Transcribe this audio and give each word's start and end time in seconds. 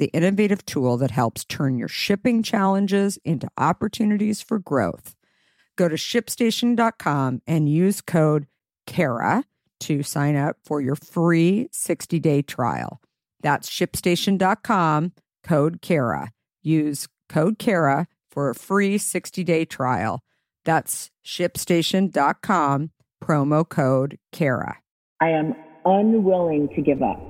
the 0.00 0.06
innovative 0.06 0.66
tool 0.66 0.96
that 0.96 1.12
helps 1.12 1.44
turn 1.44 1.78
your 1.78 1.86
shipping 1.86 2.42
challenges 2.42 3.18
into 3.24 3.48
opportunities 3.56 4.40
for 4.42 4.58
growth. 4.58 5.14
Go 5.76 5.88
to 5.88 5.94
shipstation.com 5.94 7.42
and 7.46 7.68
use 7.68 8.00
code 8.00 8.46
KARA 8.86 9.44
to 9.80 10.02
sign 10.02 10.36
up 10.36 10.56
for 10.64 10.80
your 10.80 10.96
free 10.96 11.68
60 11.70 12.18
day 12.18 12.42
trial. 12.42 13.00
That's 13.42 13.70
shipstation.com, 13.70 15.12
code 15.44 15.80
KARA. 15.80 16.32
Use 16.62 17.06
code 17.28 17.58
KARA 17.58 18.08
for 18.30 18.50
a 18.50 18.54
free 18.54 18.98
60 18.98 19.44
day 19.44 19.64
trial. 19.64 20.22
That's 20.64 21.10
shipstation.com, 21.24 22.90
promo 23.22 23.68
code 23.68 24.18
KARA. 24.32 24.78
I 25.20 25.28
am 25.28 25.54
unwilling 25.84 26.68
to 26.74 26.82
give 26.82 27.02
up 27.02 27.29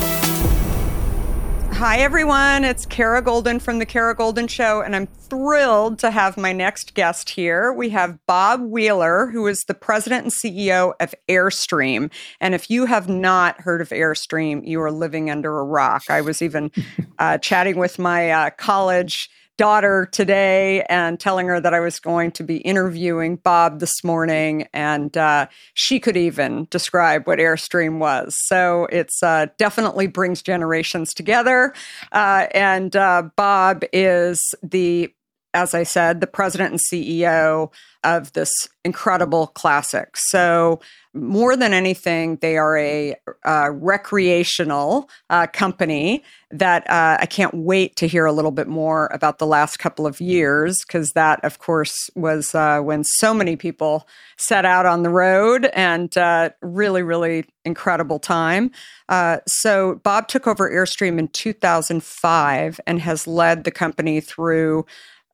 Hi, 1.81 1.97
everyone. 1.97 2.63
It's 2.63 2.85
Kara 2.85 3.23
Goldin 3.23 3.59
from 3.59 3.79
The 3.79 3.87
Kara 3.87 4.15
Goldin 4.15 4.47
Show, 4.47 4.81
and 4.81 4.95
I'm 4.95 5.07
thrilled 5.07 5.97
to 5.97 6.11
have 6.11 6.37
my 6.37 6.53
next 6.53 6.93
guest 6.93 7.31
here. 7.31 7.73
We 7.73 7.89
have 7.89 8.19
Bob 8.27 8.61
Wheeler, 8.61 9.31
who 9.31 9.47
is 9.47 9.63
the 9.63 9.73
president 9.73 10.25
and 10.25 10.31
CEO 10.31 10.93
of 10.99 11.15
Airstream. 11.27 12.11
And 12.39 12.53
if 12.53 12.69
you 12.69 12.85
have 12.85 13.09
not 13.09 13.59
heard 13.61 13.81
of 13.81 13.89
Airstream, 13.89 14.61
you 14.63 14.79
are 14.79 14.91
living 14.91 15.31
under 15.31 15.57
a 15.57 15.63
rock. 15.63 16.03
I 16.07 16.21
was 16.21 16.43
even 16.43 16.69
uh, 17.17 17.39
chatting 17.39 17.77
with 17.77 17.97
my 17.97 18.29
uh, 18.29 18.49
college 18.51 19.27
daughter 19.61 20.09
today 20.11 20.81
and 20.89 21.19
telling 21.19 21.45
her 21.45 21.59
that 21.59 21.71
I 21.71 21.81
was 21.81 21.99
going 21.99 22.31
to 22.31 22.43
be 22.43 22.57
interviewing 22.57 23.35
Bob 23.35 23.79
this 23.79 24.03
morning, 24.03 24.67
and 24.73 25.15
uh, 25.15 25.45
she 25.75 25.99
could 25.99 26.17
even 26.17 26.65
describe 26.71 27.27
what 27.27 27.37
Airstream 27.37 27.99
was. 27.99 28.35
So 28.47 28.87
it's 28.91 29.21
uh, 29.21 29.45
definitely 29.59 30.07
brings 30.07 30.41
generations 30.41 31.13
together. 31.13 31.75
Uh, 32.11 32.47
and 32.55 32.95
uh, 32.95 33.29
Bob 33.35 33.83
is 33.93 34.41
the 34.63 35.13
as 35.53 35.73
I 35.73 35.83
said, 35.83 36.21
the 36.21 36.27
president 36.27 36.71
and 36.71 36.79
CEO 36.79 37.71
of 38.03 38.33
this 38.33 38.51
incredible 38.83 39.47
classic. 39.47 40.15
So, 40.15 40.79
more 41.13 41.57
than 41.57 41.73
anything, 41.73 42.37
they 42.37 42.57
are 42.57 42.77
a 42.77 43.15
uh, 43.45 43.69
recreational 43.73 45.09
uh, 45.29 45.45
company 45.47 46.23
that 46.51 46.89
uh, 46.89 47.17
I 47.19 47.25
can't 47.25 47.53
wait 47.53 47.97
to 47.97 48.07
hear 48.07 48.25
a 48.25 48.31
little 48.31 48.51
bit 48.51 48.67
more 48.67 49.09
about 49.11 49.37
the 49.37 49.45
last 49.45 49.77
couple 49.77 50.07
of 50.07 50.21
years, 50.21 50.77
because 50.87 51.11
that, 51.11 51.43
of 51.43 51.59
course, 51.59 52.09
was 52.15 52.55
uh, 52.55 52.79
when 52.79 53.03
so 53.03 53.33
many 53.33 53.55
people 53.55 54.07
set 54.37 54.65
out 54.65 54.85
on 54.85 55.03
the 55.03 55.09
road 55.09 55.65
and 55.73 56.17
uh, 56.17 56.51
really, 56.61 57.03
really 57.03 57.45
incredible 57.65 58.17
time. 58.17 58.71
Uh, 59.09 59.37
so, 59.45 59.95
Bob 60.03 60.27
took 60.27 60.47
over 60.47 60.71
Airstream 60.71 61.19
in 61.19 61.27
2005 61.27 62.79
and 62.87 63.01
has 63.01 63.27
led 63.27 63.63
the 63.65 63.71
company 63.71 64.21
through 64.21 64.85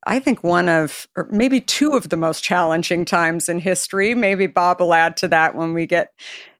I 0.07 0.19
think 0.19 0.41
one 0.44 0.69
of, 0.69 1.07
or 1.18 1.28
maybe 1.31 1.59
two 1.59 1.91
of 1.91 2.09
the 2.09 2.18
most 2.18 2.44
challenging 2.44 3.03
times 3.03 3.50
in 3.50 3.59
history. 3.59 4.16
Maybe 4.16 4.47
Bob 4.47 4.79
will 4.79 4.94
add 4.94 5.18
to 5.18 5.28
that 5.28 5.53
when 5.53 5.73
we 5.73 5.85
get 5.85 6.13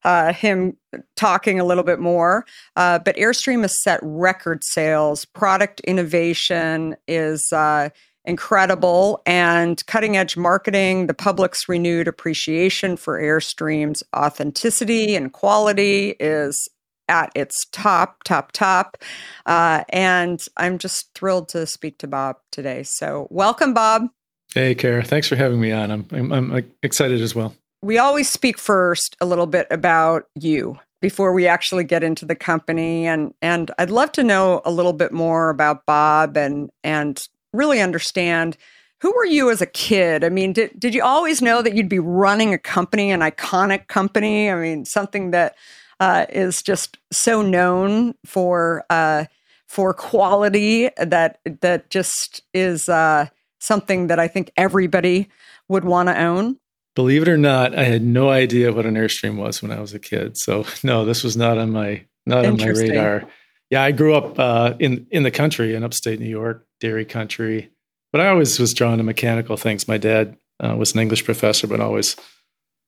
uh, 0.04 0.34
him 0.34 0.76
talking 1.16 1.60
a 1.60 1.64
little 1.64 1.86
bit 1.86 2.00
more. 2.00 2.46
Uh, 2.76 3.00
but 3.00 3.16
Airstream 3.16 3.62
has 3.62 3.82
set 3.82 4.00
record 4.04 4.64
sales. 4.66 5.24
Product 5.24 5.80
innovation 5.82 6.98
is 7.08 7.52
uh, 7.54 7.90
incredible, 8.26 9.22
and 9.26 9.84
cutting 9.88 10.18
edge 10.18 10.36
marketing, 10.36 11.08
the 11.08 11.14
public's 11.14 11.70
renewed 11.70 12.10
appreciation 12.10 12.98
for 12.98 13.20
Airstream's 13.20 14.04
authenticity 14.14 15.16
and 15.16 15.32
quality 15.32 16.16
is 16.20 16.68
at 17.08 17.32
its 17.36 17.66
top, 17.72 18.24
top, 18.24 18.52
top. 18.52 18.98
Uh, 19.46 19.84
and 19.90 20.44
I'm 20.58 20.78
just 20.78 21.14
thrilled 21.14 21.50
to 21.50 21.66
speak 21.66 21.98
to 22.00 22.08
Bob 22.08 22.38
today. 22.52 22.84
So, 22.84 23.28
welcome, 23.30 23.74
Bob. 23.74 24.08
Hey, 24.54 24.76
Kara. 24.76 25.04
Thanks 25.04 25.28
for 25.28 25.36
having 25.36 25.60
me 25.60 25.72
on. 25.72 25.92
I'm, 25.92 26.08
I'm, 26.12 26.32
I'm 26.32 26.72
excited 26.82 27.22
as 27.22 27.36
well. 27.36 27.56
We 27.82 27.98
always 27.98 28.30
speak 28.30 28.58
first 28.58 29.16
a 29.22 29.26
little 29.26 29.46
bit 29.46 29.68
about 29.70 30.28
you 30.36 30.80
before 31.02 31.32
we 31.34 31.48
actually 31.48 31.84
get 31.84 32.04
into 32.04 32.26
the 32.26 32.36
company 32.36 33.06
and 33.06 33.34
and 33.42 33.70
I'd 33.78 33.92
love 33.92 34.12
to 34.14 34.24
know 34.24 34.62
a 34.66 34.72
little 34.72 34.94
bit 34.94 35.12
more 35.12 35.50
about 35.50 35.86
Bob 35.86 36.38
and 36.38 36.72
and 36.84 37.22
really 37.54 37.82
understand 37.82 38.58
who 39.02 39.14
were 39.16 39.26
you 39.26 39.52
as 39.52 39.62
a 39.62 39.68
kid? 39.68 40.24
I 40.24 40.30
mean, 40.30 40.54
did 40.54 40.72
did 40.80 40.96
you 40.96 41.04
always 41.04 41.42
know 41.42 41.62
that 41.62 41.76
you'd 41.76 41.90
be 41.90 42.00
running 42.00 42.54
a 42.54 42.58
company, 42.58 43.12
an 43.12 43.20
iconic 43.20 43.88
company? 43.88 44.50
I 44.50 44.60
mean, 44.60 44.86
something 44.86 45.32
that 45.32 45.56
uh, 46.00 46.26
is 46.30 46.62
just 46.62 46.98
so 47.12 47.42
known 47.42 48.16
for 48.26 48.86
uh, 48.90 49.26
for 49.68 49.94
quality 49.94 50.90
that 50.98 51.40
that 51.62 51.90
just 51.90 52.44
is 52.54 52.88
uh, 52.88 53.28
something 53.60 54.08
that 54.08 54.20
I 54.20 54.28
think 54.28 54.52
everybody 54.58 55.30
would 55.68 55.84
want 55.84 56.10
to 56.10 56.20
own? 56.20 56.58
Believe 56.96 57.22
it 57.22 57.28
or 57.28 57.38
not, 57.38 57.78
I 57.78 57.84
had 57.84 58.02
no 58.02 58.30
idea 58.30 58.74
what 58.74 58.86
an 58.86 58.96
Airstream 58.96 59.38
was 59.38 59.62
when 59.62 59.72
I 59.72 59.80
was 59.80 59.94
a 59.94 60.00
kid. 60.00 60.38
So 60.38 60.66
no, 60.84 61.06
this 61.06 61.24
was 61.24 61.38
not 61.38 61.58
on 61.58 61.72
my 61.72 62.06
not 62.26 62.46
on 62.46 62.58
my 62.58 62.68
radar. 62.68 63.24
Yeah, 63.70 63.84
I 63.84 63.92
grew 63.92 64.16
up 64.16 64.40
uh, 64.40 64.76
in 64.80 65.08
in 65.12 65.24
the 65.24 65.32
country 65.32 65.76
in 65.76 65.84
upstate 65.84 66.20
New 66.20 66.30
York, 66.30 66.66
dairy 66.80 67.06
country, 67.06 67.70
but 68.12 68.22
I 68.22 68.30
always 68.30 68.60
was 68.60 68.74
drawn 68.74 68.98
to 68.98 69.04
mechanical 69.04 69.58
things. 69.58 69.88
My 69.88 69.98
dad 69.98 70.38
uh, 70.60 70.76
was 70.76 70.94
an 70.94 71.02
English 71.02 71.26
professor, 71.26 71.68
but 71.68 71.80
always 71.80 72.16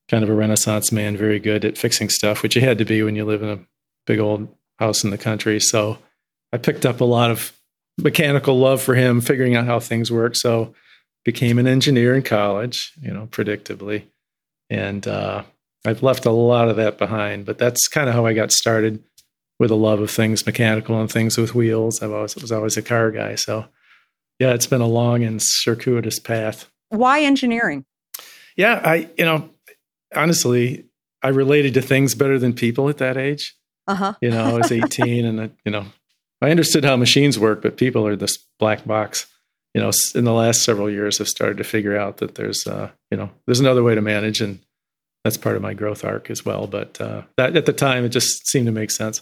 kind 0.10 0.24
of 0.24 0.30
a 0.30 0.34
Renaissance 0.34 0.92
man, 0.92 1.16
very 1.16 1.40
good 1.40 1.64
at 1.64 1.78
fixing 1.78 2.10
stuff, 2.10 2.42
which 2.44 2.56
you 2.56 2.62
had 2.62 2.78
to 2.80 2.86
be 2.86 3.04
when 3.04 3.16
you 3.16 3.26
live 3.26 3.44
in 3.44 3.50
a 3.50 3.60
big 4.06 4.20
old 4.20 4.48
house 4.80 5.04
in 5.04 5.12
the 5.12 5.18
country. 5.18 5.60
So 5.60 6.00
I 6.52 6.58
picked 6.58 6.86
up 6.86 7.00
a 7.00 7.06
lot 7.06 7.32
of 7.32 7.54
mechanical 7.98 8.58
love 8.58 8.82
for 8.82 8.96
him, 8.96 9.22
figuring 9.22 9.56
out 9.56 9.66
how 9.66 9.80
things 9.80 10.12
work. 10.12 10.36
So 10.36 10.74
became 11.24 11.60
an 11.60 11.68
engineer 11.68 12.16
in 12.16 12.24
college, 12.24 12.94
you 13.02 13.14
know, 13.14 13.28
predictably. 13.28 14.04
And 14.70 15.08
uh, 15.08 15.44
I've 15.86 16.04
left 16.04 16.26
a 16.26 16.32
lot 16.32 16.70
of 16.70 16.78
that 16.78 16.98
behind, 16.98 17.46
but 17.46 17.58
that's 17.58 17.88
kind 17.88 18.10
of 18.10 18.16
how 18.16 18.26
I 18.26 18.34
got 18.34 18.52
started 18.52 19.04
with 19.60 19.72
a 19.72 19.76
love 19.76 20.00
of 20.00 20.10
things 20.10 20.46
mechanical 20.46 21.00
and 21.00 21.12
things 21.12 21.38
with 21.38 21.54
wheels. 21.54 22.02
I 22.02 22.08
was 22.08 22.36
was 22.36 22.52
always 22.52 22.78
a 22.78 22.82
car 22.82 23.12
guy. 23.12 23.36
So 23.36 23.66
yeah, 24.40 24.54
it's 24.54 24.68
been 24.68 24.82
a 24.82 24.88
long 24.88 25.24
and 25.24 25.42
circuitous 25.42 26.20
path. 26.20 26.70
Why 26.90 27.22
engineering? 27.22 27.86
Yeah, 28.56 28.82
I 28.84 29.10
you 29.18 29.26
know, 29.26 29.50
honestly, 30.16 30.86
I 31.22 31.30
related 31.30 31.74
to 31.76 31.82
things 31.82 32.16
better 32.16 32.40
than 32.40 32.54
people 32.54 32.90
at 32.90 32.98
that 32.98 33.18
age. 33.18 33.56
Uh-huh. 33.88 34.14
You 34.22 34.30
know, 34.30 34.44
I 34.44 34.54
was 34.54 34.72
18 34.72 35.26
and 35.26 35.42
I, 35.42 35.50
you 35.66 35.72
know, 35.72 35.86
I 36.42 36.52
understood 36.52 36.86
how 36.86 36.96
machines 36.96 37.38
work, 37.40 37.62
but 37.62 37.78
people 37.78 38.06
are 38.08 38.16
this 38.16 38.38
black 38.60 38.86
box. 38.86 39.26
You 39.74 39.82
know, 39.82 39.92
in 40.16 40.24
the 40.24 40.34
last 40.34 40.64
several 40.64 40.90
years, 40.90 41.20
I've 41.20 41.28
started 41.28 41.58
to 41.58 41.64
figure 41.64 41.98
out 41.98 42.18
that 42.18 42.36
there's, 42.36 42.66
uh, 42.66 42.90
you 43.12 43.18
know, 43.18 43.30
there's 43.46 43.60
another 43.60 43.84
way 43.84 43.94
to 43.94 44.02
manage, 44.02 44.42
and 44.42 44.60
that's 45.24 45.38
part 45.38 45.56
of 45.56 45.62
my 45.62 45.74
growth 45.74 46.04
arc 46.04 46.30
as 46.32 46.44
well. 46.44 46.66
But 46.66 47.00
uh, 47.00 47.24
that 47.38 47.56
at 47.56 47.66
the 47.66 47.74
time, 47.74 48.04
it 48.04 48.10
just 48.10 48.48
seemed 48.48 48.66
to 48.66 48.72
make 48.72 48.90
sense. 48.90 49.22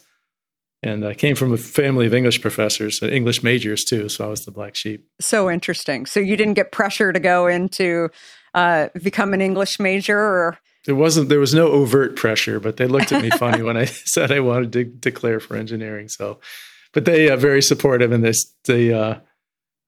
And 0.84 1.06
I 1.06 1.16
came 1.16 1.36
from 1.36 1.54
a 1.54 1.58
family 1.58 2.06
of 2.06 2.14
English 2.14 2.42
professors, 2.42 3.00
uh, 3.02 3.08
English 3.08 3.44
majors 3.44 3.84
too, 3.84 4.08
so 4.10 4.26
I 4.26 4.28
was 4.30 4.46
the 4.46 4.52
black 4.52 4.76
sheep. 4.76 5.06
So 5.20 5.50
interesting. 5.50 6.06
So 6.06 6.20
you 6.20 6.38
didn't 6.38 6.54
get 6.54 6.72
pressure 6.72 7.12
to 7.12 7.20
go 7.20 7.48
into 7.48 8.10
uh, 8.54 8.88
become 9.02 9.34
an 9.34 9.42
English 9.42 9.80
major, 9.80 10.18
or 10.18 10.58
there 10.88 10.96
wasn't. 10.96 11.30
There 11.30 11.40
was 11.40 11.54
no 11.54 11.68
overt 11.68 12.16
pressure, 12.16 12.60
but 12.60 12.78
they 12.78 12.88
looked 12.88 13.12
at 13.12 13.22
me 13.22 13.30
funny 13.30 13.62
when 13.62 13.78
I 13.78 13.86
said 13.86 14.32
I 14.32 14.40
wanted 14.40 14.74
to 14.74 14.84
declare 14.86 15.40
for 15.40 15.56
engineering. 15.56 16.10
So 16.10 16.40
but 16.98 17.06
they 17.06 17.30
are 17.30 17.38
very 17.38 17.62
supportive 17.62 18.12
in 18.12 18.22
this. 18.22 18.54
They 18.66 18.92
uh, 18.92 19.20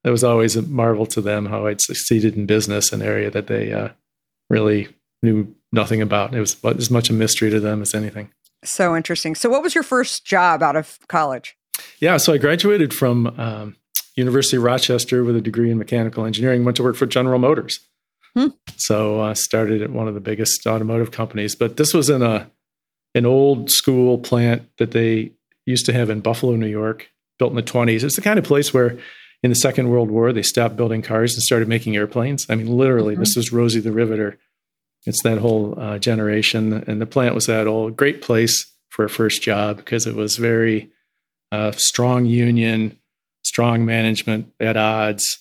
it 0.03 0.11
was 0.11 0.23
always 0.23 0.55
a 0.55 0.61
marvel 0.61 1.07
to 1.07 1.21
them 1.21 1.47
how 1.47 1.65
I'd 1.65 1.81
succeeded 1.81 2.35
in 2.35 2.45
business, 2.45 2.93
an 2.93 3.01
area 3.01 3.31
that 3.31 3.47
they 3.47 3.73
uh, 3.73 3.89
really 4.47 4.89
knew 5.23 5.55
nothing 5.71 6.03
about. 6.03 6.35
It 6.35 6.39
was 6.39 6.63
as 6.63 6.91
much 6.91 7.09
a 7.09 7.13
mystery 7.13 7.49
to 7.49 7.59
them 7.59 7.81
as 7.81 7.95
anything. 7.95 8.31
So 8.63 8.95
interesting. 8.95 9.35
So, 9.35 9.49
what 9.49 9.63
was 9.63 9.73
your 9.73 9.83
first 9.83 10.23
job 10.25 10.61
out 10.61 10.75
of 10.75 10.99
college? 11.07 11.55
Yeah, 11.99 12.17
so 12.17 12.33
I 12.33 12.37
graduated 12.37 12.93
from 12.93 13.27
um, 13.39 13.75
University 14.15 14.57
of 14.57 14.63
Rochester 14.63 15.23
with 15.23 15.35
a 15.35 15.41
degree 15.41 15.71
in 15.71 15.77
mechanical 15.77 16.25
engineering. 16.25 16.63
Went 16.63 16.77
to 16.77 16.83
work 16.83 16.95
for 16.95 17.05
General 17.05 17.39
Motors. 17.39 17.79
Hmm. 18.35 18.47
So 18.77 19.21
I 19.21 19.33
started 19.33 19.81
at 19.81 19.89
one 19.89 20.07
of 20.07 20.13
the 20.13 20.19
biggest 20.19 20.65
automotive 20.67 21.11
companies, 21.11 21.55
but 21.55 21.77
this 21.77 21.93
was 21.93 22.09
in 22.09 22.21
a 22.21 22.49
an 23.15 23.25
old 23.25 23.71
school 23.71 24.19
plant 24.19 24.69
that 24.77 24.91
they 24.91 25.31
used 25.65 25.85
to 25.87 25.93
have 25.93 26.09
in 26.09 26.21
Buffalo, 26.21 26.55
New 26.55 26.67
York, 26.67 27.09
built 27.39 27.51
in 27.51 27.55
the 27.55 27.63
20s. 27.63 28.03
It's 28.03 28.15
the 28.15 28.21
kind 28.21 28.37
of 28.37 28.45
place 28.45 28.73
where 28.73 28.99
in 29.41 29.49
the 29.49 29.55
Second 29.55 29.89
World 29.89 30.11
War 30.11 30.31
they 30.31 30.43
stopped 30.43 30.75
building 30.75 31.01
cars 31.01 31.33
and 31.33 31.41
started 31.41 31.67
making 31.67 31.95
airplanes. 31.95 32.45
I 32.49 32.55
mean, 32.55 32.67
literally, 32.67 33.13
mm-hmm. 33.13 33.21
this 33.21 33.35
was 33.35 33.51
Rosie 33.51 33.79
the 33.79 33.91
Riveter. 33.91 34.37
It's 35.05 35.23
that 35.23 35.37
whole 35.37 35.79
uh, 35.79 35.97
generation. 35.97 36.73
And 36.87 37.01
the 37.01 37.05
plant 37.05 37.33
was 37.33 37.45
that 37.45 37.67
old, 37.67 37.95
great 37.95 38.21
place 38.21 38.71
for 38.89 39.05
a 39.05 39.09
first 39.09 39.41
job 39.41 39.77
because 39.77 40.05
it 40.05 40.15
was 40.15 40.35
very 40.35 40.89
uh, 41.51 41.71
strong 41.71 42.25
union, 42.25 42.97
strong 43.43 43.85
management 43.85 44.51
at 44.59 44.75
odds, 44.77 45.39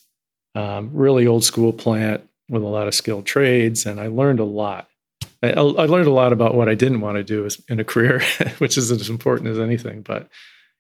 um, 0.55 0.91
really 0.93 1.27
old 1.27 1.45
school 1.45 1.73
plant 1.73 2.28
with 2.49 2.63
a 2.63 2.67
lot 2.67 2.89
of 2.89 2.95
skilled 2.95 3.27
trades. 3.27 3.87
And 3.87 4.01
I 4.01 4.07
learned 4.07 4.41
a 4.41 4.45
lot. 4.45 4.89
I, 5.43 5.51
I, 5.51 5.61
learned 5.61 6.09
a 6.09 6.13
lot 6.13 6.33
about 6.33 6.55
what 6.55 6.69
I 6.69 6.75
didn't 6.75 7.01
want 7.01 7.17
to 7.17 7.25
do 7.25 7.49
in 7.69 7.79
a 7.79 7.85
career, 7.85 8.21
which 8.59 8.77
is 8.77 8.91
as 8.91 9.09
important 9.09 9.51
as 9.51 9.59
anything. 9.59 10.03
But 10.03 10.29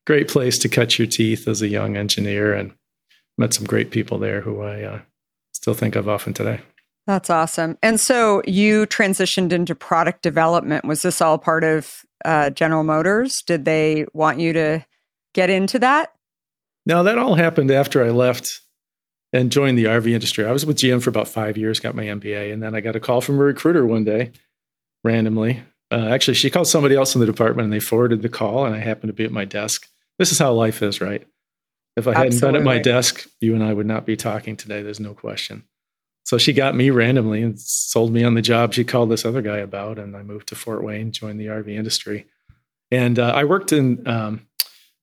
great 0.07 0.29
place 0.29 0.59
to 0.59 0.69
cut 0.69 0.99
your 0.99 1.07
teeth 1.07 1.47
as 1.47 1.63
a 1.63 1.69
young 1.69 1.97
engineer, 1.97 2.55
and 2.55 2.73
met 3.37 3.55
some 3.55 3.67
great 3.67 3.91
people 3.91 4.19
there 4.19 4.41
who 4.41 4.61
I 4.63 4.83
uh, 4.83 5.01
still 5.53 5.75
think 5.75 5.97
of 5.97 6.09
often 6.09 6.35
today. 6.35 6.61
That's 7.07 7.31
awesome. 7.31 7.79
And 7.83 7.99
so 7.99 8.43
you 8.47 8.87
transitioned 8.87 9.53
into 9.53 9.75
product 9.75 10.23
development. 10.23 10.85
Was 10.85 11.01
this 11.01 11.23
all 11.23 11.39
part 11.39 11.65
of 11.65 11.91
uh, 12.25 12.51
General 12.51 12.85
Motors? 12.85 13.35
Did 13.47 13.65
they 13.65 14.05
want 14.13 14.41
you 14.41 14.53
to 14.53 14.85
get 15.33 15.49
into 15.49 15.79
that? 15.79 16.13
No, 16.85 17.03
that 17.05 17.17
all 17.17 17.35
happened 17.35 17.71
after 17.71 18.05
I 18.05 18.11
left 18.11 18.61
and 19.33 19.53
joined 19.53 19.79
the 19.79 19.85
RV 19.85 20.11
industry. 20.11 20.45
I 20.45 20.53
was 20.53 20.65
with 20.65 20.79
GM 20.79 21.03
for 21.03 21.11
about 21.11 21.29
five 21.29 21.57
years, 21.57 21.81
got 21.81 21.95
my 21.95 22.05
MBA, 22.05 22.53
and 22.53 22.63
then 22.63 22.75
I 22.75 22.81
got 22.81 22.97
a 22.97 23.01
call 23.01 23.21
from 23.21 23.37
a 23.37 23.43
recruiter 23.43 23.87
one 23.87 24.05
day 24.05 24.33
randomly. 25.05 25.63
Uh, 25.91 26.09
actually, 26.09 26.35
she 26.35 26.51
called 26.51 26.67
somebody 26.67 26.95
else 26.95 27.15
in 27.15 27.21
the 27.21 27.27
department 27.27 27.65
and 27.65 27.73
they 27.73 27.81
forwarded 27.81 28.23
the 28.23 28.29
call, 28.29 28.67
and 28.67 28.75
I 28.75 28.79
happened 28.79 29.09
to 29.09 29.15
be 29.15 29.25
at 29.25 29.33
my 29.33 29.45
desk. 29.45 29.89
This 30.19 30.33
is 30.33 30.39
how 30.39 30.53
life 30.53 30.83
is, 30.83 31.01
right? 31.01 31.27
If 31.97 32.07
I 32.07 32.13
hadn't 32.13 32.35
Absolutely. 32.35 32.61
been 32.61 32.69
at 32.69 32.75
my 32.75 32.79
desk, 32.79 33.27
you 33.41 33.55
and 33.55 33.65
I 33.65 33.73
would 33.73 33.87
not 33.87 34.07
be 34.07 34.17
talking 34.17 34.57
today. 34.57 34.83
There's 34.83 35.01
no 35.01 35.15
question. 35.15 35.65
So 36.25 36.37
she 36.37 36.53
got 36.53 36.77
me 36.77 36.91
randomly 36.91 37.43
and 37.43 37.59
sold 37.59 38.13
me 38.13 38.23
on 38.23 38.35
the 38.35 38.43
job 38.43 38.75
she 38.75 38.85
called 38.85 39.11
this 39.11 39.25
other 39.25 39.41
guy 39.41 39.59
about, 39.59 39.99
and 39.99 40.17
I 40.17 40.23
moved 40.23 40.49
to 40.49 40.55
Fort 40.55 40.85
Wayne, 40.85 41.11
joined 41.11 41.41
the 41.41 41.47
RV 41.47 41.69
industry, 41.69 42.27
and 42.91 43.19
uh, 43.19 43.33
I 43.35 43.45
worked 43.45 43.73
in. 43.73 44.07
Um, 44.07 44.47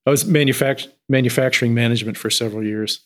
I 0.06 0.10
was 0.10 0.22
manufact- 0.22 0.92
manufacturing 1.08 1.74
management 1.74 2.16
for 2.16 2.30
several 2.30 2.62
years 2.62 3.00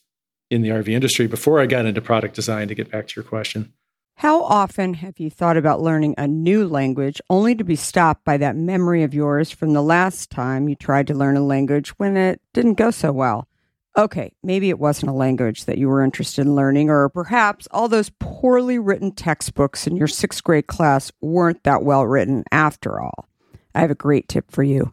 in 0.50 0.62
the 0.62 0.68
RV 0.68 0.88
industry 0.88 1.26
before 1.26 1.60
I 1.60 1.66
got 1.66 1.86
into 1.86 2.00
product 2.00 2.34
design. 2.34 2.68
To 2.68 2.74
get 2.74 2.90
back 2.90 3.08
to 3.08 3.14
your 3.16 3.24
question, 3.24 3.72
how 4.16 4.42
often 4.42 4.94
have 4.94 5.18
you 5.18 5.30
thought 5.30 5.56
about 5.56 5.80
learning 5.80 6.14
a 6.18 6.28
new 6.28 6.68
language 6.68 7.22
only 7.30 7.54
to 7.54 7.64
be 7.64 7.76
stopped 7.76 8.22
by 8.24 8.36
that 8.36 8.54
memory 8.54 9.02
of 9.02 9.14
yours 9.14 9.50
from 9.50 9.72
the 9.72 9.82
last 9.82 10.30
time 10.30 10.68
you 10.68 10.74
tried 10.74 11.06
to 11.06 11.14
learn 11.14 11.38
a 11.38 11.42
language 11.42 11.90
when 11.98 12.18
it 12.18 12.40
didn't 12.52 12.74
go 12.74 12.90
so 12.90 13.12
well? 13.12 13.48
Okay, 13.96 14.32
maybe 14.42 14.68
it 14.68 14.78
wasn't 14.78 15.10
a 15.10 15.14
language 15.14 15.64
that 15.64 15.78
you 15.78 15.88
were 15.88 16.04
interested 16.04 16.42
in 16.42 16.54
learning, 16.54 16.90
or 16.90 17.08
perhaps 17.08 17.66
all 17.70 17.88
those 17.88 18.10
poorly 18.20 18.78
written 18.78 19.10
textbooks 19.10 19.86
in 19.86 19.96
your 19.96 20.06
sixth 20.06 20.44
grade 20.44 20.66
class 20.66 21.10
weren't 21.20 21.62
that 21.64 21.82
well 21.82 22.06
written 22.06 22.44
after 22.52 23.00
all. 23.00 23.26
I 23.74 23.80
have 23.80 23.90
a 23.90 23.94
great 23.96 24.28
tip 24.28 24.50
for 24.50 24.62
you. 24.62 24.92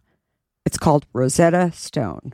It's 0.65 0.77
called 0.77 1.05
Rosetta 1.13 1.71
Stone. 1.73 2.33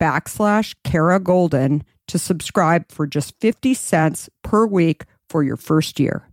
backslash 0.00 0.74
Kara 0.84 1.20
Goldin 1.20 1.82
to 2.08 2.18
subscribe 2.18 2.90
for 2.90 3.06
just 3.06 3.34
50 3.40 3.74
cents 3.74 4.28
per 4.42 4.66
week 4.66 5.04
for 5.28 5.42
your 5.42 5.56
first 5.56 6.00
year. 6.00 6.26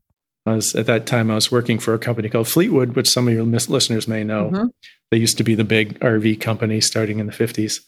I 0.46 0.56
was, 0.56 0.74
at 0.76 0.86
that 0.86 1.06
time, 1.06 1.30
I 1.30 1.36
was 1.36 1.52
working 1.52 1.78
for 1.78 1.94
a 1.94 2.00
company 2.00 2.30
called 2.30 2.48
Fleetwood, 2.48 2.96
which 2.96 3.10
some 3.10 3.28
of 3.28 3.34
your 3.34 3.44
listeners 3.44 4.08
may 4.08 4.24
know. 4.24 4.50
Mm-hmm. 4.50 4.68
They 5.12 5.18
used 5.18 5.38
to 5.38 5.44
be 5.44 5.56
the 5.56 5.66
big 5.66 6.00
RV 6.00 6.40
company 6.40 6.80
starting 6.80 7.20
in 7.20 7.28
the 7.28 7.34
50s 7.34 7.82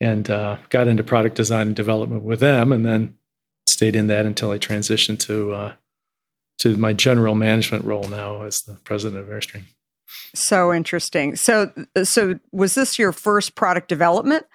and 0.00 0.30
uh, 0.30 0.58
got 0.70 0.86
into 0.86 1.02
product 1.02 1.34
design 1.34 1.68
and 1.68 1.76
development 1.76 2.22
with 2.22 2.38
them, 2.38 2.72
and 2.72 2.86
then 2.86 3.16
stayed 3.68 3.96
in 3.96 4.06
that 4.06 4.26
until 4.26 4.52
I 4.52 4.58
transitioned 4.58 5.18
to 5.20 5.52
uh, 5.52 5.72
to 6.60 6.76
my 6.76 6.92
general 6.92 7.34
management 7.34 7.84
role 7.84 8.08
now 8.08 8.42
as 8.42 8.60
the 8.60 8.74
president 8.84 9.20
of 9.20 9.28
Airstream. 9.28 9.64
So 10.34 10.72
interesting. 10.72 11.36
So, 11.36 11.72
so 12.02 12.38
was 12.52 12.74
this 12.74 12.98
your 12.98 13.12
first 13.12 13.54
product 13.54 13.88
development? 13.88 14.46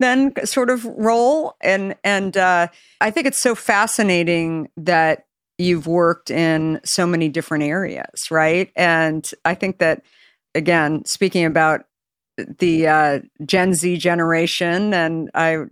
Then, 0.00 0.32
sort 0.44 0.70
of 0.70 0.84
role, 0.84 1.56
and 1.60 1.96
and 2.04 2.36
uh, 2.36 2.68
I 3.00 3.10
think 3.10 3.26
it's 3.26 3.40
so 3.40 3.54
fascinating 3.54 4.68
that 4.76 5.26
you've 5.58 5.88
worked 5.88 6.30
in 6.30 6.80
so 6.84 7.06
many 7.06 7.28
different 7.28 7.64
areas, 7.64 8.30
right? 8.30 8.70
And 8.76 9.28
I 9.44 9.54
think 9.54 9.78
that 9.78 10.02
again, 10.54 11.04
speaking 11.04 11.44
about 11.44 11.82
the 12.36 12.86
uh, 12.86 13.20
Gen 13.44 13.74
Z 13.74 13.96
generation, 13.98 14.94
and 14.94 15.30
I 15.34 15.64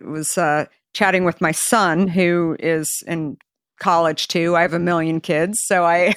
was 0.00 0.38
uh, 0.38 0.66
chatting 0.94 1.24
with 1.24 1.40
my 1.40 1.52
son 1.52 2.08
who 2.08 2.56
is 2.60 3.02
in 3.06 3.36
college 3.80 4.28
too. 4.28 4.56
I 4.56 4.62
have 4.62 4.74
a 4.74 4.78
million 4.78 5.20
kids, 5.20 5.58
so 5.64 5.84
I 5.84 6.14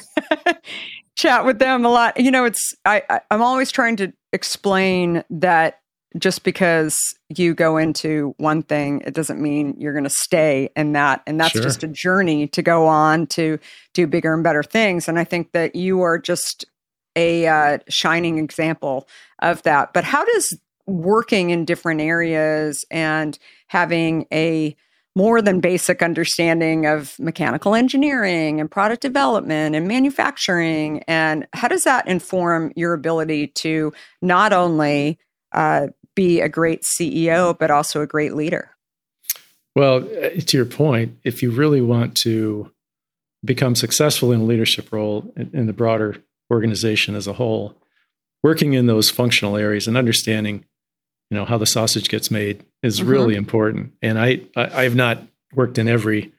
chat 1.15 1.45
with 1.45 1.59
them 1.59 1.85
a 1.85 1.89
lot. 1.89 2.19
You 2.19 2.31
know, 2.31 2.45
it's 2.45 2.73
I, 2.85 3.21
I'm 3.31 3.41
always 3.41 3.71
trying 3.71 3.95
to 3.97 4.13
explain 4.31 5.23
that 5.29 5.79
just 6.17 6.43
because 6.43 6.97
you 7.29 7.53
go 7.53 7.77
into 7.77 8.33
one 8.37 8.63
thing, 8.63 9.01
it 9.05 9.13
doesn't 9.13 9.41
mean 9.41 9.75
you're 9.77 9.93
going 9.93 10.05
to 10.05 10.09
stay 10.09 10.69
in 10.75 10.93
that. 10.93 11.21
And 11.27 11.39
that's 11.39 11.51
sure. 11.51 11.61
just 11.61 11.83
a 11.83 11.87
journey 11.87 12.47
to 12.49 12.61
go 12.61 12.87
on 12.87 13.27
to 13.27 13.59
do 13.93 14.07
bigger 14.07 14.33
and 14.33 14.43
better 14.43 14.63
things. 14.63 15.07
And 15.07 15.19
I 15.19 15.23
think 15.23 15.51
that 15.51 15.75
you 15.75 16.01
are 16.01 16.17
just 16.17 16.65
a 17.15 17.47
uh, 17.47 17.79
shining 17.89 18.37
example 18.37 19.07
of 19.39 19.63
that. 19.63 19.93
But 19.93 20.03
how 20.03 20.23
does 20.25 20.57
working 20.85 21.49
in 21.49 21.65
different 21.65 22.01
areas 22.01 22.85
and 22.91 23.37
having 23.67 24.27
a 24.31 24.75
more 25.17 25.41
than 25.41 25.61
basic 25.61 26.03
understanding 26.03 26.85
of 26.85 27.17
mechanical 27.19 27.73
engineering 27.73 28.59
and 28.59 28.69
product 28.69 29.01
development 29.01 29.73
and 29.75 29.87
manufacturing 29.87 31.01
and 31.07 31.47
how 31.53 31.69
does 31.69 31.83
that 31.83 32.05
inform 32.05 32.73
your 32.75 32.93
ability 32.93 33.47
to 33.47 33.93
not 34.21 34.51
only 34.51 35.17
uh, 35.53 35.87
be 36.15 36.41
a 36.41 36.49
great 36.49 36.83
ceo 36.83 37.57
but 37.57 37.69
also 37.69 38.01
a 38.01 38.07
great 38.07 38.35
leader 38.35 38.71
well 39.75 39.97
uh, 39.97 40.29
to 40.45 40.57
your 40.57 40.65
point 40.65 41.17
if 41.23 41.43
you 41.43 41.51
really 41.51 41.81
want 41.81 42.15
to 42.15 42.71
become 43.43 43.75
successful 43.75 44.31
in 44.31 44.41
a 44.41 44.45
leadership 44.45 44.91
role 44.91 45.31
in, 45.35 45.49
in 45.53 45.65
the 45.67 45.73
broader 45.73 46.17
organization 46.51 47.15
as 47.15 47.27
a 47.27 47.33
whole 47.33 47.75
working 48.45 48.73
in 48.73 48.85
those 48.85 49.09
functional 49.09 49.57
areas 49.57 49.87
and 49.87 49.97
understanding, 49.97 50.63
you 51.31 51.37
know, 51.37 51.45
how 51.45 51.57
the 51.57 51.65
sausage 51.65 52.09
gets 52.09 52.29
made 52.29 52.63
is 52.83 52.99
mm-hmm. 52.99 53.09
really 53.09 53.35
important. 53.35 53.91
And 54.03 54.19
I, 54.19 54.41
I 54.55 54.83
I've 54.83 54.93
not 54.93 55.23
worked 55.55 55.79
in 55.79 55.87
every 55.87 56.31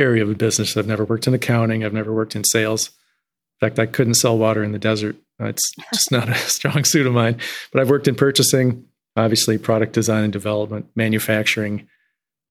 area 0.00 0.24
of 0.24 0.30
a 0.30 0.34
business. 0.34 0.76
I've 0.76 0.88
never 0.88 1.04
worked 1.04 1.28
in 1.28 1.34
accounting. 1.34 1.84
I've 1.84 1.92
never 1.92 2.12
worked 2.12 2.34
in 2.34 2.42
sales. 2.42 2.88
In 2.88 3.68
fact, 3.68 3.78
I 3.78 3.86
couldn't 3.86 4.14
sell 4.14 4.36
water 4.36 4.64
in 4.64 4.72
the 4.72 4.80
desert. 4.80 5.14
It's 5.38 5.72
just 5.94 6.10
not 6.10 6.28
a 6.28 6.34
strong 6.34 6.84
suit 6.84 7.06
of 7.06 7.12
mine. 7.12 7.38
But 7.72 7.80
I've 7.80 7.90
worked 7.90 8.08
in 8.08 8.16
purchasing, 8.16 8.86
obviously 9.16 9.58
product 9.58 9.92
design 9.92 10.24
and 10.24 10.32
development, 10.32 10.86
manufacturing. 10.94 11.88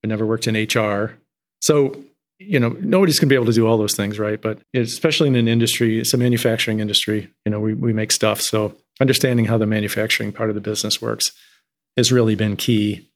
I 0.04 0.08
never 0.08 0.26
worked 0.26 0.48
in 0.48 0.56
HR. 0.56 1.18
So, 1.62 1.96
you 2.40 2.60
know, 2.60 2.70
nobody's 2.80 3.20
going 3.20 3.30
to 3.30 3.34
be 3.34 3.36
able 3.36 3.46
to 3.46 3.54
do 3.54 3.68
all 3.68 3.78
those 3.78 3.96
things, 3.96 4.20
right? 4.20 4.42
But 4.42 4.60
especially 4.74 5.28
in 5.30 5.36
an 5.36 5.48
industry, 5.48 6.00
it's 6.00 6.14
a 6.14 6.18
manufacturing 6.18 6.80
industry. 6.80 7.30
You 7.46 7.52
know, 7.52 7.60
we, 7.60 7.74
we 7.74 7.94
make 7.94 8.12
stuff. 8.12 8.42
So 8.42 8.76
understanding 9.00 9.46
how 9.46 9.58
the 9.58 9.66
manufacturing 9.66 10.32
part 10.32 10.50
of 10.50 10.56
the 10.56 10.62
business 10.62 11.02
works 11.02 11.32
has 11.98 12.12
really 12.12 12.36
been 12.36 12.56
key. 12.56 13.08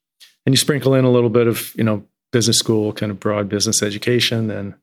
And 0.46 0.54
you 0.54 0.58
sprinkle 0.58 0.94
in 0.94 1.04
a 1.04 1.12
little 1.12 1.30
bit 1.30 1.48
of, 1.48 1.74
you 1.76 1.84
know, 1.84 2.06
business 2.32 2.58
school, 2.58 2.94
kind 2.94 3.12
of 3.12 3.20
broad 3.20 3.50
business 3.50 3.82
education, 3.82 4.50
and 4.50 4.76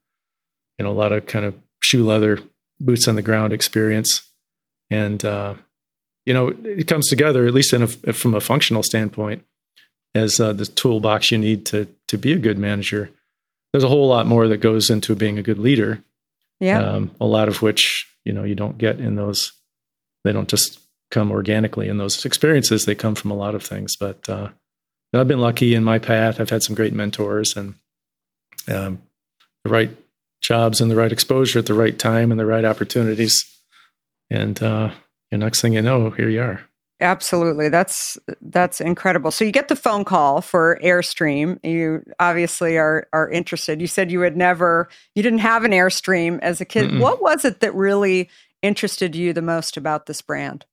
you 0.78 0.84
know, 0.84 0.90
a 0.90 0.92
lot 0.92 1.12
of 1.12 1.26
kind 1.26 1.44
of 1.44 1.54
shoe 1.80 2.04
leather, 2.04 2.40
boots 2.80 3.06
on 3.06 3.14
the 3.14 3.22
ground 3.22 3.52
experience, 3.52 4.30
and 4.90 5.24
uh, 5.24 5.54
you 6.26 6.32
know, 6.34 6.48
it 6.64 6.86
comes 6.86 7.08
together 7.08 7.46
at 7.46 7.54
least 7.54 7.72
a, 7.72 7.86
from 7.86 8.34
a 8.34 8.40
functional 8.40 8.82
standpoint 8.82 9.44
as 10.14 10.40
uh, 10.40 10.52
the 10.52 10.66
toolbox 10.66 11.30
you 11.30 11.38
need 11.38 11.66
to 11.66 11.86
to 12.08 12.16
be 12.16 12.32
a 12.32 12.38
good 12.38 12.58
manager. 12.58 13.10
There's 13.72 13.84
a 13.84 13.88
whole 13.88 14.08
lot 14.08 14.26
more 14.26 14.46
that 14.48 14.58
goes 14.58 14.90
into 14.90 15.14
being 15.14 15.38
a 15.38 15.42
good 15.42 15.58
leader. 15.58 16.02
Yeah, 16.60 16.78
um, 16.78 17.10
a 17.20 17.26
lot 17.26 17.48
of 17.48 17.62
which 17.62 18.06
you 18.24 18.32
know 18.32 18.44
you 18.44 18.54
don't 18.54 18.78
get 18.78 19.00
in 19.00 19.16
those. 19.16 19.52
They 20.24 20.32
don't 20.32 20.48
just 20.48 20.80
come 21.10 21.30
organically 21.30 21.88
in 21.88 21.98
those 21.98 22.24
experiences. 22.24 22.84
They 22.84 22.94
come 22.94 23.14
from 23.14 23.30
a 23.30 23.36
lot 23.36 23.54
of 23.54 23.62
things, 23.62 23.96
but 23.96 24.28
uh, 24.28 24.48
I've 25.12 25.28
been 25.28 25.40
lucky 25.40 25.74
in 25.74 25.84
my 25.84 25.98
path. 25.98 26.40
I've 26.40 26.50
had 26.50 26.62
some 26.62 26.74
great 26.74 26.92
mentors 26.92 27.56
and 27.56 27.74
um, 28.68 29.02
the 29.64 29.70
right 29.70 29.90
jobs 30.40 30.80
and 30.80 30.90
the 30.90 30.96
right 30.96 31.12
exposure 31.12 31.58
at 31.58 31.66
the 31.66 31.74
right 31.74 31.98
time 31.98 32.30
and 32.30 32.40
the 32.40 32.46
right 32.46 32.64
opportunities. 32.64 33.44
And 34.30 34.60
uh, 34.62 34.90
the 35.34 35.38
next 35.38 35.60
thing 35.60 35.72
you 35.72 35.82
know, 35.82 36.10
here 36.10 36.28
you 36.28 36.40
are. 36.40 36.60
Absolutely. 37.00 37.68
That's 37.68 38.16
that's 38.40 38.80
incredible. 38.80 39.32
So 39.32 39.44
you 39.44 39.50
get 39.50 39.66
the 39.66 39.76
phone 39.76 40.04
call 40.04 40.40
for 40.40 40.78
Airstream. 40.82 41.58
You 41.64 42.04
obviously 42.20 42.78
are 42.78 43.08
are 43.12 43.28
interested. 43.28 43.80
You 43.80 43.88
said 43.88 44.12
you 44.12 44.20
had 44.20 44.36
never 44.36 44.88
you 45.16 45.22
didn't 45.22 45.40
have 45.40 45.64
an 45.64 45.72
Airstream 45.72 46.38
as 46.40 46.60
a 46.60 46.64
kid. 46.64 46.90
Mm-mm. 46.90 47.00
What 47.00 47.20
was 47.20 47.44
it 47.44 47.60
that 47.60 47.74
really 47.74 48.30
interested 48.62 49.16
you 49.16 49.32
the 49.32 49.42
most 49.42 49.76
about 49.76 50.06
this 50.06 50.22
brand? 50.22 50.66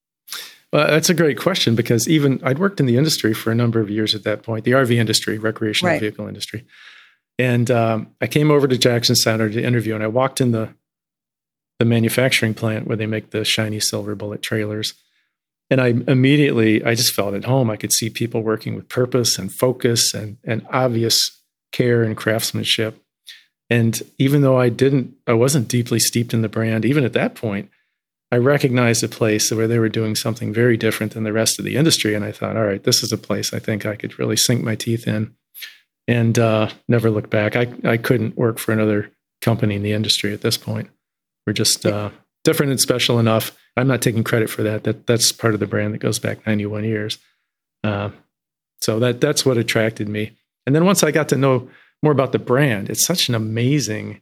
Well, 0.71 0.87
that's 0.87 1.09
a 1.09 1.15
great 1.15 1.39
question 1.39 1.75
because 1.75 2.07
even 2.07 2.39
I'd 2.43 2.59
worked 2.59 2.79
in 2.79 2.85
the 2.85 2.97
industry 2.97 3.33
for 3.33 3.51
a 3.51 3.55
number 3.55 3.81
of 3.81 3.89
years 3.89 4.13
at 4.13 4.23
that 4.23 4.43
point, 4.43 4.63
the 4.63 4.71
RV 4.71 4.95
industry, 4.95 5.37
recreational 5.39 5.93
right. 5.93 5.99
vehicle 5.99 6.27
industry. 6.27 6.65
And 7.37 7.69
um, 7.71 8.15
I 8.21 8.27
came 8.27 8.51
over 8.51 8.67
to 8.67 8.77
Jackson 8.77 9.15
Center 9.15 9.49
to 9.49 9.61
interview, 9.61 9.95
and 9.95 10.03
I 10.03 10.07
walked 10.07 10.39
in 10.39 10.51
the 10.51 10.73
the 11.81 11.85
manufacturing 11.85 12.53
plant 12.53 12.85
where 12.85 12.95
they 12.95 13.07
make 13.07 13.31
the 13.31 13.43
shiny 13.43 13.79
silver 13.79 14.13
bullet 14.13 14.43
trailers. 14.43 14.93
And 15.71 15.81
I 15.81 15.95
immediately, 16.07 16.83
I 16.83 16.93
just 16.93 17.15
felt 17.15 17.33
at 17.33 17.45
home. 17.45 17.71
I 17.71 17.75
could 17.75 17.91
see 17.91 18.11
people 18.11 18.43
working 18.43 18.75
with 18.75 18.87
purpose 18.87 19.39
and 19.39 19.51
focus 19.51 20.13
and, 20.13 20.37
and 20.43 20.63
obvious 20.69 21.17
care 21.71 22.03
and 22.03 22.15
craftsmanship. 22.15 23.01
And 23.67 23.99
even 24.19 24.43
though 24.43 24.59
I 24.59 24.69
didn't, 24.69 25.15
I 25.25 25.33
wasn't 25.33 25.69
deeply 25.69 25.97
steeped 25.97 26.35
in 26.35 26.43
the 26.43 26.49
brand, 26.49 26.85
even 26.85 27.03
at 27.03 27.13
that 27.13 27.33
point, 27.33 27.71
I 28.31 28.37
recognized 28.37 29.03
a 29.03 29.07
place 29.07 29.51
where 29.51 29.67
they 29.67 29.79
were 29.79 29.89
doing 29.89 30.13
something 30.13 30.53
very 30.53 30.77
different 30.77 31.13
than 31.13 31.23
the 31.23 31.33
rest 31.33 31.57
of 31.57 31.65
the 31.65 31.77
industry. 31.77 32.13
And 32.13 32.23
I 32.23 32.31
thought, 32.31 32.57
all 32.57 32.65
right, 32.65 32.83
this 32.83 33.01
is 33.01 33.11
a 33.11 33.17
place 33.17 33.55
I 33.55 33.59
think 33.59 33.87
I 33.87 33.95
could 33.95 34.19
really 34.19 34.37
sink 34.37 34.61
my 34.61 34.75
teeth 34.75 35.07
in 35.07 35.33
and 36.07 36.37
uh, 36.37 36.69
never 36.87 37.09
look 37.09 37.31
back. 37.31 37.55
I, 37.55 37.73
I 37.83 37.97
couldn't 37.97 38.37
work 38.37 38.59
for 38.59 38.71
another 38.71 39.09
company 39.41 39.77
in 39.77 39.81
the 39.81 39.93
industry 39.93 40.31
at 40.31 40.41
this 40.41 40.57
point. 40.57 40.91
We're 41.45 41.53
just 41.53 41.85
uh, 41.85 42.11
different 42.43 42.71
and 42.71 42.79
special 42.79 43.19
enough. 43.19 43.57
I'm 43.75 43.87
not 43.87 44.01
taking 44.01 44.23
credit 44.23 44.49
for 44.49 44.63
that. 44.63 44.83
That 44.83 45.07
that's 45.07 45.31
part 45.31 45.53
of 45.53 45.59
the 45.59 45.67
brand 45.67 45.93
that 45.93 45.99
goes 45.99 46.19
back 46.19 46.45
91 46.45 46.83
years. 46.83 47.17
Uh, 47.83 48.11
so 48.81 48.99
that 48.99 49.21
that's 49.21 49.45
what 49.45 49.57
attracted 49.57 50.09
me. 50.09 50.37
And 50.65 50.75
then 50.75 50.85
once 50.85 51.03
I 51.03 51.11
got 51.11 51.29
to 51.29 51.37
know 51.37 51.69
more 52.03 52.11
about 52.11 52.31
the 52.31 52.39
brand, 52.39 52.89
it's 52.89 53.05
such 53.05 53.29
an 53.29 53.35
amazing. 53.35 54.21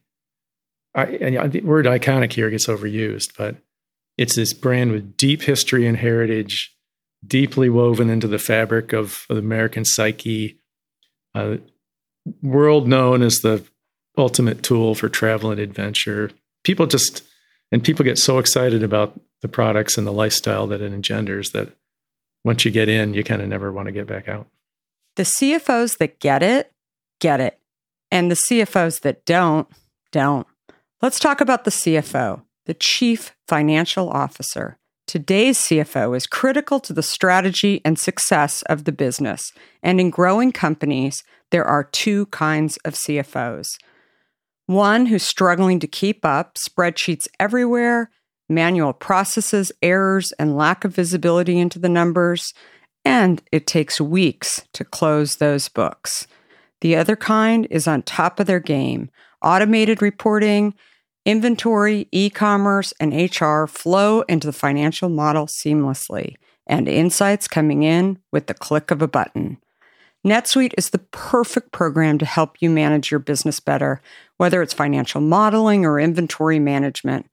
I, 0.96 1.06
and 1.06 1.52
the 1.52 1.62
word 1.62 1.86
iconic 1.86 2.34
here 2.34 2.50
gets 2.50 2.68
overused, 2.68 3.38
but 3.38 3.58
it's 4.18 4.36
this 4.36 4.54
brand 4.54 4.92
with 4.92 5.16
deep 5.16 5.44
history 5.44 5.86
and 5.86 5.98
heritage, 5.98 6.76
deeply 7.26 7.70
woven 7.70 8.10
into 8.10 8.28
the 8.28 8.40
fabric 8.40 8.92
of, 8.92 9.26
of 9.30 9.36
the 9.36 9.42
American 9.42 9.86
psyche, 9.86 10.60
uh, 11.36 11.58
world 12.42 12.88
known 12.88 13.22
as 13.22 13.38
the 13.38 13.64
ultimate 14.18 14.64
tool 14.64 14.96
for 14.96 15.10
travel 15.10 15.52
and 15.52 15.60
adventure. 15.60 16.32
People 16.64 16.86
just, 16.86 17.24
and 17.72 17.84
people 17.84 18.04
get 18.04 18.18
so 18.18 18.38
excited 18.40 18.84
about 18.84 19.20
the 19.42 19.48
products 19.48 19.98
and 19.98 20.06
the 20.06 20.12
lifestyle 20.12 20.68
that 20.68 20.82
it 20.82 20.94
engenders 20.94 21.52
that 21.52 21.70
once 22.44 22.66
you 22.66 22.72
get 22.72 22.90
in, 22.90 23.14
you 23.14 23.24
kind 23.24 23.42
of 23.42 23.48
never 23.48 23.72
want 23.72 23.88
to 23.88 23.92
get 23.92 24.08
back 24.08 24.28
out. 24.28 24.48
The 25.16 25.24
CFOs 25.24 25.98
that 25.98 26.20
get 26.20 26.44
it, 26.44 26.72
get 27.20 27.40
it. 27.40 27.60
And 28.12 28.32
the 28.32 28.42
CFOs 28.50 29.02
that 29.02 29.26
don't, 29.26 29.68
don't. 30.12 30.48
Let's 31.02 31.20
talk 31.20 31.42
about 31.42 31.66
the 31.66 31.72
CFO 31.72 32.42
the 32.66 32.76
Chief 32.76 33.36
Financial 33.48 34.12
Officer. 34.12 34.78
Today's 35.08 35.58
CFO 35.58 36.16
is 36.16 36.28
critical 36.28 36.80
to 36.82 36.94
the 36.94 37.02
strategy 37.02 37.82
and 37.84 37.98
success 37.98 38.62
of 38.70 38.84
the 38.84 38.92
business. 38.92 39.52
And 39.82 40.00
in 40.00 40.12
growing 40.12 40.52
companies, 40.52 41.24
there 41.50 41.66
are 41.66 41.84
two 41.84 42.28
kinds 42.28 42.78
of 42.86 42.94
CFOs 42.94 43.70
one 44.70 45.08
who's 45.08 45.24
struggling 45.24 45.80
to 45.80 45.88
keep 45.88 46.24
up, 46.24 46.56
spreadsheets 46.56 47.28
everywhere, 47.40 48.12
manual 48.48 48.94
processes, 48.94 49.72
errors, 49.82 50.32
and 50.38 50.56
lack 50.56 50.86
of 50.86 50.94
visibility 50.94 51.58
into 51.58 51.80
the 51.80 51.90
numbers, 51.90 52.54
and 53.04 53.42
it 53.52 53.66
takes 53.66 54.00
weeks 54.00 54.62
to 54.74 54.86
close 54.86 55.38
those 55.38 55.70
books. 55.70 56.28
The 56.82 56.96
other 56.96 57.16
kind 57.16 57.66
is 57.72 57.88
on 57.88 58.04
top 58.04 58.40
of 58.40 58.46
their 58.46 58.60
game, 58.60 59.10
automated 59.42 60.04
reporting 60.04 60.76
Inventory, 61.26 62.08
e 62.12 62.30
commerce, 62.30 62.94
and 63.00 63.14
HR 63.14 63.66
flow 63.66 64.22
into 64.22 64.48
the 64.48 64.54
financial 64.54 65.10
model 65.10 65.48
seamlessly, 65.48 66.36
and 66.66 66.88
insights 66.88 67.48
coming 67.48 67.84
in 67.84 68.20
with 68.32 68.48
the 68.48 68.54
click 68.54 68.90
of 68.90 69.02
a 69.02 69.08
button. 69.08 69.58
NetSuite 70.28 70.74
is 70.78 70.90
the 70.90 71.00
perfect 71.00 71.72
program 71.72 72.18
to 72.18 72.26
help 72.26 72.58
you 72.60 72.70
manage 72.70 73.10
your 73.10 73.22
business 73.22 73.62
better, 73.62 74.02
whether 74.38 74.62
it's 74.62 74.74
financial 74.74 75.22
modeling 75.22 75.86
or 75.86 76.00
inventory 76.00 76.60
management. 76.60 77.26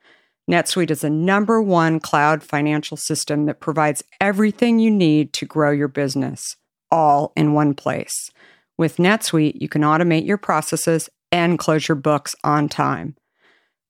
NetSuite 0.48 0.92
is 0.92 1.00
the 1.00 1.10
number 1.10 1.60
one 1.60 1.98
cloud 1.98 2.44
financial 2.44 2.96
system 2.96 3.46
that 3.46 3.58
provides 3.58 4.04
everything 4.20 4.78
you 4.78 4.90
need 4.92 5.32
to 5.32 5.44
grow 5.44 5.72
your 5.72 5.88
business, 5.88 6.56
all 6.92 7.32
in 7.34 7.54
one 7.54 7.74
place. 7.74 8.30
With 8.78 8.98
NetSuite, 8.98 9.60
you 9.60 9.68
can 9.68 9.82
automate 9.82 10.24
your 10.24 10.38
processes 10.38 11.08
and 11.32 11.58
close 11.58 11.88
your 11.88 11.96
books 11.96 12.36
on 12.44 12.68
time. 12.68 13.16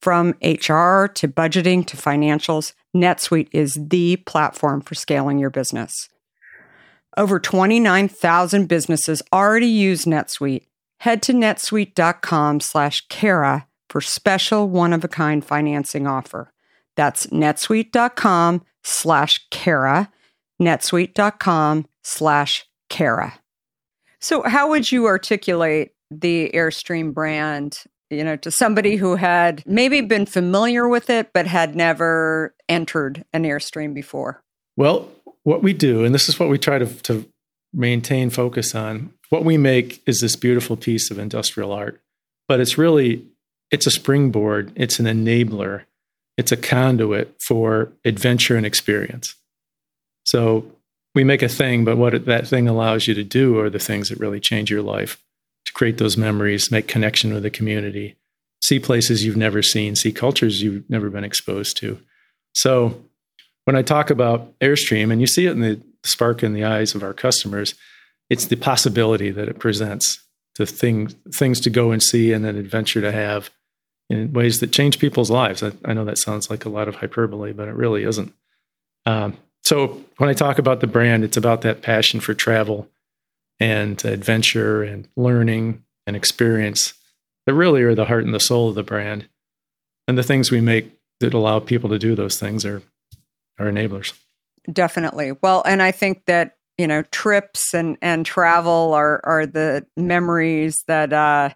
From 0.01 0.31
HR 0.43 1.07
to 1.09 1.29
budgeting 1.29 1.85
to 1.87 1.99
financials, 1.99 2.73
NetSuite 2.97 3.49
is 3.53 3.79
the 3.79 4.17
platform 4.17 4.81
for 4.81 4.95
scaling 4.95 5.39
your 5.39 5.51
business. 5.51 6.09
Over 7.17 7.41
29,000 7.41 8.67
businesses 8.67 9.23
already 9.33 9.67
use 9.67 10.05
NetSuite. 10.05 10.67
Head 11.01 11.23
to 11.23 11.33
netsuite.com 11.33 12.61
slash 12.61 13.07
Kara 13.09 13.67
for 13.89 14.01
special 14.01 14.69
one-of-a-kind 14.69 15.45
financing 15.45 16.07
offer. 16.07 16.53
That's 16.97 17.27
netsuite.com 17.29 18.63
slash 18.83 19.47
Kara, 19.51 20.11
netsuite.com 20.61 21.87
slash 22.03 22.67
Kara. 22.89 23.41
So 24.21 24.43
how 24.43 24.71
would 24.71 24.91
you 24.91 25.07
articulate 25.07 25.93
the 26.11 26.51
Airstream 26.55 27.13
brand 27.13 27.79
you 28.11 28.23
know, 28.23 28.37
to 28.37 28.51
somebody 28.51 28.97
who 28.97 29.17
had 29.17 29.63
maybe 29.67 30.01
been 30.01 30.27
familiar 30.27 30.89
with 30.89 31.11
it, 31.11 31.33
but 31.33 31.47
had 31.47 31.75
never 31.75 32.55
entered 32.69 33.25
an 33.33 33.45
Airstream 33.45 33.95
before? 33.95 34.43
Well, 34.77 35.09
what 35.47 35.63
we 35.63 35.73
do, 35.73 36.05
and 36.05 36.13
this 36.13 36.29
is 36.29 36.41
what 36.41 36.49
we 36.49 36.59
try 36.59 36.77
to, 36.77 36.87
to 37.03 37.25
maintain 37.73 38.31
focus 38.31 38.75
on, 38.75 39.13
what 39.31 39.45
we 39.45 39.57
make 39.57 40.03
is 40.05 40.19
this 40.19 40.35
beautiful 40.35 40.77
piece 40.77 41.09
of 41.09 41.21
industrial 41.21 41.71
art, 41.71 42.01
but 42.49 42.59
it's 42.59 42.77
really, 42.77 43.25
it's 43.71 43.87
a 43.87 43.93
springboard, 43.93 44.73
it's 44.75 44.99
an 44.99 45.07
enabler, 45.07 45.85
it's 46.37 46.51
a 46.51 46.57
conduit 46.57 47.33
for 47.41 47.93
adventure 48.05 48.57
and 48.57 48.67
experience. 48.67 49.37
So 50.25 50.67
we 51.15 51.23
make 51.23 51.43
a 51.43 51.49
thing, 51.49 51.85
but 51.85 51.97
what 51.97 52.25
that 52.25 52.49
thing 52.49 52.67
allows 52.67 53.07
you 53.07 53.15
to 53.15 53.23
do 53.23 53.57
are 53.61 53.71
the 53.71 53.79
things 53.79 54.09
that 54.09 54.19
really 54.19 54.41
change 54.41 54.69
your 54.69 54.83
life 54.83 55.23
to 55.67 55.73
create 55.73 55.99
those 55.99 56.17
memories, 56.17 56.73
make 56.73 56.89
connection 56.89 57.33
with 57.33 57.45
the 57.45 57.51
community, 57.51 58.17
see 58.65 58.81
places 58.81 59.25
you've 59.25 59.37
never 59.37 59.63
seen, 59.63 59.95
see 59.95 60.11
cultures 60.11 60.61
you've 60.61 60.91
never 60.91 61.09
been 61.09 61.23
exposed 61.23 61.77
to. 61.77 62.01
So 62.53 63.01
when 63.67 63.77
I 63.77 63.83
talk 63.83 64.11
about 64.11 64.59
Airstream, 64.61 65.11
and 65.11 65.21
you 65.21 65.27
see 65.27 65.47
it 65.47 65.53
in 65.53 65.61
the 65.61 65.81
spark 66.05 66.43
in 66.43 66.55
the 66.55 66.65
eyes 66.65 66.95
of 66.95 67.03
our 67.03 67.13
customers, 67.13 67.75
it's 68.31 68.47
the 68.47 68.57
possibility 68.57 69.31
that 69.31 69.49
it 69.49 69.59
presents 69.59 70.23
to 70.55 70.65
things 70.65 71.15
things 71.35 71.61
to 71.61 71.71
go 71.71 71.91
and 71.91 72.03
see 72.03 72.33
and 72.33 72.47
an 72.47 72.57
adventure 72.57 73.01
to 73.01 73.13
have 73.13 73.51
in 74.09 74.33
ways 74.33 74.61
that 74.61 74.73
change 74.73 74.99
people's 74.99 75.31
lives. 75.31 75.63
I, 75.63 75.73
I 75.85 75.93
know 75.93 76.05
that 76.05 76.19
sounds 76.19 76.49
like 76.49 76.65
a 76.65 76.69
lot 76.69 76.89
of 76.89 76.97
hyperbole, 76.97 77.53
but 77.53 77.69
it 77.69 77.75
really 77.75 78.05
isn't. 78.05 78.33
Um, 79.05 79.37
so 79.65 80.05
when 80.19 80.31
I 80.31 80.33
talk 80.33 80.59
about 80.59 80.81
the 80.81 80.87
brand, 80.87 81.25
it's 81.25 81.37
about 81.37 81.63
that 81.63 81.83
passion 81.83 82.21
for 82.21 82.35
travel 82.35 82.89
and 83.59 84.03
adventure 84.05 84.85
and 84.85 85.09
learning 85.17 85.83
and 86.07 86.15
experience 86.15 86.95
that 87.47 87.55
really 87.55 87.83
are 87.83 87.97
the 87.97 88.05
heart 88.05 88.25
and 88.25 88.35
the 88.35 88.41
soul 88.41 88.69
of 88.69 88.77
the 88.77 88.85
brand. 88.85 89.29
And 90.07 90.17
the 90.17 90.23
things 90.23 90.53
we 90.53 90.61
make 90.61 90.93
that 91.19 91.35
allow 91.35 91.59
people 91.59 91.91
to 91.91 91.99
do 91.99 92.15
those 92.15 92.39
things 92.39 92.65
are 92.65 92.81
are 93.59 93.67
enablers. 93.67 94.13
Definitely. 94.71 95.33
Well, 95.43 95.63
and 95.65 95.83
I 95.83 95.93
think 95.93 96.25
that 96.27 96.57
you 96.79 96.87
know 96.87 97.03
trips 97.11 97.73
and 97.73 97.97
and 98.03 98.27
travel 98.27 98.93
are 98.95 99.21
are 99.25 99.47
the 99.47 99.87
memories 99.97 100.85
that 100.89 101.13
uh 101.13 101.51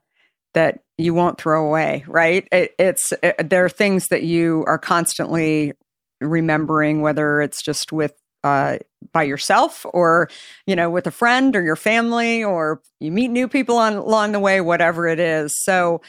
that 0.55 0.81
you 0.99 1.15
won't 1.15 1.39
throw 1.39 1.67
away 1.67 2.05
right 2.09 2.49
it, 2.51 2.75
it's 2.79 3.13
it, 3.23 3.51
there 3.51 3.65
are 3.65 3.69
things 3.69 4.09
that 4.09 4.23
you 4.23 4.65
are 4.67 4.79
constantly 4.79 5.73
remembering 6.21 7.03
whether 7.03 7.41
it's 7.41 7.63
just 7.63 7.93
with 7.93 8.15
uh, 8.43 8.79
by 9.13 9.23
yourself 9.23 9.85
or 9.93 10.29
you 10.67 10.75
know 10.75 10.89
with 10.89 11.07
a 11.07 11.11
friend 11.11 11.55
or 11.55 11.63
your 11.63 11.77
family 11.77 12.43
or 12.43 12.81
you 12.99 13.11
meet 13.11 13.29
new 13.29 13.47
people 13.49 13.77
on 13.77 13.95
along 13.95 14.33
the 14.33 14.41
way 14.41 14.61
whatever 14.61 15.07
it 15.07 15.21
is 15.21 15.55
so 15.63 16.01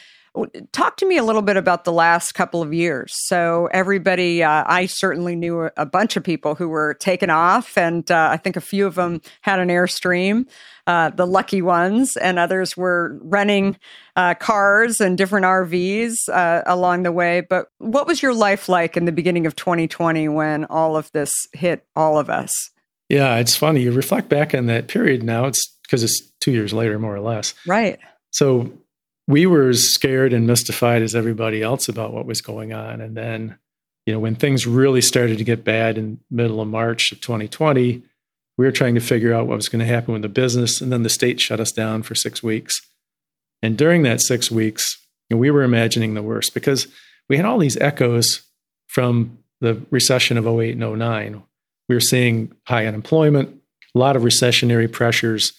Talk 0.72 0.96
to 0.96 1.06
me 1.06 1.18
a 1.18 1.24
little 1.24 1.42
bit 1.42 1.58
about 1.58 1.84
the 1.84 1.92
last 1.92 2.32
couple 2.32 2.62
of 2.62 2.72
years. 2.72 3.12
So, 3.26 3.68
everybody, 3.70 4.42
uh, 4.42 4.64
I 4.66 4.86
certainly 4.86 5.36
knew 5.36 5.68
a, 5.76 5.84
bunch 5.84 6.16
of 6.16 6.24
people 6.24 6.54
who 6.54 6.70
were 6.70 6.94
taken 6.94 7.28
off, 7.28 7.76
and 7.76 8.10
uh, 8.10 8.30
I 8.32 8.38
think 8.38 8.56
a 8.56 8.62
few 8.62 8.86
of 8.86 8.94
them 8.94 9.20
had 9.42 9.60
an 9.60 9.68
Airstream, 9.68 10.46
uh, 10.86 11.10
the 11.10 11.26
lucky 11.26 11.60
ones, 11.60 12.16
and 12.16 12.38
others 12.38 12.78
were 12.78 13.18
renting 13.22 13.76
uh, 14.16 14.32
cars 14.34 15.00
and 15.00 15.18
different 15.18 15.44
RVs 15.44 16.14
uh, 16.32 16.62
along 16.64 17.02
the 17.02 17.12
way. 17.12 17.42
But 17.42 17.66
what 17.76 18.06
was 18.06 18.22
your 18.22 18.32
life 18.32 18.70
like 18.70 18.96
in 18.96 19.04
the 19.04 19.12
beginning 19.12 19.44
of 19.44 19.54
2020 19.54 20.28
when 20.28 20.64
all 20.64 20.96
of 20.96 21.12
this 21.12 21.30
hit 21.52 21.86
all 21.94 22.18
of 22.18 22.30
us? 22.30 22.52
Yeah, 23.10 23.36
it's 23.36 23.54
funny. 23.54 23.82
You 23.82 23.92
reflect 23.92 24.30
back 24.30 24.54
on 24.54 24.64
that 24.66 24.88
period 24.88 25.22
now, 25.22 25.44
it's 25.44 25.62
because 25.82 26.02
it's 26.02 26.32
two 26.40 26.52
years 26.52 26.72
later, 26.72 26.98
more 26.98 27.14
or 27.14 27.20
less. 27.20 27.52
Right. 27.66 27.98
So 28.30 28.72
we 29.28 29.46
were 29.46 29.68
as 29.68 29.92
scared 29.92 30.32
and 30.32 30.46
mystified 30.46 31.02
as 31.02 31.14
everybody 31.14 31.62
else 31.62 31.88
about 31.88 32.12
what 32.12 32.26
was 32.26 32.40
going 32.40 32.72
on. 32.72 33.00
And 33.00 33.16
then, 33.16 33.58
you 34.06 34.12
know, 34.12 34.18
when 34.18 34.34
things 34.34 34.66
really 34.66 35.00
started 35.00 35.38
to 35.38 35.44
get 35.44 35.64
bad 35.64 35.96
in 35.96 36.20
middle 36.30 36.60
of 36.60 36.68
March 36.68 37.12
of 37.12 37.20
2020, 37.20 38.02
we 38.58 38.64
were 38.64 38.72
trying 38.72 38.94
to 38.94 39.00
figure 39.00 39.32
out 39.32 39.46
what 39.46 39.56
was 39.56 39.68
going 39.68 39.80
to 39.80 39.92
happen 39.92 40.12
with 40.12 40.22
the 40.22 40.28
business. 40.28 40.80
And 40.80 40.92
then 40.92 41.02
the 41.02 41.08
state 41.08 41.40
shut 41.40 41.60
us 41.60 41.72
down 41.72 42.02
for 42.02 42.14
six 42.14 42.42
weeks. 42.42 42.80
And 43.62 43.78
during 43.78 44.02
that 44.02 44.20
six 44.20 44.50
weeks, 44.50 44.98
you 45.30 45.36
know, 45.36 45.40
we 45.40 45.50
were 45.50 45.62
imagining 45.62 46.14
the 46.14 46.22
worst 46.22 46.52
because 46.52 46.88
we 47.28 47.36
had 47.36 47.46
all 47.46 47.58
these 47.58 47.76
echoes 47.76 48.42
from 48.88 49.38
the 49.60 49.80
recession 49.90 50.36
of 50.36 50.46
08 50.46 50.76
and 50.76 50.98
09. 50.98 51.42
We 51.88 51.94
were 51.94 52.00
seeing 52.00 52.52
high 52.66 52.86
unemployment, 52.86 53.60
a 53.94 53.98
lot 53.98 54.16
of 54.16 54.22
recessionary 54.22 54.90
pressures 54.90 55.52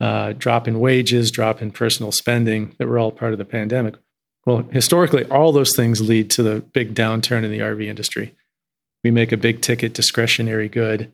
uh, 0.00 0.32
drop 0.32 0.68
in 0.68 0.80
wages, 0.80 1.30
drop 1.30 1.62
in 1.62 1.70
personal 1.70 2.12
spending 2.12 2.74
that 2.78 2.86
were 2.86 2.98
all 2.98 3.12
part 3.12 3.32
of 3.32 3.38
the 3.38 3.44
pandemic. 3.44 3.94
Well, 4.44 4.62
historically, 4.70 5.24
all 5.24 5.52
those 5.52 5.74
things 5.74 6.00
lead 6.00 6.30
to 6.30 6.42
the 6.42 6.60
big 6.60 6.94
downturn 6.94 7.44
in 7.44 7.50
the 7.50 7.60
RV 7.60 7.84
industry. 7.86 8.34
We 9.02 9.10
make 9.10 9.32
a 9.32 9.36
big 9.36 9.60
ticket 9.60 9.94
discretionary 9.94 10.68
good. 10.68 11.12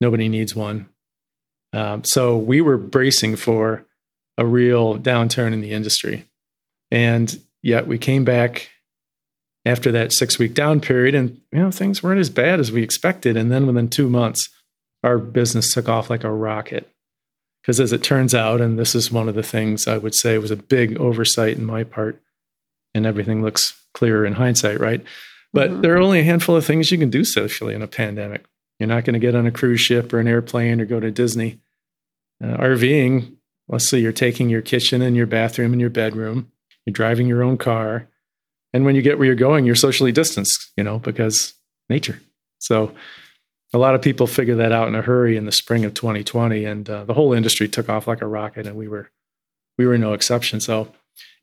Nobody 0.00 0.28
needs 0.28 0.54
one. 0.54 0.88
Um, 1.72 2.04
so 2.04 2.36
we 2.36 2.60
were 2.60 2.76
bracing 2.76 3.36
for 3.36 3.86
a 4.38 4.46
real 4.46 4.98
downturn 4.98 5.52
in 5.52 5.60
the 5.60 5.72
industry. 5.72 6.26
And 6.90 7.40
yet 7.62 7.86
we 7.86 7.98
came 7.98 8.24
back 8.24 8.70
after 9.64 9.92
that 9.92 10.12
six 10.12 10.38
week 10.38 10.54
down 10.54 10.80
period 10.80 11.14
and 11.14 11.38
you 11.52 11.58
know 11.58 11.70
things 11.70 12.02
weren't 12.02 12.20
as 12.20 12.30
bad 12.30 12.60
as 12.60 12.72
we 12.72 12.82
expected. 12.82 13.36
And 13.36 13.52
then 13.52 13.66
within 13.66 13.88
two 13.88 14.08
months, 14.08 14.48
our 15.04 15.18
business 15.18 15.72
took 15.72 15.88
off 15.88 16.10
like 16.10 16.24
a 16.24 16.32
rocket. 16.32 16.90
Because 17.62 17.80
as 17.80 17.92
it 17.92 18.02
turns 18.02 18.34
out, 18.34 18.60
and 18.60 18.78
this 18.78 18.94
is 18.94 19.12
one 19.12 19.28
of 19.28 19.34
the 19.34 19.42
things 19.42 19.86
I 19.86 19.98
would 19.98 20.14
say 20.14 20.38
was 20.38 20.50
a 20.50 20.56
big 20.56 20.98
oversight 20.98 21.58
in 21.58 21.64
my 21.64 21.84
part, 21.84 22.20
and 22.94 23.04
everything 23.04 23.42
looks 23.42 23.80
clearer 23.92 24.24
in 24.24 24.34
hindsight, 24.34 24.80
right? 24.80 25.04
But 25.52 25.70
mm-hmm. 25.70 25.80
there 25.82 25.94
are 25.94 26.00
only 26.00 26.20
a 26.20 26.24
handful 26.24 26.56
of 26.56 26.64
things 26.64 26.90
you 26.90 26.98
can 26.98 27.10
do 27.10 27.24
socially 27.24 27.74
in 27.74 27.82
a 27.82 27.86
pandemic. 27.86 28.44
You're 28.78 28.88
not 28.88 29.04
going 29.04 29.14
to 29.14 29.20
get 29.20 29.34
on 29.34 29.46
a 29.46 29.50
cruise 29.50 29.80
ship 29.80 30.12
or 30.12 30.20
an 30.20 30.28
airplane 30.28 30.80
or 30.80 30.86
go 30.86 31.00
to 31.00 31.10
Disney. 31.10 31.58
Uh, 32.42 32.56
RVing, 32.56 33.34
let's 33.68 33.88
say 33.90 33.98
you're 33.98 34.12
taking 34.12 34.48
your 34.48 34.62
kitchen 34.62 35.02
and 35.02 35.14
your 35.14 35.26
bathroom 35.26 35.72
and 35.72 35.80
your 35.80 35.90
bedroom, 35.90 36.50
you're 36.86 36.92
driving 36.92 37.26
your 37.26 37.42
own 37.42 37.58
car. 37.58 38.08
And 38.72 38.84
when 38.84 38.94
you 38.94 39.02
get 39.02 39.18
where 39.18 39.26
you're 39.26 39.34
going, 39.34 39.66
you're 39.66 39.74
socially 39.74 40.12
distanced, 40.12 40.70
you 40.76 40.84
know, 40.84 40.98
because 40.98 41.54
nature. 41.90 42.20
So 42.58 42.92
a 43.72 43.78
lot 43.78 43.94
of 43.94 44.02
people 44.02 44.26
figured 44.26 44.58
that 44.58 44.72
out 44.72 44.88
in 44.88 44.94
a 44.94 45.02
hurry 45.02 45.36
in 45.36 45.46
the 45.46 45.52
spring 45.52 45.84
of 45.84 45.94
2020, 45.94 46.64
and 46.64 46.90
uh, 46.90 47.04
the 47.04 47.14
whole 47.14 47.32
industry 47.32 47.68
took 47.68 47.88
off 47.88 48.06
like 48.06 48.20
a 48.20 48.26
rocket, 48.26 48.66
and 48.66 48.76
we 48.76 48.88
were 48.88 49.10
we 49.78 49.86
were 49.86 49.98
no 49.98 50.12
exception. 50.12 50.60
So 50.60 50.92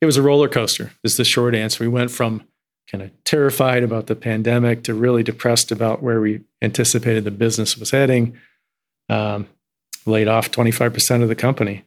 it 0.02 0.06
was 0.06 0.18
a 0.18 0.22
roller 0.22 0.50
coaster. 0.50 0.92
Is 1.04 1.16
the 1.16 1.24
short 1.24 1.56
answer. 1.56 1.84
We 1.84 1.88
went 1.88 2.12
from 2.12 2.44
kind 2.92 3.04
of 3.04 3.12
terrified 3.24 3.84
about 3.84 4.08
the 4.08 4.16
pandemic 4.16 4.84
to 4.84 4.94
really 4.94 5.24
depressed 5.24 5.72
about 5.72 6.02
where 6.02 6.22
we 6.22 6.42
anticipated 6.62 7.24
the 7.24 7.32
business 7.32 7.78
was 7.78 7.92
heading. 7.92 8.38
Um, 9.10 9.48
laid 10.06 10.28
off 10.28 10.52
25% 10.52 11.22
of 11.22 11.28
the 11.28 11.36
company 11.36 11.84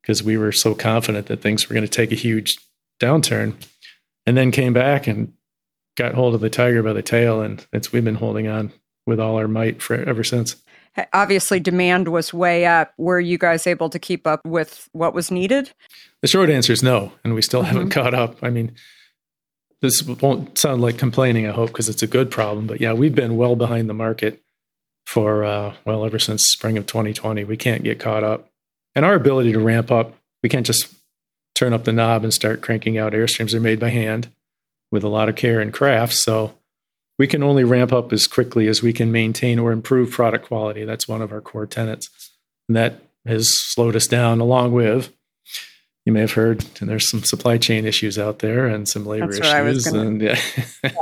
because 0.00 0.22
we 0.22 0.36
were 0.36 0.52
so 0.52 0.74
confident 0.74 1.26
that 1.26 1.40
things 1.40 1.68
were 1.68 1.74
going 1.74 1.86
to 1.86 1.90
take 1.90 2.12
a 2.12 2.16
huge 2.16 2.56
downturn, 3.00 3.54
and 4.26 4.36
then 4.36 4.50
came 4.50 4.72
back 4.72 5.06
and 5.06 5.32
got 5.96 6.14
hold 6.14 6.34
of 6.34 6.40
the 6.40 6.50
tiger 6.50 6.82
by 6.82 6.92
the 6.92 7.02
tail, 7.02 7.40
and 7.40 7.66
it's 7.72 7.92
we've 7.92 8.04
been 8.04 8.14
holding 8.16 8.46
on 8.46 8.72
with 9.06 9.20
all 9.20 9.36
our 9.36 9.48
might 9.48 9.82
for 9.82 9.94
ever 9.94 10.24
since. 10.24 10.56
Obviously, 11.12 11.58
demand 11.58 12.08
was 12.08 12.32
way 12.32 12.66
up. 12.66 12.94
Were 12.98 13.18
you 13.18 13.36
guys 13.36 13.66
able 13.66 13.90
to 13.90 13.98
keep 13.98 14.26
up 14.26 14.40
with 14.44 14.88
what 14.92 15.12
was 15.12 15.30
needed? 15.30 15.72
The 16.22 16.28
short 16.28 16.50
answer 16.50 16.72
is 16.72 16.82
no, 16.82 17.12
and 17.24 17.34
we 17.34 17.42
still 17.42 17.62
mm-hmm. 17.62 17.72
haven't 17.72 17.90
caught 17.90 18.14
up. 18.14 18.36
I 18.42 18.50
mean, 18.50 18.72
this 19.80 20.02
won't 20.02 20.56
sound 20.56 20.82
like 20.82 20.98
complaining, 20.98 21.48
I 21.48 21.52
hope, 21.52 21.70
because 21.70 21.88
it's 21.88 22.02
a 22.02 22.06
good 22.06 22.30
problem. 22.30 22.66
But 22.66 22.80
yeah, 22.80 22.92
we've 22.92 23.14
been 23.14 23.36
well 23.36 23.56
behind 23.56 23.88
the 23.90 23.94
market 23.94 24.40
for, 25.06 25.44
uh, 25.44 25.74
well, 25.84 26.04
ever 26.04 26.18
since 26.18 26.42
spring 26.46 26.78
of 26.78 26.86
2020. 26.86 27.42
We 27.44 27.56
can't 27.56 27.82
get 27.82 27.98
caught 27.98 28.22
up. 28.22 28.48
And 28.94 29.04
our 29.04 29.14
ability 29.14 29.52
to 29.52 29.60
ramp 29.60 29.90
up, 29.90 30.14
we 30.42 30.48
can't 30.48 30.64
just 30.64 30.94
turn 31.56 31.72
up 31.72 31.84
the 31.84 31.92
knob 31.92 32.22
and 32.22 32.32
start 32.32 32.62
cranking 32.62 32.98
out 32.98 33.12
airstreams. 33.12 33.50
They're 33.50 33.60
made 33.60 33.80
by 33.80 33.90
hand 33.90 34.28
with 34.92 35.02
a 35.02 35.08
lot 35.08 35.28
of 35.28 35.36
care 35.36 35.60
and 35.60 35.72
craft. 35.72 36.14
So 36.14 36.54
we 37.18 37.26
can 37.26 37.42
only 37.42 37.64
ramp 37.64 37.92
up 37.92 38.12
as 38.12 38.26
quickly 38.26 38.66
as 38.66 38.82
we 38.82 38.92
can 38.92 39.12
maintain 39.12 39.58
or 39.58 39.72
improve 39.72 40.10
product 40.10 40.46
quality. 40.46 40.84
That's 40.84 41.06
one 41.06 41.22
of 41.22 41.32
our 41.32 41.40
core 41.40 41.66
tenets. 41.66 42.08
And 42.68 42.76
that 42.76 43.02
has 43.26 43.48
slowed 43.50 43.96
us 43.96 44.06
down 44.06 44.40
along 44.40 44.72
with 44.72 45.12
you 46.04 46.12
may 46.12 46.20
have 46.20 46.32
heard 46.32 46.64
and 46.80 46.88
there's 46.88 47.10
some 47.10 47.22
supply 47.22 47.56
chain 47.56 47.86
issues 47.86 48.18
out 48.18 48.40
there 48.40 48.66
and 48.66 48.88
some 48.88 49.06
labor 49.06 49.30
issues 49.30 49.86
gonna, 49.86 50.00
and 50.00 50.22
yeah 50.22 50.38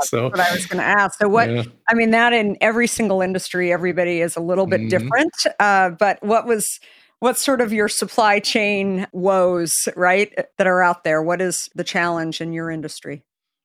so 0.02 0.28
what 0.28 0.40
i 0.40 0.52
was 0.52 0.66
going 0.66 0.78
to 0.78 0.84
ask 0.84 1.18
so 1.18 1.28
what 1.28 1.50
yeah. 1.50 1.64
i 1.88 1.94
mean 1.94 2.10
that 2.10 2.32
in 2.32 2.56
every 2.60 2.86
single 2.86 3.20
industry 3.20 3.72
everybody 3.72 4.20
is 4.20 4.36
a 4.36 4.40
little 4.40 4.66
bit 4.66 4.80
mm-hmm. 4.80 4.88
different 4.88 5.32
uh, 5.58 5.90
but 5.90 6.22
what 6.22 6.46
was 6.46 6.78
what 7.18 7.38
sort 7.38 7.60
of 7.60 7.72
your 7.72 7.88
supply 7.88 8.38
chain 8.38 9.06
woes 9.12 9.72
right 9.96 10.32
that 10.56 10.66
are 10.66 10.82
out 10.82 11.04
there 11.04 11.22
what 11.22 11.40
is 11.40 11.68
the 11.74 11.84
challenge 11.84 12.40
in 12.40 12.52
your 12.52 12.70
industry 12.70 13.22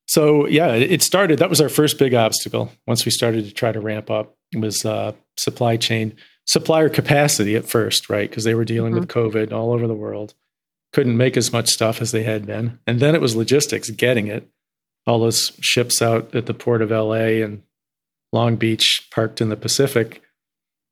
so 0.08 0.48
yeah, 0.48 0.74
it 0.74 1.02
started. 1.02 1.40
That 1.40 1.50
was 1.50 1.60
our 1.60 1.70
first 1.70 2.00
big 2.00 2.14
obstacle. 2.14 2.72
Once 2.88 3.04
we 3.04 3.12
started 3.12 3.46
to 3.46 3.54
try 3.54 3.74
to 3.74 3.80
ramp 3.80 4.10
up, 4.10 4.36
it 4.54 4.60
was 4.60 4.86
uh, 4.86 5.12
supply 5.36 5.76
chain, 5.76 6.16
supplier 6.46 6.90
capacity 6.90 7.56
at 7.58 7.68
first, 7.68 8.10
right? 8.10 8.30
Because 8.30 8.46
they 8.46 8.56
were 8.56 8.66
dealing 8.66 8.94
mm-hmm. 8.94 9.02
with 9.02 9.10
COVID 9.10 9.52
all 9.52 9.74
over 9.74 9.86
the 9.86 9.94
world, 9.94 10.34
couldn't 10.94 11.18
make 11.18 11.36
as 11.36 11.52
much 11.52 11.68
stuff 11.68 12.02
as 12.02 12.12
they 12.12 12.24
had 12.24 12.46
been, 12.46 12.80
and 12.88 13.02
then 13.02 13.16
it 13.16 13.22
was 13.22 13.36
logistics, 13.36 13.90
getting 13.90 14.28
it. 14.28 14.50
All 15.06 15.20
those 15.20 15.52
ships 15.62 16.02
out 16.02 16.34
at 16.34 16.48
the 16.48 16.54
port 16.54 16.82
of 16.82 16.92
LA 16.92 17.44
and 17.44 17.64
Long 18.34 18.56
Beach, 18.56 19.08
parked 19.12 19.40
in 19.40 19.50
the 19.50 19.56
Pacific. 19.56 20.22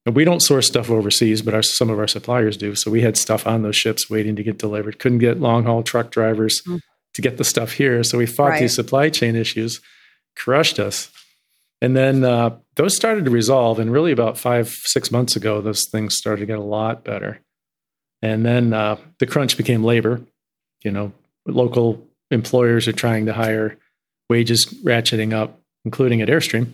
And 0.06 0.16
we 0.16 0.24
don't 0.24 0.42
source 0.42 0.68
stuff 0.68 0.90
overseas, 0.90 1.42
but 1.42 1.54
our, 1.54 1.64
some 1.64 1.90
of 1.90 2.00
our 2.00 2.08
suppliers 2.08 2.58
do. 2.58 2.76
So 2.76 2.92
we 2.92 3.02
had 3.02 3.18
stuff 3.18 3.48
on 3.48 3.64
those 3.64 3.76
ships 3.76 4.10
waiting 4.10 4.36
to 4.36 4.44
get 4.44 4.60
delivered. 4.60 5.00
Couldn't 5.00 5.18
get 5.18 5.40
long 5.42 5.66
haul 5.66 5.84
truck 5.84 6.12
drivers. 6.12 6.62
Mm-hmm 6.62 6.78
to 7.16 7.22
get 7.22 7.38
the 7.38 7.44
stuff 7.44 7.72
here. 7.72 8.04
So 8.04 8.18
we 8.18 8.26
fought 8.26 8.50
right. 8.50 8.62
these 8.62 8.76
supply 8.76 9.10
chain 9.10 9.36
issues, 9.36 9.82
crushed 10.36 10.80
us. 10.80 11.10
And 11.82 11.96
then 11.96 12.24
uh, 12.24 12.58
those 12.76 12.96
started 12.96 13.26
to 13.26 13.32
resolve. 13.32 13.80
And 13.80 13.92
really, 13.92 14.12
about 14.12 14.38
five, 14.38 14.70
six 14.70 15.12
months 15.12 15.36
ago, 15.36 15.62
those 15.62 15.84
things 15.92 16.16
started 16.16 16.42
to 16.42 16.46
get 16.46 16.60
a 16.60 16.64
lot 16.64 17.04
better. 17.04 17.42
And 18.22 18.46
then 18.46 18.74
uh, 18.74 18.98
the 19.20 19.28
crunch 19.28 19.58
became 19.58 19.84
labor. 19.84 20.22
You 20.84 20.92
know, 20.92 21.12
local 21.46 22.06
employers 22.32 22.88
are 22.88 22.94
trying 22.94 23.26
to 23.26 23.34
hire 23.34 23.78
wages 24.30 24.66
ratcheting 24.84 25.34
up, 25.34 25.60
including 25.84 26.22
at 26.22 26.30
Airstream. 26.30 26.74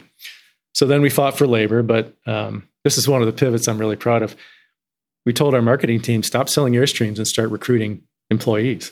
So 0.73 0.85
then 0.85 1.01
we 1.01 1.09
fought 1.09 1.37
for 1.37 1.45
labor, 1.45 1.83
but 1.83 2.15
um, 2.25 2.67
this 2.83 2.97
is 2.97 3.07
one 3.07 3.21
of 3.21 3.27
the 3.27 3.33
pivots 3.33 3.67
I'm 3.67 3.77
really 3.77 3.97
proud 3.97 4.21
of. 4.21 4.35
We 5.25 5.33
told 5.33 5.53
our 5.53 5.61
marketing 5.61 6.01
team 6.01 6.23
stop 6.23 6.49
selling 6.49 6.73
Airstreams 6.73 7.17
and 7.17 7.27
start 7.27 7.49
recruiting 7.49 8.03
employees. 8.29 8.91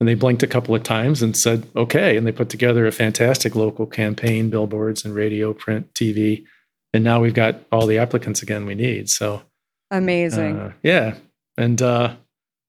And 0.00 0.08
they 0.08 0.14
blinked 0.14 0.42
a 0.42 0.48
couple 0.48 0.74
of 0.74 0.82
times 0.82 1.22
and 1.22 1.36
said, 1.36 1.66
okay. 1.76 2.16
And 2.16 2.26
they 2.26 2.32
put 2.32 2.48
together 2.48 2.86
a 2.86 2.92
fantastic 2.92 3.54
local 3.54 3.86
campaign, 3.86 4.50
billboards 4.50 5.04
and 5.04 5.14
radio, 5.14 5.54
print, 5.54 5.92
TV. 5.94 6.44
And 6.92 7.04
now 7.04 7.20
we've 7.20 7.34
got 7.34 7.60
all 7.70 7.86
the 7.86 7.98
applicants 7.98 8.42
again 8.42 8.66
we 8.66 8.74
need. 8.74 9.08
So 9.08 9.42
amazing. 9.90 10.58
Uh, 10.58 10.72
yeah. 10.82 11.14
And 11.56 11.80
uh, 11.80 12.16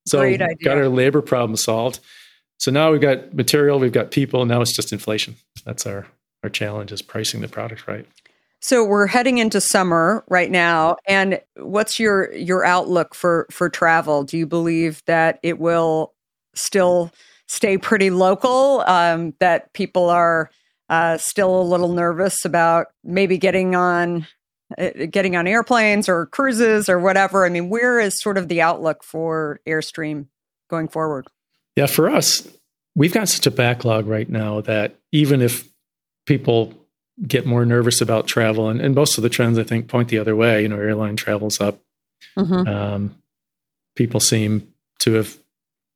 so 0.07 0.37
got 0.37 0.77
our 0.77 0.87
labor 0.87 1.21
problem 1.21 1.55
solved. 1.57 1.99
So 2.59 2.71
now 2.71 2.91
we've 2.91 3.01
got 3.01 3.33
material, 3.33 3.79
we've 3.79 3.91
got 3.91 4.11
people. 4.11 4.45
Now 4.45 4.61
it's 4.61 4.75
just 4.75 4.93
inflation. 4.93 5.35
That's 5.65 5.85
our 5.85 6.07
our 6.43 6.49
challenge 6.49 6.91
is 6.91 7.01
pricing 7.01 7.41
the 7.41 7.47
product 7.47 7.87
right. 7.87 8.05
So 8.61 8.83
we're 8.83 9.05
heading 9.05 9.37
into 9.37 9.61
summer 9.61 10.23
right 10.27 10.49
now, 10.49 10.97
and 11.07 11.39
what's 11.57 11.99
your 11.99 12.33
your 12.33 12.65
outlook 12.65 13.13
for 13.13 13.45
for 13.51 13.69
travel? 13.69 14.23
Do 14.23 14.37
you 14.37 14.47
believe 14.47 15.03
that 15.05 15.39
it 15.43 15.59
will 15.59 16.14
still 16.55 17.11
stay 17.47 17.77
pretty 17.77 18.09
local? 18.09 18.83
Um, 18.87 19.33
that 19.39 19.73
people 19.73 20.09
are 20.09 20.49
uh, 20.89 21.17
still 21.17 21.61
a 21.61 21.63
little 21.63 21.93
nervous 21.93 22.45
about 22.45 22.87
maybe 23.03 23.37
getting 23.37 23.75
on 23.75 24.27
uh, 24.77 24.89
getting 25.09 25.35
on 25.35 25.47
airplanes 25.47 26.09
or 26.09 26.25
cruises 26.27 26.89
or 26.89 26.99
whatever. 26.99 27.45
I 27.45 27.49
mean, 27.49 27.69
where 27.69 27.99
is 27.99 28.19
sort 28.19 28.37
of 28.37 28.47
the 28.47 28.61
outlook 28.61 29.03
for 29.03 29.59
Airstream 29.67 30.27
going 30.69 30.87
forward? 30.87 31.27
Yeah, 31.75 31.85
for 31.85 32.09
us, 32.09 32.47
we've 32.95 33.13
got 33.13 33.29
such 33.29 33.45
a 33.45 33.51
backlog 33.51 34.07
right 34.07 34.29
now 34.29 34.61
that 34.61 34.95
even 35.11 35.41
if 35.41 35.67
people 36.25 36.73
get 37.27 37.45
more 37.45 37.65
nervous 37.65 38.01
about 38.01 38.27
travel, 38.27 38.69
and, 38.69 38.81
and 38.81 38.95
most 38.95 39.17
of 39.17 39.21
the 39.21 39.29
trends 39.29 39.57
I 39.57 39.63
think 39.63 39.87
point 39.87 40.09
the 40.09 40.17
other 40.17 40.35
way. 40.35 40.61
You 40.61 40.69
know, 40.69 40.77
airline 40.77 41.15
travels 41.15 41.61
up. 41.61 41.79
Mm-hmm. 42.37 42.67
Um, 42.67 43.15
people 43.95 44.19
seem 44.19 44.73
to 44.99 45.13
have. 45.13 45.37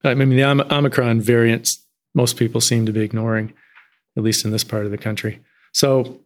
I 0.04 0.14
mean, 0.14 0.30
the 0.30 0.44
Omicron 0.44 1.22
variants, 1.22 1.86
most 2.16 2.38
people 2.38 2.62
seem 2.62 2.86
to 2.86 2.94
be 2.94 3.02
ignoring, 3.02 3.54
at 4.18 4.24
least 4.24 4.46
in 4.46 4.52
this 4.52 4.64
part 4.64 4.86
of 4.86 4.92
the 4.92 4.98
country. 4.98 5.40
So 5.74 6.20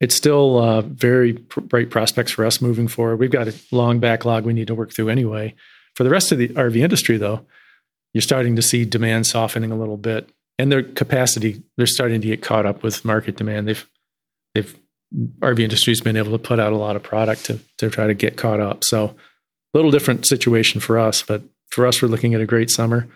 it's 0.00 0.14
still 0.14 0.58
uh, 0.58 0.82
very 0.82 1.34
pr- 1.34 1.60
bright 1.60 1.90
prospects 1.90 2.32
for 2.32 2.44
us 2.44 2.60
moving 2.60 2.88
forward. 2.88 3.16
We've 3.16 3.30
got 3.30 3.48
a 3.48 3.54
long 3.72 3.98
backlog 3.98 4.44
we 4.44 4.52
need 4.52 4.68
to 4.68 4.74
work 4.74 4.92
through 4.92 5.08
anyway. 5.08 5.54
For 5.94 6.04
the 6.04 6.10
rest 6.10 6.30
of 6.32 6.38
the 6.38 6.48
RV 6.48 6.76
industry, 6.76 7.16
though, 7.16 7.46
you're 8.12 8.22
starting 8.22 8.56
to 8.56 8.62
see 8.62 8.84
demand 8.84 9.26
softening 9.26 9.72
a 9.72 9.76
little 9.76 9.96
bit, 9.96 10.28
and 10.58 10.70
their 10.70 10.82
capacity 10.82 11.62
they're 11.76 11.86
starting 11.86 12.20
to 12.20 12.26
get 12.26 12.42
caught 12.42 12.66
up 12.66 12.82
with 12.82 13.04
market 13.04 13.36
demand. 13.36 13.68
They've 13.68 13.88
they've 14.54 14.78
RV 15.40 15.58
industry's 15.60 16.00
been 16.00 16.16
able 16.16 16.32
to 16.32 16.38
put 16.38 16.58
out 16.58 16.72
a 16.72 16.76
lot 16.76 16.96
of 16.96 17.02
product 17.02 17.46
to 17.46 17.60
to 17.78 17.90
try 17.90 18.06
to 18.06 18.14
get 18.14 18.36
caught 18.36 18.60
up. 18.60 18.84
So 18.84 19.04
a 19.04 19.14
little 19.74 19.90
different 19.90 20.26
situation 20.26 20.80
for 20.80 20.98
us, 20.98 21.22
but 21.22 21.42
for 21.70 21.86
us, 21.86 22.00
we're 22.00 22.08
looking 22.08 22.34
at 22.34 22.40
a 22.40 22.46
great 22.46 22.70
summer. 22.70 23.08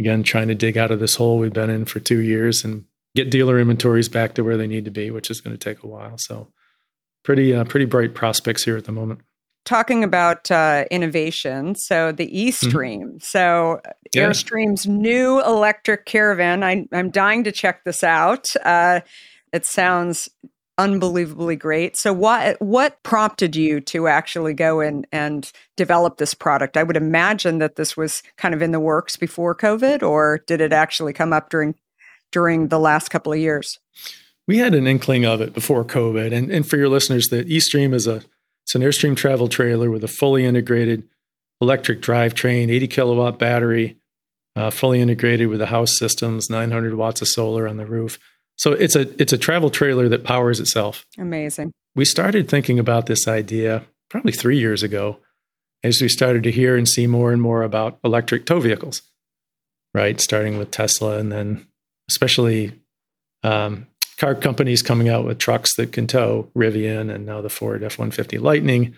Again, 0.00 0.22
trying 0.22 0.48
to 0.48 0.54
dig 0.54 0.76
out 0.76 0.90
of 0.90 1.00
this 1.00 1.16
hole 1.16 1.38
we've 1.38 1.52
been 1.52 1.70
in 1.70 1.84
for 1.84 2.00
two 2.00 2.20
years 2.20 2.64
and 2.64 2.84
get 3.16 3.30
dealer 3.30 3.58
inventories 3.58 4.08
back 4.08 4.34
to 4.34 4.44
where 4.44 4.56
they 4.56 4.66
need 4.66 4.84
to 4.84 4.90
be, 4.90 5.10
which 5.10 5.30
is 5.30 5.40
going 5.40 5.56
to 5.56 5.58
take 5.58 5.82
a 5.82 5.88
while. 5.88 6.16
So, 6.18 6.48
pretty 7.24 7.54
uh, 7.54 7.64
pretty 7.64 7.86
bright 7.86 8.14
prospects 8.14 8.64
here 8.64 8.76
at 8.76 8.84
the 8.84 8.92
moment. 8.92 9.20
Talking 9.64 10.04
about 10.04 10.50
uh, 10.50 10.84
innovation, 10.90 11.74
so 11.74 12.12
the 12.12 12.30
eStream, 12.30 13.02
mm-hmm. 13.02 13.18
so 13.20 13.80
yeah. 14.14 14.28
Airstream's 14.28 14.86
new 14.86 15.42
electric 15.44 16.06
caravan. 16.06 16.62
I, 16.62 16.86
am 16.92 17.10
dying 17.10 17.44
to 17.44 17.52
check 17.52 17.84
this 17.84 18.02
out. 18.02 18.46
Uh, 18.64 19.00
it 19.52 19.66
sounds 19.66 20.28
unbelievably 20.78 21.56
great. 21.56 21.96
So 21.96 22.12
what 22.12 22.60
what 22.62 23.02
prompted 23.02 23.56
you 23.56 23.80
to 23.82 24.06
actually 24.06 24.54
go 24.54 24.80
in 24.80 25.06
and 25.12 25.50
develop 25.76 26.16
this 26.16 26.32
product? 26.32 26.76
I 26.76 26.84
would 26.84 26.96
imagine 26.96 27.58
that 27.58 27.76
this 27.76 27.96
was 27.96 28.22
kind 28.36 28.54
of 28.54 28.62
in 28.62 28.72
the 28.72 28.80
works 28.80 29.16
before 29.16 29.54
COVID, 29.54 30.02
or 30.02 30.42
did 30.46 30.60
it 30.60 30.72
actually 30.72 31.12
come 31.12 31.32
up 31.32 31.50
during 31.50 31.74
during 32.32 32.68
the 32.68 32.78
last 32.78 33.08
couple 33.10 33.32
of 33.32 33.38
years? 33.38 33.78
We 34.46 34.58
had 34.58 34.74
an 34.74 34.86
inkling 34.86 35.26
of 35.26 35.42
it 35.42 35.52
before 35.52 35.84
COVID. 35.84 36.32
And, 36.32 36.50
and 36.50 36.66
for 36.66 36.78
your 36.78 36.88
listeners, 36.88 37.26
the 37.26 37.44
eStream 37.44 37.92
is 37.92 38.06
a 38.06 38.22
it's 38.64 38.74
an 38.74 38.82
Airstream 38.82 39.16
travel 39.16 39.48
trailer 39.48 39.90
with 39.90 40.04
a 40.04 40.08
fully 40.08 40.44
integrated 40.44 41.08
electric 41.60 42.00
drivetrain, 42.00 42.70
80 42.70 42.86
kilowatt 42.88 43.38
battery, 43.38 43.96
uh, 44.56 44.70
fully 44.70 45.00
integrated 45.00 45.48
with 45.48 45.58
the 45.58 45.66
house 45.66 45.98
systems, 45.98 46.50
900 46.50 46.94
watts 46.94 47.22
of 47.22 47.28
solar 47.28 47.66
on 47.66 47.78
the 47.78 47.86
roof. 47.86 48.18
So 48.58 48.72
it's 48.72 48.96
a 48.96 49.08
it's 49.20 49.32
a 49.32 49.38
travel 49.38 49.70
trailer 49.70 50.08
that 50.08 50.24
powers 50.24 50.60
itself. 50.60 51.06
Amazing. 51.16 51.72
We 51.94 52.04
started 52.04 52.48
thinking 52.48 52.78
about 52.78 53.06
this 53.06 53.26
idea 53.26 53.84
probably 54.10 54.32
three 54.32 54.58
years 54.58 54.82
ago, 54.82 55.18
as 55.82 56.00
we 56.00 56.08
started 56.08 56.42
to 56.42 56.50
hear 56.50 56.76
and 56.76 56.88
see 56.88 57.06
more 57.06 57.32
and 57.32 57.40
more 57.40 57.62
about 57.62 57.98
electric 58.04 58.46
tow 58.46 58.60
vehicles. 58.60 59.02
Right, 59.94 60.20
starting 60.20 60.58
with 60.58 60.70
Tesla 60.70 61.18
and 61.18 61.32
then 61.32 61.66
especially 62.10 62.72
um, 63.42 63.86
car 64.18 64.34
companies 64.34 64.82
coming 64.82 65.08
out 65.08 65.24
with 65.24 65.38
trucks 65.38 65.74
that 65.76 65.92
can 65.92 66.06
tow 66.06 66.50
Rivian 66.54 67.12
and 67.12 67.24
now 67.24 67.40
the 67.40 67.48
Ford 67.48 67.82
F 67.82 67.98
150 67.98 68.38
Lightning 68.38 68.94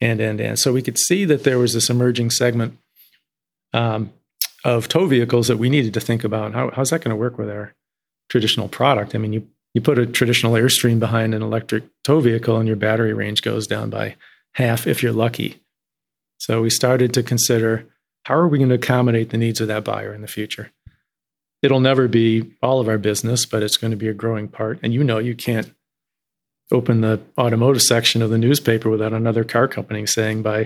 and, 0.00 0.20
and, 0.20 0.40
and. 0.40 0.58
So 0.58 0.72
we 0.72 0.82
could 0.82 0.98
see 0.98 1.24
that 1.24 1.44
there 1.44 1.58
was 1.58 1.72
this 1.72 1.88
emerging 1.88 2.30
segment 2.30 2.78
um, 3.72 4.12
of 4.64 4.88
tow 4.88 5.06
vehicles 5.06 5.48
that 5.48 5.58
we 5.58 5.70
needed 5.70 5.94
to 5.94 6.00
think 6.00 6.24
about. 6.24 6.54
How, 6.54 6.70
how's 6.70 6.90
that 6.90 7.02
going 7.02 7.10
to 7.10 7.16
work 7.16 7.38
with 7.38 7.50
our 7.50 7.74
traditional 8.28 8.68
product? 8.68 9.14
I 9.14 9.18
mean, 9.18 9.32
you, 9.32 9.48
you 9.74 9.80
put 9.80 9.98
a 9.98 10.06
traditional 10.06 10.54
Airstream 10.54 10.98
behind 10.98 11.34
an 11.34 11.42
electric 11.42 11.84
tow 12.04 12.20
vehicle 12.20 12.56
and 12.56 12.66
your 12.66 12.76
battery 12.76 13.12
range 13.12 13.42
goes 13.42 13.66
down 13.66 13.90
by 13.90 14.16
half 14.54 14.86
if 14.86 15.02
you're 15.02 15.12
lucky. 15.12 15.60
So 16.38 16.62
we 16.62 16.70
started 16.70 17.14
to 17.14 17.22
consider 17.22 17.86
how 18.24 18.34
are 18.34 18.48
we 18.48 18.58
going 18.58 18.68
to 18.68 18.76
accommodate 18.76 19.30
the 19.30 19.38
needs 19.38 19.60
of 19.60 19.68
that 19.68 19.84
buyer 19.84 20.14
in 20.14 20.20
the 20.20 20.28
future? 20.28 20.72
it'll 21.62 21.80
never 21.80 22.08
be 22.08 22.52
all 22.60 22.80
of 22.80 22.88
our 22.88 22.98
business, 22.98 23.46
but 23.46 23.62
it's 23.62 23.76
going 23.76 23.92
to 23.92 23.96
be 23.96 24.08
a 24.08 24.14
growing 24.14 24.48
part. 24.48 24.80
And 24.82 24.92
you 24.92 25.04
know, 25.04 25.18
you 25.18 25.34
can't 25.34 25.72
open 26.70 27.00
the 27.00 27.20
automotive 27.38 27.82
section 27.82 28.20
of 28.20 28.30
the 28.30 28.38
newspaper 28.38 28.90
without 28.90 29.12
another 29.12 29.44
car 29.44 29.68
company 29.68 30.06
saying 30.06 30.42
by 30.42 30.64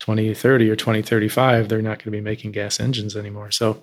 2030 0.00 0.70
or 0.70 0.76
2035 0.76 1.68
they're 1.68 1.82
not 1.82 1.98
going 1.98 2.04
to 2.04 2.10
be 2.10 2.20
making 2.20 2.52
gas 2.52 2.78
engines 2.78 3.16
anymore. 3.16 3.50
So, 3.50 3.82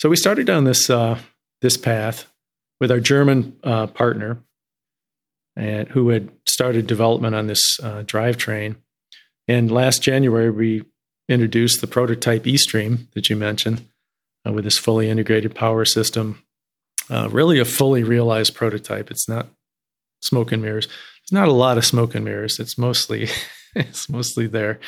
so 0.00 0.08
we 0.08 0.16
started 0.16 0.46
down 0.46 0.64
this 0.64 0.88
uh, 0.88 1.18
this 1.62 1.76
path 1.76 2.26
with 2.80 2.90
our 2.90 3.00
German 3.00 3.56
uh, 3.64 3.86
partner, 3.86 4.42
and 5.56 5.88
who 5.88 6.10
had 6.10 6.30
started 6.46 6.86
development 6.86 7.34
on 7.34 7.46
this 7.46 7.78
uh, 7.82 8.02
drivetrain. 8.02 8.76
And 9.48 9.70
last 9.70 10.02
January, 10.02 10.50
we 10.50 10.84
introduced 11.28 11.80
the 11.80 11.86
prototype 11.86 12.44
eStream 12.44 13.10
that 13.12 13.30
you 13.30 13.36
mentioned, 13.36 13.86
uh, 14.46 14.52
with 14.52 14.64
this 14.64 14.78
fully 14.78 15.08
integrated 15.08 15.54
power 15.54 15.84
system. 15.84 16.42
Uh, 17.08 17.28
really, 17.30 17.58
a 17.58 17.64
fully 17.64 18.02
realized 18.02 18.54
prototype. 18.54 19.10
It's 19.10 19.28
not 19.28 19.48
smoke 20.20 20.52
and 20.52 20.62
mirrors. 20.62 20.88
It's 21.22 21.32
not 21.32 21.48
a 21.48 21.52
lot 21.52 21.78
of 21.78 21.84
smoke 21.84 22.14
and 22.14 22.24
mirrors. 22.24 22.58
It's 22.58 22.76
mostly 22.76 23.28
it's 23.76 24.08
mostly 24.08 24.46
there. 24.46 24.80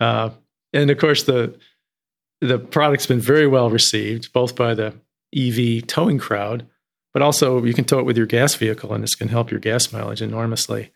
Uh, 0.00 0.30
and 0.72 0.90
of 0.90 0.98
course, 0.98 1.24
the 1.24 1.58
the 2.40 2.58
product's 2.58 3.06
been 3.06 3.20
very 3.20 3.46
well 3.46 3.70
received, 3.70 4.32
both 4.32 4.56
by 4.56 4.74
the 4.74 4.94
EV 5.36 5.86
towing 5.86 6.18
crowd, 6.18 6.66
but 7.12 7.22
also 7.22 7.64
you 7.64 7.74
can 7.74 7.84
tow 7.84 7.98
it 7.98 8.06
with 8.06 8.16
your 8.16 8.26
gas 8.26 8.54
vehicle, 8.54 8.92
and 8.92 9.02
this 9.02 9.14
can 9.14 9.28
help 9.28 9.50
your 9.50 9.60
gas 9.60 9.92
mileage 9.92 10.22
enormously. 10.22 10.92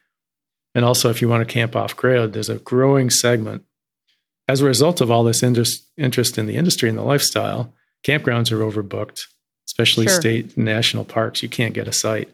And 0.74 0.84
also, 0.84 1.08
if 1.08 1.22
you 1.22 1.28
want 1.28 1.46
to 1.46 1.52
camp 1.52 1.76
off 1.76 1.96
grid, 1.96 2.32
there's 2.32 2.48
a 2.48 2.56
growing 2.56 3.10
segment 3.10 3.64
as 4.48 4.60
a 4.60 4.66
result 4.66 5.00
of 5.00 5.10
all 5.10 5.24
this 5.24 5.42
interest, 5.42 5.84
interest 5.96 6.36
in 6.36 6.46
the 6.46 6.56
industry 6.56 6.88
and 6.88 6.98
the 6.98 7.02
lifestyle 7.02 7.72
campgrounds 8.06 8.52
are 8.52 8.58
overbooked, 8.58 9.22
especially 9.66 10.06
sure. 10.06 10.20
state 10.20 10.56
and 10.56 10.64
national 10.64 11.04
parks. 11.04 11.42
You 11.42 11.48
can't 11.48 11.74
get 11.74 11.88
a 11.88 11.92
site. 11.92 12.28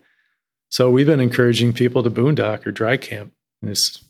So 0.69 0.91
we've 0.91 1.07
been 1.07 1.21
encouraging 1.21 1.73
people 1.73 2.03
to 2.03 2.11
boondock 2.11 2.67
or 2.67 2.73
dry 2.73 2.97
camp. 2.97 3.33
There's 3.63 4.03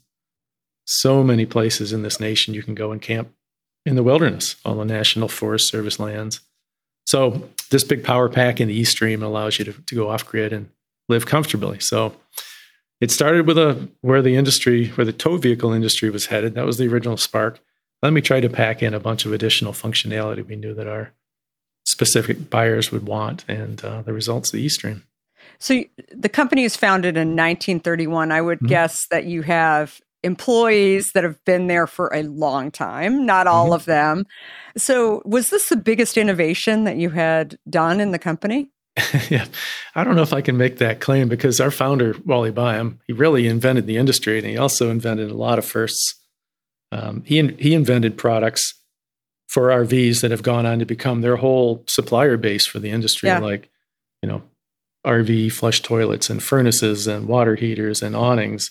so 0.85 1.23
many 1.23 1.47
places 1.47 1.93
in 1.93 2.03
this 2.03 2.21
nation 2.21 2.55
you 2.55 2.63
can 2.63 2.75
go 2.75 2.93
and 2.93 3.01
camp 3.01 3.33
in 3.85 3.97
the 3.97 4.03
wilderness, 4.03 4.57
all 4.65 4.77
the 4.77 4.85
National 4.85 5.29
Forest 5.29 5.69
Service 5.69 5.99
lands. 5.99 6.41
So 7.07 7.49
this 7.71 7.85
big 7.85 8.05
power 8.05 8.29
pack 8.29 8.61
in 8.61 8.69
the 8.69 8.81
eStream 8.81 9.23
allows 9.23 9.59
you 9.59 9.65
to, 9.67 9.73
to 9.73 9.95
go 9.95 10.09
off 10.09 10.27
grid 10.27 10.53
and 10.53 10.71
live 11.09 11.27
comfortably. 11.27 11.81
So 11.81 12.15
it 13.01 13.11
started 13.11 13.47
with 13.47 13.59
a 13.59 13.89
where 14.01 14.23
the 14.23 14.37
industry, 14.37 14.89
where 14.89 15.05
the 15.05 15.13
tow 15.13 15.37
vehicle 15.37 15.73
industry 15.73 16.11
was 16.11 16.27
headed. 16.27 16.55
That 16.55 16.67
was 16.67 16.79
the 16.79 16.89
original 16.89 17.17
spark. 17.17 17.61
Let 18.03 18.13
me 18.13 18.21
try 18.21 18.41
to 18.41 18.49
pack 18.49 18.83
in 18.83 18.95
a 18.95 19.01
bunch 19.01 19.25
of 19.27 19.33
additional 19.33 19.73
functionality 19.73 20.47
we 20.47 20.57
knew 20.57 20.75
that 20.75 20.87
our 20.87 21.13
specific 21.85 22.49
buyers 22.51 22.93
would 22.93 23.07
want, 23.07 23.45
and 23.49 23.85
uh, 23.85 24.03
the 24.03 24.13
results 24.13 24.51
the 24.51 24.65
eStream. 24.65 25.03
So 25.59 25.83
the 26.15 26.29
company 26.29 26.65
is 26.65 26.77
founded 26.77 27.17
in 27.17 27.31
1931. 27.31 28.33
I 28.33 28.41
would 28.41 28.59
mm-hmm. 28.59 28.67
guess 28.67 29.07
that 29.11 29.25
you 29.25 29.43
have 29.43 30.01
employees 30.23 31.13
that 31.13 31.25
have 31.25 31.43
been 31.45 31.67
there 31.67 31.87
for 31.87 32.11
a 32.13 32.23
long 32.23 32.71
time, 32.71 33.25
not 33.25 33.47
all 33.47 33.67
mm-hmm. 33.67 33.75
of 33.75 33.85
them. 33.87 34.27
So 34.77 35.23
was 35.25 35.49
this 35.49 35.69
the 35.69 35.77
biggest 35.77 36.17
innovation 36.17 36.85
that 36.85 36.97
you 36.97 37.11
had 37.11 37.59
done 37.69 38.01
in 38.01 38.13
the 38.13 38.19
company? 38.19 38.71
yeah, 39.31 39.47
I 39.95 40.05
don't 40.05 40.17
know 40.17 40.23
if 40.23 40.33
I 40.33 40.41
can 40.41 40.57
make 40.57 40.79
that 40.79 41.01
claim 41.01 41.29
because 41.29 41.61
our 41.61 41.71
founder 41.71 42.15
Wally 42.25 42.51
Byam, 42.51 42.99
he 43.07 43.13
really 43.13 43.47
invented 43.47 43.87
the 43.87 43.97
industry, 43.97 44.39
and 44.39 44.47
he 44.47 44.57
also 44.57 44.91
invented 44.91 45.31
a 45.31 45.37
lot 45.37 45.59
of 45.59 45.65
firsts. 45.65 46.17
Um, 46.93 47.23
he 47.25 47.47
he 47.59 47.73
invented 47.73 48.19
products 48.19 48.75
for 49.49 49.69
RVs 49.69 50.21
that 50.21 50.33
have 50.33 50.43
gone 50.43 50.67
on 50.67 50.81
to 50.81 50.85
become 50.85 51.21
their 51.21 51.37
whole 51.37 51.85
supplier 51.89 52.37
base 52.37 52.67
for 52.67 52.79
the 52.79 52.91
industry, 52.91 53.29
yeah. 53.29 53.39
like 53.39 53.71
you 54.23 54.29
know, 54.29 54.43
RV 55.07 55.53
flush 55.53 55.81
toilets 55.81 56.29
and 56.29 56.43
furnaces 56.43 57.07
and 57.07 57.27
water 57.27 57.55
heaters 57.55 58.03
and 58.03 58.17
awnings. 58.17 58.71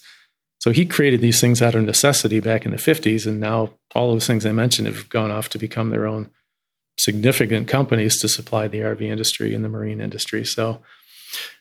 So 0.60 0.72
he 0.72 0.86
created 0.86 1.22
these 1.22 1.40
things 1.40 1.62
out 1.62 1.76
of 1.76 1.84
necessity 1.84 2.40
back 2.40 2.66
in 2.66 2.72
the 2.72 2.78
50s, 2.78 3.26
and 3.26 3.40
now 3.40 3.72
all 3.96 4.12
those 4.12 4.28
things 4.28 4.46
I 4.46 4.52
mentioned 4.52 4.88
have 4.88 5.10
gone 5.10 5.32
off 5.32 5.50
to 5.50 5.58
become 5.58 5.90
their 5.90 6.06
own 6.06 6.30
significant 6.98 7.68
companies 7.68 8.20
to 8.20 8.28
supply 8.28 8.68
the 8.68 8.80
RV 8.80 9.02
industry 9.02 9.56
and 9.56 9.64
the 9.64 9.70
marine 9.70 10.02
industry. 10.02 10.44
So 10.44 10.82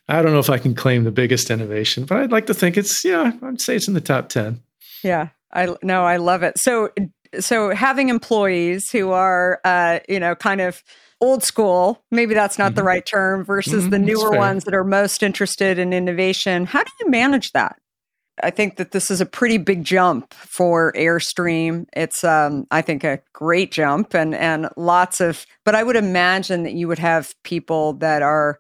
I 0.09 0.21
don't 0.21 0.33
know 0.33 0.41
if 0.41 0.51
I 0.51 0.59
can 0.59 0.75
claim 0.75 1.05
the 1.05 1.13
biggest 1.13 1.51
innovation, 1.51 2.05
but 2.05 2.19
I'd 2.19 2.33
like 2.33 2.47
to 2.47 2.55
think 2.55 2.77
it's 2.77 3.05
yeah, 3.05 3.33
I'd 3.43 3.61
say 3.61 3.77
it's 3.77 3.89
in 3.89 3.95
the 3.95 4.01
top 4.01 4.29
10. 4.29 4.61
Yeah. 5.05 5.29
I 5.53 5.75
no, 5.83 6.05
I 6.05 6.17
love 6.17 6.43
it. 6.43 6.59
So 6.59 6.91
so 7.39 7.71
having 7.71 8.09
employees 8.09 8.91
who 8.91 9.11
are 9.11 9.61
uh, 9.65 10.01
you 10.09 10.19
know, 10.19 10.35
kind 10.35 10.61
of 10.61 10.83
old 11.21 11.43
school, 11.43 12.03
maybe 12.11 12.35
that's 12.35 12.59
not 12.59 12.69
mm-hmm. 12.69 12.77
the 12.77 12.83
right 12.85 13.07
term 13.07 13.45
versus 13.45 13.83
mm-hmm, 13.83 13.91
the 13.91 13.99
newer 13.99 14.31
ones 14.31 14.65
that 14.65 14.75
are 14.75 14.85
most 14.85 15.23
interested 15.23 15.79
in 15.79 15.93
innovation. 15.93 16.67
How 16.67 16.83
do 16.83 16.91
you 17.01 17.11
manage 17.11 17.53
that? 17.53 17.79
I 18.43 18.51
think 18.51 18.77
that 18.77 18.93
this 18.93 19.11
is 19.11 19.21
a 19.21 19.27
pretty 19.27 19.59
big 19.59 19.85
jump 19.85 20.33
for 20.35 20.93
Airstream. 20.93 21.87
It's, 21.93 22.25
um, 22.25 22.67
I 22.71 22.83
think, 22.83 23.05
a 23.05 23.21
great 23.33 23.73
jump 23.73 24.15
and 24.15 24.35
and 24.35 24.69
lots 24.77 25.21
of. 25.21 25.47
But 25.65 25.75
I 25.75 25.83
would 25.83 25.97
imagine 25.97 26.63
that 26.63 26.73
you 26.73 26.89
would 26.89 26.99
have 26.99 27.35
people 27.45 27.95
that 27.95 28.23
are 28.23 28.59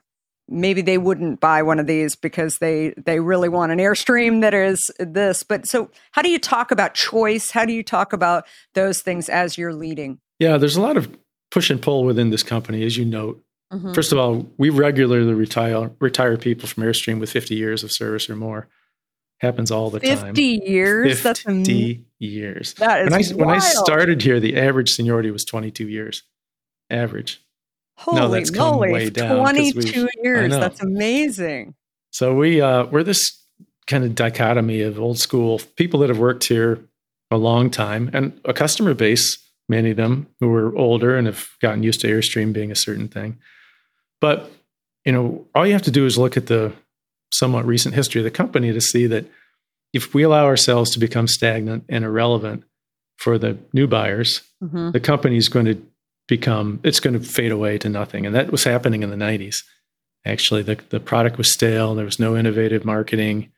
maybe 0.49 0.81
they 0.81 0.99
wouldn't 0.99 1.41
buy 1.41 1.62
one 1.62 1.79
of 1.79 1.87
these 1.87 2.17
because 2.17 2.57
they 2.61 2.95
they 2.97 3.21
really 3.21 3.49
want 3.49 3.73
an 3.73 3.79
Airstream 3.79 4.41
that 4.41 4.55
is 4.55 4.81
this. 4.99 5.43
But 5.43 5.67
so, 5.67 5.91
how 6.12 6.23
do 6.23 6.31
you 6.31 6.38
talk 6.38 6.71
about 6.71 6.95
choice? 6.95 7.51
How 7.51 7.64
do 7.64 7.73
you 7.73 7.83
talk 7.83 8.12
about 8.12 8.47
those 8.75 9.03
things 9.03 9.29
as 9.29 9.59
you're 9.59 9.75
leading? 9.75 10.19
Yeah, 10.38 10.57
there's 10.57 10.77
a 10.77 10.83
lot 10.83 10.97
of 10.97 11.17
push 11.51 11.71
and 11.71 11.81
pull 11.81 12.05
within 12.05 12.31
this 12.31 12.43
company, 12.43 12.85
as 12.85 12.97
you 12.97 13.05
note. 13.05 13.43
Mm-hmm. 13.73 13.93
First 13.93 14.12
of 14.12 14.19
all, 14.19 14.49
we 14.57 14.71
regularly 14.71 15.35
retire 15.35 15.91
retire 16.01 16.37
people 16.37 16.69
from 16.69 16.85
Airstream 16.85 17.21
with 17.21 17.31
50 17.31 17.55
years 17.55 17.85
of 17.85 17.93
service 17.93 18.31
or 18.31 18.37
more 18.37 18.69
happens 19.38 19.70
all 19.70 19.90
the 19.90 20.01
50 20.01 20.16
time. 20.16 20.35
50 20.35 20.42
years? 20.66 21.20
50 21.20 22.05
years. 22.18 22.74
That 22.74 23.03
is 23.03 23.11
when 23.11 23.12
I, 23.12 23.16
wild. 23.16 23.37
when 23.37 23.51
I 23.51 23.59
started 23.59 24.22
here, 24.22 24.40
the 24.40 24.57
average 24.57 24.90
seniority 24.90 25.31
was 25.31 25.44
22 25.44 25.88
years. 25.88 26.22
Average. 26.90 27.42
Holy 27.96 28.20
no, 28.20 28.29
that's 28.29 28.53
moly, 28.53 28.92
way 28.92 29.11
down. 29.11 29.38
22 29.38 30.09
years. 30.22 30.53
That's 30.53 30.81
amazing. 30.81 31.74
So 32.12 32.35
we 32.35 32.61
uh, 32.61 32.87
we're 32.87 33.03
this 33.03 33.44
kind 33.87 34.05
of 34.05 34.14
dichotomy 34.14 34.83
of 34.83 35.01
old 35.01 35.18
school 35.18 35.61
people 35.77 36.01
that 36.01 36.09
have 36.09 36.18
worked 36.18 36.44
here 36.44 36.81
a 37.31 37.37
long 37.37 37.70
time 37.70 38.11
and 38.12 38.40
a 38.44 38.53
customer 38.53 38.94
base, 38.94 39.38
many 39.68 39.90
of 39.90 39.96
them 39.96 40.29
who 40.40 40.55
are 40.55 40.74
older 40.77 41.16
and 41.16 41.27
have 41.27 41.48
gotten 41.61 41.83
used 41.83 42.01
to 42.01 42.07
Airstream 42.09 42.53
being 42.53 42.70
a 42.70 42.77
certain 42.77 43.09
thing. 43.09 43.38
But 44.20 44.51
you 45.05 45.12
know, 45.12 45.46
all 45.55 45.66
you 45.66 45.72
have 45.72 45.83
to 45.83 45.90
do 45.90 46.07
is 46.07 46.16
look 46.16 46.37
at 46.37 46.46
the 46.46 46.72
somewhat 47.31 47.67
recent 47.67 47.95
history 47.95 48.21
of 48.21 48.25
the 48.25 48.31
company 48.31 48.73
to 48.73 48.81
see 48.81 49.07
that 49.07 49.27
if 49.93 50.14
we 50.14 50.23
allow 50.23 50.45
ourselves 50.45 50.91
to 50.91 50.99
become 50.99 51.27
stagnant 51.27 51.85
and 51.88 52.05
irrelevant 52.05 52.64
for 53.17 53.38
the 53.38 53.59
new 53.73 53.87
buyers, 53.87 54.43
mm-hmm. 54.62 54.91
the 54.91 55.01
company 55.01 55.37
is 55.37 55.49
going 55.49 55.67
to 55.67 55.83
become 56.29 56.79
it's 56.85 57.01
going 57.01 57.19
to 57.19 57.27
fade 57.27 57.53
away 57.53 57.79
to 57.79 57.88
nothing. 57.88 58.27
And 58.27 58.35
that 58.35 58.53
was 58.53 58.64
happening 58.64 59.03
in 59.03 59.11
the 59.11 59.17
90s. 59.17 59.57
Actually, 60.25 60.62
the 60.62 60.79
the 60.91 61.01
product 61.01 61.38
was 61.38 61.53
stale. 61.53 61.95
There 61.95 62.05
was 62.05 62.19
no 62.19 62.37
innovative 62.37 62.85
marketing. 62.85 63.51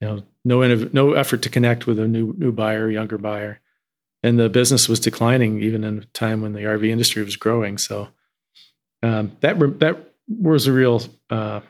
You 0.00 0.08
know, 0.08 0.22
no 0.44 0.58
innov- 0.58 0.92
no 0.92 1.14
effort 1.14 1.42
to 1.42 1.48
connect 1.48 1.86
with 1.86 1.98
a 1.98 2.06
new 2.06 2.34
new 2.38 2.52
buyer, 2.52 2.90
younger 2.90 3.18
buyer, 3.18 3.60
and 4.22 4.38
the 4.38 4.48
business 4.48 4.88
was 4.88 5.00
declining 5.00 5.62
even 5.62 5.82
in 5.82 5.98
a 5.98 6.04
time 6.06 6.42
when 6.42 6.52
the 6.52 6.60
RV 6.60 6.86
industry 6.88 7.24
was 7.24 7.36
growing. 7.36 7.78
So 7.78 8.08
um, 9.02 9.32
that 9.40 9.58
that 9.80 10.14
was 10.28 10.66
a 10.66 10.72
real 10.72 11.02
uh, 11.30 11.60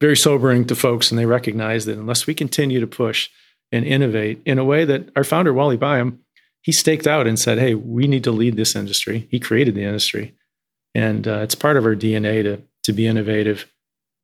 very 0.00 0.16
sobering 0.16 0.64
to 0.66 0.76
folks, 0.76 1.10
and 1.10 1.18
they 1.18 1.26
recognize 1.26 1.86
that 1.86 1.98
unless 1.98 2.26
we 2.26 2.34
continue 2.34 2.80
to 2.80 2.86
push 2.86 3.28
and 3.72 3.84
innovate 3.84 4.40
in 4.44 4.58
a 4.58 4.64
way 4.64 4.84
that 4.84 5.10
our 5.16 5.24
founder 5.24 5.52
Wally 5.52 5.76
Byam 5.76 6.20
he 6.62 6.72
staked 6.72 7.06
out 7.06 7.26
and 7.26 7.38
said, 7.38 7.58
"Hey, 7.58 7.74
we 7.74 8.06
need 8.06 8.24
to 8.24 8.30
lead 8.30 8.56
this 8.56 8.76
industry." 8.76 9.26
He 9.30 9.40
created 9.40 9.74
the 9.74 9.84
industry, 9.84 10.34
and 10.94 11.26
uh, 11.26 11.38
it's 11.38 11.54
part 11.54 11.76
of 11.76 11.86
our 11.86 11.94
DNA 11.94 12.42
to 12.42 12.60
to 12.84 12.92
be 12.92 13.06
innovative, 13.06 13.70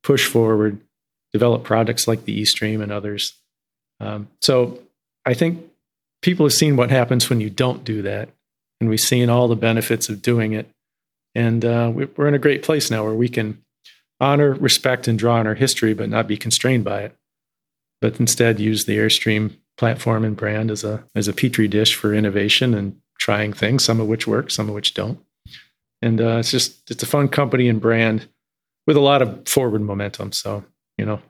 push 0.03 0.27
forward, 0.27 0.79
develop 1.33 1.65
products 1.65 2.07
like 2.07 2.25
the 2.25 2.43
eStream 2.43 2.83
and 2.83 2.93
others. 2.93 3.35
Um, 4.01 4.29
so 4.41 4.79
I 5.25 5.35
think 5.35 5.65
people 6.23 6.47
have 6.47 6.53
seen 6.53 6.77
what 6.77 6.91
happens 6.91 7.31
when 7.31 7.41
you 7.41 7.51
don't 7.51 7.85
do 7.85 8.03
that, 8.03 8.29
and 8.81 8.91
we've 8.91 9.01
seen 9.01 9.31
all 9.31 9.49
the 9.49 9.57
benefits 9.57 10.09
of 10.09 10.21
doing 10.21 10.53
it. 10.53 10.69
And 11.35 11.65
uh, 11.65 11.93
we're 11.95 12.29
in 12.29 12.35
a 12.35 12.39
great 12.39 12.63
place 12.63 12.91
now 12.91 13.05
where 13.05 13.15
we 13.15 13.29
can 13.29 13.64
honor, 14.21 14.55
respect, 14.55 15.09
and 15.09 15.19
draw 15.19 15.37
on 15.37 15.47
our 15.47 15.55
history, 15.55 15.95
but 15.95 16.09
not 16.09 16.29
be 16.29 16.37
constrained 16.37 16.85
by 16.85 17.03
it. 17.03 17.17
But 18.01 18.21
instead, 18.21 18.61
use 18.61 18.85
the 18.85 18.99
Airstream 18.99 19.57
platform 19.77 20.25
and 20.25 20.37
brand 20.37 20.71
as 20.71 20.85
a 20.85 21.05
as 21.15 21.29
a 21.29 21.33
petri 21.33 21.69
dish 21.69 21.95
for 21.95 22.15
innovation 22.15 22.75
and 22.75 23.01
trying 23.19 23.53
things, 23.53 23.85
some 23.85 24.01
of 24.01 24.07
which 24.07 24.27
work, 24.27 24.51
some 24.51 24.69
of 24.69 24.75
which 24.75 24.95
don't. 24.95 25.19
And 26.03 26.21
uh, 26.21 26.39
it's 26.39 26.51
just 26.51 26.91
it's 26.91 27.03
a 27.03 27.07
fun 27.07 27.29
company 27.29 27.69
and 27.69 27.81
brand 27.81 28.29
with 28.87 28.97
a 28.97 29.01
lot 29.01 29.23
of 29.23 29.49
forward 29.49 29.83
momentum. 29.83 30.33
So 30.33 30.65
you 30.99 31.07
know, 31.07 31.21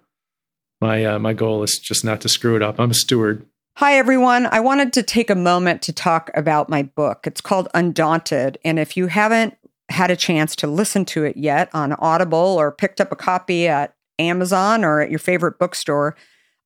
my 0.80 1.04
uh, 1.04 1.18
my 1.18 1.32
goal 1.32 1.62
is 1.62 1.78
just 1.78 2.04
not 2.04 2.20
to 2.22 2.28
screw 2.28 2.56
it 2.56 2.62
up. 2.62 2.80
I'm 2.80 2.90
a 2.90 2.94
steward. 2.94 3.46
Hi, 3.78 3.94
everyone. 3.98 4.46
I 4.46 4.60
wanted 4.60 4.92
to 4.92 5.02
take 5.02 5.30
a 5.30 5.34
moment 5.34 5.82
to 5.82 5.92
talk 5.92 6.30
about 6.34 6.68
my 6.68 6.84
book. 6.84 7.26
It's 7.26 7.40
called 7.40 7.68
Undaunted. 7.74 8.56
And 8.64 8.78
if 8.78 8.96
you 8.96 9.08
haven't 9.08 9.58
had 9.94 10.10
a 10.10 10.16
chance 10.16 10.54
to 10.56 10.66
listen 10.66 11.04
to 11.06 11.24
it 11.24 11.36
yet 11.36 11.70
on 11.72 11.92
Audible 11.94 12.38
or 12.38 12.70
picked 12.70 13.00
up 13.00 13.10
a 13.10 13.16
copy 13.16 13.66
at 13.66 13.94
Amazon 14.18 14.84
or 14.84 15.00
at 15.00 15.10
your 15.10 15.18
favorite 15.18 15.58
bookstore, 15.58 16.16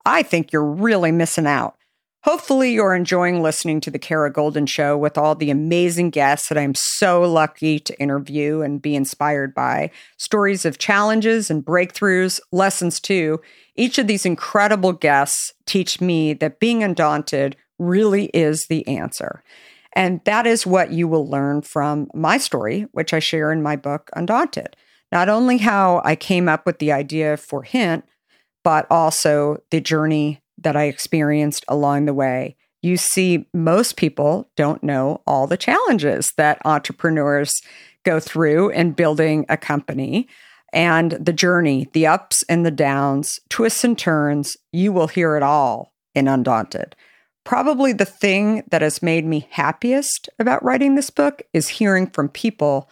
I 0.04 0.22
think 0.22 0.52
you're 0.52 0.64
really 0.64 1.12
missing 1.12 1.46
out. 1.46 1.76
Hopefully, 2.24 2.72
you're 2.72 2.94
enjoying 2.94 3.42
listening 3.42 3.80
to 3.80 3.90
The 3.92 3.98
Kara 3.98 4.32
Goldin 4.32 4.68
Show 4.68 4.98
with 4.98 5.16
all 5.16 5.34
the 5.34 5.50
amazing 5.50 6.10
guests 6.10 6.48
that 6.48 6.58
I'm 6.58 6.74
so 6.74 7.22
lucky 7.22 7.78
to 7.78 8.00
interview 8.00 8.60
and 8.60 8.82
be 8.82 8.96
inspired 8.96 9.54
by. 9.54 9.90
Stories 10.16 10.64
of 10.64 10.78
challenges 10.78 11.48
and 11.48 11.64
breakthroughs, 11.64 12.40
lessons 12.50 12.98
too. 12.98 13.40
Each 13.76 13.98
of 13.98 14.08
these 14.08 14.26
incredible 14.26 14.92
guests 14.92 15.52
teach 15.64 16.00
me 16.00 16.32
that 16.34 16.58
being 16.58 16.82
undaunted 16.82 17.56
really 17.78 18.26
is 18.34 18.66
the 18.68 18.86
answer. 18.88 19.44
And 19.94 20.20
that 20.24 20.46
is 20.46 20.66
what 20.66 20.92
you 20.92 21.08
will 21.08 21.28
learn 21.28 21.62
from 21.62 22.08
my 22.14 22.38
story, 22.38 22.86
which 22.92 23.12
I 23.12 23.18
share 23.18 23.50
in 23.50 23.62
my 23.62 23.76
book, 23.76 24.10
Undaunted. 24.14 24.76
Not 25.10 25.28
only 25.28 25.58
how 25.58 26.02
I 26.04 26.16
came 26.16 26.48
up 26.48 26.66
with 26.66 26.78
the 26.78 26.92
idea 26.92 27.36
for 27.36 27.62
Hint, 27.62 28.04
but 28.62 28.86
also 28.90 29.58
the 29.70 29.80
journey 29.80 30.42
that 30.58 30.76
I 30.76 30.84
experienced 30.84 31.64
along 31.68 32.04
the 32.04 32.14
way. 32.14 32.56
You 32.82 32.96
see, 32.96 33.46
most 33.54 33.96
people 33.96 34.50
don't 34.56 34.82
know 34.82 35.22
all 35.26 35.46
the 35.46 35.56
challenges 35.56 36.32
that 36.36 36.60
entrepreneurs 36.64 37.52
go 38.04 38.20
through 38.20 38.70
in 38.70 38.92
building 38.92 39.46
a 39.48 39.56
company 39.56 40.28
and 40.72 41.12
the 41.12 41.32
journey, 41.32 41.88
the 41.92 42.06
ups 42.06 42.44
and 42.48 42.64
the 42.64 42.70
downs, 42.70 43.40
twists 43.48 43.84
and 43.84 43.98
turns. 43.98 44.56
You 44.72 44.92
will 44.92 45.08
hear 45.08 45.36
it 45.36 45.42
all 45.42 45.92
in 46.14 46.28
Undaunted. 46.28 46.94
Probably 47.48 47.94
the 47.94 48.04
thing 48.04 48.62
that 48.70 48.82
has 48.82 49.02
made 49.02 49.24
me 49.24 49.48
happiest 49.48 50.28
about 50.38 50.62
writing 50.62 50.96
this 50.96 51.08
book 51.08 51.40
is 51.54 51.66
hearing 51.66 52.06
from 52.06 52.28
people 52.28 52.90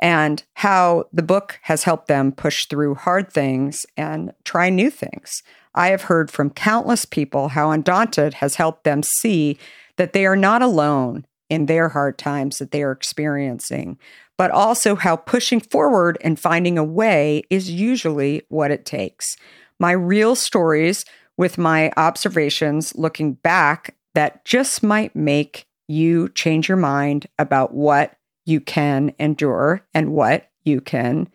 and 0.00 0.42
how 0.54 1.04
the 1.12 1.22
book 1.22 1.58
has 1.64 1.84
helped 1.84 2.08
them 2.08 2.32
push 2.32 2.64
through 2.64 2.94
hard 2.94 3.30
things 3.30 3.84
and 3.98 4.32
try 4.42 4.70
new 4.70 4.88
things. 4.88 5.42
I 5.74 5.88
have 5.88 6.04
heard 6.04 6.30
from 6.30 6.48
countless 6.48 7.04
people 7.04 7.48
how 7.48 7.72
Undaunted 7.72 8.32
has 8.32 8.54
helped 8.54 8.84
them 8.84 9.02
see 9.02 9.58
that 9.96 10.14
they 10.14 10.24
are 10.24 10.34
not 10.34 10.62
alone 10.62 11.26
in 11.50 11.66
their 11.66 11.90
hard 11.90 12.16
times 12.16 12.56
that 12.56 12.70
they 12.70 12.82
are 12.82 12.92
experiencing, 12.92 13.98
but 14.38 14.50
also 14.50 14.94
how 14.94 15.14
pushing 15.14 15.60
forward 15.60 16.16
and 16.22 16.40
finding 16.40 16.78
a 16.78 16.82
way 16.82 17.42
is 17.50 17.70
usually 17.70 18.40
what 18.48 18.70
it 18.70 18.86
takes. 18.86 19.36
My 19.78 19.92
real 19.92 20.34
stories 20.34 21.04
with 21.40 21.56
my 21.56 21.90
observations 21.96 22.94
looking 22.96 23.32
back 23.32 23.96
that 24.14 24.44
just 24.44 24.82
might 24.82 25.16
make 25.16 25.66
you 25.88 26.28
change 26.34 26.68
your 26.68 26.76
mind 26.76 27.26
about 27.38 27.72
what 27.72 28.14
you 28.44 28.60
can 28.60 29.10
endure 29.18 29.80
and 29.94 30.12
what 30.12 30.50
you 30.64 30.82
can 30.82 31.26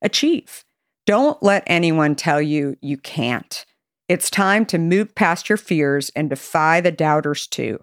achieve. 0.00 0.64
Don't 1.04 1.42
let 1.42 1.64
anyone 1.66 2.14
tell 2.14 2.40
you 2.40 2.78
you 2.80 2.96
can't. 2.96 3.66
It's 4.08 4.30
time 4.30 4.64
to 4.64 4.78
move 4.78 5.14
past 5.14 5.50
your 5.50 5.58
fears 5.58 6.10
and 6.16 6.30
defy 6.30 6.80
the 6.80 6.90
doubters 6.90 7.46
too. 7.46 7.78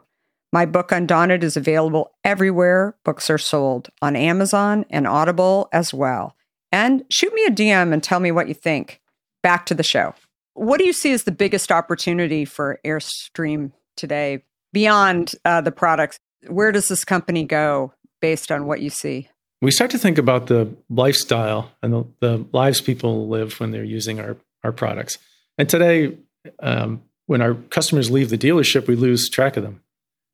My 0.52 0.66
book 0.66 0.92
Undaunted 0.92 1.44
is 1.44 1.56
available 1.56 2.16
everywhere 2.24 2.98
books 3.06 3.30
are 3.30 3.38
sold, 3.38 3.90
on 4.02 4.16
Amazon 4.16 4.86
and 4.90 5.06
Audible 5.06 5.70
as 5.72 5.94
well. 5.94 6.36
and 6.72 7.04
shoot 7.12 7.32
me 7.34 7.46
a 7.46 7.52
DM 7.52 7.94
and 7.94 8.02
tell 8.02 8.20
me 8.20 8.32
what 8.32 8.48
you 8.48 8.56
think. 8.56 9.02
Back 9.44 9.68
to 9.68 9.76
the 9.76 9.84
show. 9.84 10.16
What 10.54 10.80
do 10.80 10.86
you 10.86 10.94
see 10.94 11.12
as 11.12 11.24
the 11.24 11.32
biggest 11.32 11.72
opportunity 11.72 12.46
for 12.46 12.80
Airstream 12.86 13.72
today 13.96 14.44
beyond 14.74 15.34
uh, 15.46 15.62
the 15.62 15.72
products? 15.72 16.20
Where 16.48 16.72
does 16.72 16.88
this 16.88 17.04
company 17.04 17.44
go 17.44 17.94
based 18.22 18.52
on 18.52 18.66
what 18.66 18.82
you 18.82 18.90
see? 18.90 19.30
We 19.62 19.72
start 19.72 19.92
to 19.92 19.98
think 19.98 20.18
about 20.18 20.48
the 20.48 20.74
lifestyle 20.90 21.72
and 21.82 21.94
the, 21.94 22.06
the 22.20 22.46
lives 22.54 22.80
people 22.80 23.28
live 23.28 23.60
when 23.60 23.72
they're 23.72 23.84
using 23.84 24.20
our, 24.20 24.38
our 24.64 24.72
products. 24.72 25.18
And 25.58 25.68
today, 25.68 26.18
um, 26.62 27.04
when 27.26 27.42
our 27.42 27.56
customers 27.56 28.10
leave 28.10 28.30
the 28.30 28.38
dealership, 28.38 28.88
we 28.88 28.96
lose 28.96 29.30
track 29.30 29.58
of 29.58 29.64
them. 29.64 29.76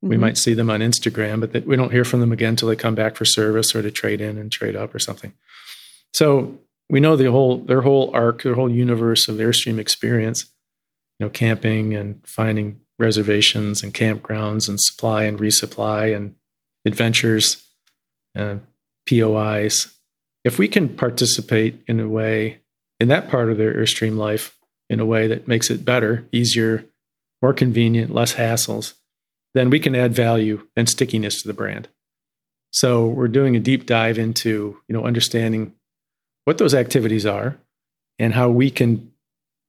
Mm-hmm. 0.03 0.09
We 0.09 0.17
might 0.17 0.37
see 0.37 0.53
them 0.53 0.69
on 0.69 0.81
Instagram, 0.81 1.39
but 1.39 1.53
that 1.53 1.65
we 1.65 1.75
don't 1.75 1.91
hear 1.91 2.05
from 2.05 2.19
them 2.19 2.31
again 2.31 2.49
until 2.49 2.69
they 2.69 2.75
come 2.75 2.95
back 2.95 3.15
for 3.15 3.25
service 3.25 3.75
or 3.75 3.81
to 3.81 3.89
trade 3.89 4.21
in 4.21 4.37
and 4.37 4.51
trade 4.51 4.75
up 4.75 4.93
or 4.93 4.99
something. 4.99 5.33
So 6.13 6.59
we 6.89 6.99
know 6.99 7.15
the 7.15 7.31
whole 7.31 7.57
their 7.57 7.81
whole 7.81 8.11
arc, 8.13 8.43
their 8.43 8.55
whole 8.55 8.69
universe 8.69 9.27
of 9.27 9.37
Airstream 9.37 9.79
experience, 9.79 10.45
you 11.19 11.25
know, 11.25 11.29
camping 11.29 11.93
and 11.93 12.25
finding 12.25 12.81
reservations 12.99 13.83
and 13.83 13.93
campgrounds 13.93 14.69
and 14.69 14.79
supply 14.79 15.23
and 15.23 15.39
resupply 15.39 16.15
and 16.15 16.35
adventures 16.85 17.63
uh, 18.37 18.41
and 18.41 18.61
POIs. 19.09 19.97
If 20.43 20.59
we 20.59 20.67
can 20.67 20.89
participate 20.89 21.83
in 21.87 21.99
a 21.99 22.07
way 22.07 22.61
in 22.99 23.07
that 23.09 23.29
part 23.29 23.49
of 23.49 23.57
their 23.57 23.73
Airstream 23.73 24.15
life 24.15 24.57
in 24.89 24.99
a 24.99 25.05
way 25.05 25.27
that 25.27 25.47
makes 25.47 25.69
it 25.69 25.83
better, 25.83 26.27
easier, 26.31 26.85
more 27.41 27.53
convenient, 27.53 28.13
less 28.13 28.35
hassles, 28.35 28.93
then 29.53 29.69
we 29.69 29.79
can 29.79 29.95
add 29.95 30.13
value 30.13 30.67
and 30.75 30.87
stickiness 30.87 31.41
to 31.41 31.47
the 31.47 31.53
brand. 31.53 31.87
So 32.71 33.07
we're 33.07 33.27
doing 33.27 33.55
a 33.55 33.59
deep 33.59 33.85
dive 33.85 34.17
into, 34.17 34.77
you 34.87 34.93
know, 34.93 35.05
understanding 35.05 35.73
what 36.45 36.57
those 36.57 36.73
activities 36.73 37.25
are 37.25 37.57
and 38.17 38.33
how 38.33 38.49
we 38.49 38.71
can 38.71 39.11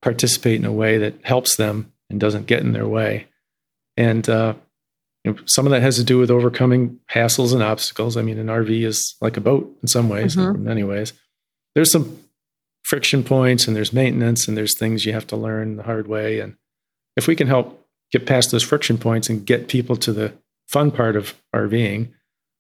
participate 0.03 0.61
in 0.61 0.65
a 0.65 0.73
way 0.73 0.99
that 0.99 1.15
helps 1.25 1.57
them 1.57 1.93
and 2.09 2.21
doesn't 2.21 2.47
get 2.47 2.61
in 2.61 2.73
their 2.73 2.87
way. 2.87 3.27
And 3.97 4.29
uh, 4.29 4.55
you 5.25 5.33
know, 5.33 5.39
some 5.47 5.67
of 5.67 5.73
that 5.73 5.83
has 5.83 5.97
to 5.97 6.05
do 6.05 6.19
with 6.19 6.31
overcoming 6.31 7.01
hassles 7.11 7.53
and 7.53 7.63
obstacles. 7.63 8.17
I 8.17 8.23
mean, 8.23 8.39
an 8.39 8.47
RV 8.47 8.85
is 8.85 9.17
like 9.21 9.37
a 9.37 9.41
boat 9.41 9.77
in 9.83 9.89
some 9.89 10.09
ways, 10.09 10.37
mm-hmm. 10.37 10.55
in 10.55 10.65
many 10.65 10.85
ways. 10.85 11.13
There's 11.75 11.91
some 11.91 12.19
friction 12.85 13.25
points 13.25 13.67
and 13.67 13.77
there's 13.77 13.93
maintenance 13.93 14.47
and 14.47 14.57
there's 14.57 14.79
things 14.79 15.05
you 15.05 15.13
have 15.13 15.27
to 15.27 15.37
learn 15.37 15.77
the 15.77 15.83
hard 15.83 16.07
way. 16.07 16.39
And 16.39 16.57
if 17.17 17.27
we 17.27 17.35
can 17.35 17.49
help 17.49 17.85
get 18.13 18.27
past 18.27 18.53
those 18.53 18.63
friction 18.63 18.99
points 18.99 19.29
and 19.29 19.45
get 19.45 19.67
people 19.67 19.97
to 19.97 20.13
the 20.13 20.33
fun 20.69 20.93
part 20.93 21.17
of 21.17 21.35
RVing, 21.55 22.13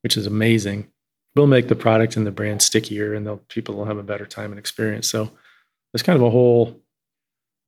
which 0.02 0.16
is 0.16 0.26
amazing, 0.26 0.88
we'll 1.36 1.46
make 1.46 1.68
the 1.68 1.76
product 1.76 2.16
and 2.16 2.26
the 2.26 2.30
brand 2.30 2.62
stickier 2.62 3.14
and 3.14 3.48
people 3.48 3.74
will 3.74 3.84
have 3.84 3.98
a 3.98 4.02
better 4.02 4.26
time 4.26 4.50
and 4.50 4.58
experience. 4.58 5.10
So 5.10 5.30
there's 5.92 6.02
kind 6.02 6.16
of 6.16 6.22
a 6.22 6.30
whole 6.30 6.80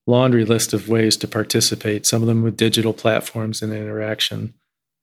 laundry 0.07 0.47
list 0.47 0.73
of 0.73 0.89
ways 0.89 1.17
to 1.19 1.29
participate, 1.29 2.07
some 2.07 2.23
of 2.23 2.29
them 2.29 2.43
with 2.43 2.57
digital 2.57 2.95
platforms 2.95 3.61
and 3.61 3.73
interaction, 3.73 4.55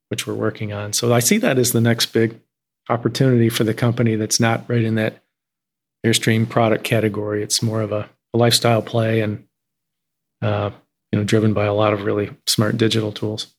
which 0.10 0.26
we're 0.26 0.34
working 0.34 0.74
on. 0.74 0.94
So 0.94 1.14
I 1.14 1.20
see 1.20 1.38
that 1.38 1.60
as 1.60 1.70
the 1.70 1.82
next 1.82 2.08
big 2.08 2.40
opportunity 2.90 3.50
for 3.50 3.64
the 3.64 3.74
company 3.74 4.16
that's 4.16 4.40
not 4.40 4.66
right 4.68 4.84
in 4.84 4.96
that 4.96 5.24
Airstream 6.06 6.50
product 6.50 6.84
category. 6.84 7.44
It's 7.44 7.62
more 7.62 7.82
of 7.82 7.92
a, 7.92 8.10
a 8.34 8.38
lifestyle 8.38 8.82
play 8.82 9.22
and 9.22 9.46
uh, 10.42 10.72
you 11.12 11.20
know 11.20 11.26
driven 11.26 11.54
by 11.54 11.66
a 11.66 11.74
lot 11.74 11.94
of 11.94 12.04
really 12.04 12.32
smart 12.46 12.78
digital 12.78 13.12
tools 13.12 13.55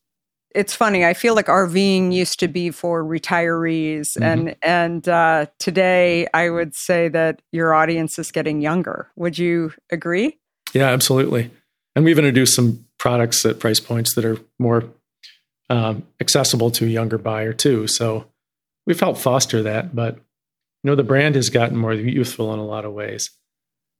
it's 0.55 0.73
funny. 0.73 1.05
I 1.05 1.13
feel 1.13 1.35
like 1.35 1.47
RVing 1.47 2.13
used 2.13 2.39
to 2.39 2.47
be 2.47 2.71
for 2.71 3.03
retirees, 3.03 4.17
mm-hmm. 4.17 4.23
and 4.23 4.55
and 4.61 5.07
uh, 5.07 5.45
today 5.59 6.27
I 6.33 6.49
would 6.49 6.75
say 6.75 7.09
that 7.09 7.41
your 7.51 7.73
audience 7.73 8.17
is 8.17 8.31
getting 8.31 8.61
younger. 8.61 9.11
Would 9.15 9.37
you 9.37 9.73
agree? 9.91 10.37
Yeah, 10.73 10.89
absolutely. 10.89 11.51
And 11.95 12.05
we've 12.05 12.17
introduced 12.17 12.55
some 12.55 12.85
products 12.97 13.45
at 13.45 13.59
price 13.59 13.79
points 13.79 14.15
that 14.15 14.25
are 14.25 14.37
more 14.59 14.85
um, 15.69 16.03
accessible 16.19 16.71
to 16.71 16.85
a 16.85 16.89
younger 16.89 17.17
buyer 17.17 17.53
too. 17.53 17.87
So 17.87 18.25
we've 18.85 18.99
helped 18.99 19.19
foster 19.19 19.63
that. 19.63 19.95
But 19.95 20.15
you 20.15 20.91
know, 20.91 20.95
the 20.95 21.03
brand 21.03 21.35
has 21.35 21.49
gotten 21.49 21.77
more 21.77 21.93
youthful 21.93 22.53
in 22.53 22.59
a 22.59 22.65
lot 22.65 22.85
of 22.85 22.93
ways, 22.93 23.31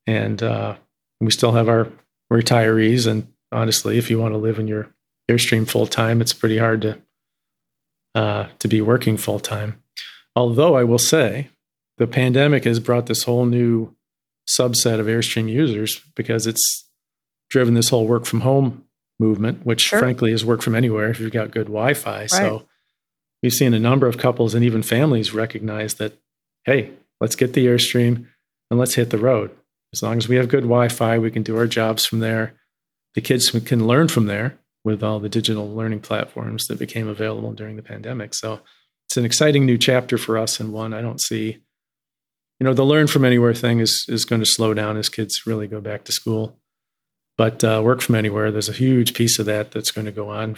and 0.05 0.41
uh, 0.41 0.75
we 1.19 1.31
still 1.31 1.51
have 1.51 1.67
our 1.69 1.91
retirees. 2.31 3.07
And 3.07 3.27
honestly, 3.51 3.97
if 3.97 4.09
you 4.09 4.19
want 4.19 4.33
to 4.33 4.37
live 4.37 4.59
in 4.59 4.67
your 4.67 4.89
Airstream 5.29 5.67
full 5.67 5.87
time, 5.87 6.21
it's 6.21 6.33
pretty 6.33 6.57
hard 6.57 6.81
to 6.81 7.01
uh, 8.15 8.47
to 8.59 8.67
be 8.67 8.81
working 8.81 9.17
full 9.17 9.39
time. 9.39 9.81
Although 10.35 10.75
I 10.75 10.83
will 10.83 10.99
say, 10.99 11.49
the 11.97 12.07
pandemic 12.07 12.63
has 12.63 12.79
brought 12.79 13.07
this 13.07 13.23
whole 13.23 13.45
new 13.45 13.95
subset 14.47 14.99
of 14.99 15.07
Airstream 15.07 15.49
users 15.49 16.01
because 16.15 16.47
it's 16.47 16.89
driven 17.49 17.73
this 17.73 17.89
whole 17.89 18.07
work 18.07 18.25
from 18.25 18.41
home 18.41 18.85
movement, 19.19 19.65
which 19.65 19.81
sure. 19.81 19.99
frankly 19.99 20.31
is 20.31 20.45
work 20.45 20.61
from 20.61 20.75
anywhere 20.75 21.09
if 21.09 21.19
you've 21.19 21.31
got 21.31 21.51
good 21.51 21.67
Wi-Fi. 21.67 22.19
Right. 22.19 22.29
So 22.29 22.67
we've 23.43 23.53
seen 23.53 23.73
a 23.73 23.79
number 23.79 24.07
of 24.07 24.17
couples 24.17 24.53
and 24.53 24.63
even 24.63 24.83
families 24.83 25.33
recognize 25.33 25.95
that, 25.95 26.13
hey, 26.65 26.91
let's 27.19 27.35
get 27.35 27.53
the 27.53 27.65
Airstream 27.65 28.27
and 28.69 28.79
let's 28.79 28.95
hit 28.95 29.09
the 29.09 29.17
road. 29.17 29.51
As 29.93 30.03
long 30.03 30.17
as 30.17 30.27
we 30.27 30.35
have 30.35 30.49
good 30.49 30.63
Wi-Fi, 30.63 31.17
we 31.19 31.31
can 31.31 31.43
do 31.43 31.57
our 31.57 31.67
jobs 31.67 32.05
from 32.05 32.19
there. 32.19 32.53
The 33.15 33.21
kids 33.21 33.49
can 33.49 33.87
learn 33.87 34.07
from 34.07 34.25
there 34.25 34.59
with 34.83 35.03
all 35.03 35.19
the 35.19 35.29
digital 35.29 35.73
learning 35.73 35.99
platforms 35.99 36.67
that 36.67 36.79
became 36.79 37.07
available 37.07 37.51
during 37.51 37.75
the 37.75 37.81
pandemic. 37.81 38.33
So 38.33 38.61
it's 39.07 39.17
an 39.17 39.25
exciting 39.25 39.65
new 39.65 39.77
chapter 39.77 40.17
for 40.17 40.37
us 40.37 40.59
and 40.59 40.73
one 40.73 40.93
I 40.93 41.01
don't 41.01 41.21
see 41.21 41.57
you 42.59 42.65
know 42.65 42.73
the 42.73 42.85
learn 42.85 43.07
from 43.07 43.25
anywhere 43.25 43.53
thing 43.53 43.79
is 43.79 44.05
is 44.07 44.25
going 44.25 44.41
to 44.41 44.45
slow 44.45 44.73
down 44.73 44.97
as 44.97 45.09
kids 45.09 45.45
really 45.45 45.67
go 45.67 45.81
back 45.81 46.03
to 46.05 46.11
school 46.11 46.57
but 47.37 47.63
uh, 47.63 47.81
work 47.83 48.01
from 48.01 48.15
anywhere 48.15 48.51
there's 48.51 48.69
a 48.69 48.73
huge 48.73 49.13
piece 49.13 49.39
of 49.39 49.45
that 49.45 49.71
that's 49.71 49.91
going 49.91 50.05
to 50.05 50.11
go 50.11 50.29
on 50.29 50.55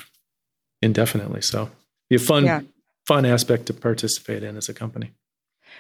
indefinitely 0.82 1.42
so 1.42 1.70
be 2.10 2.16
a 2.16 2.20
fun 2.20 2.46
yeah. 2.46 2.62
fun 3.06 3.26
aspect 3.26 3.66
to 3.66 3.74
participate 3.74 4.44
in 4.44 4.58
as 4.58 4.70
a 4.70 4.74
company 4.74 5.12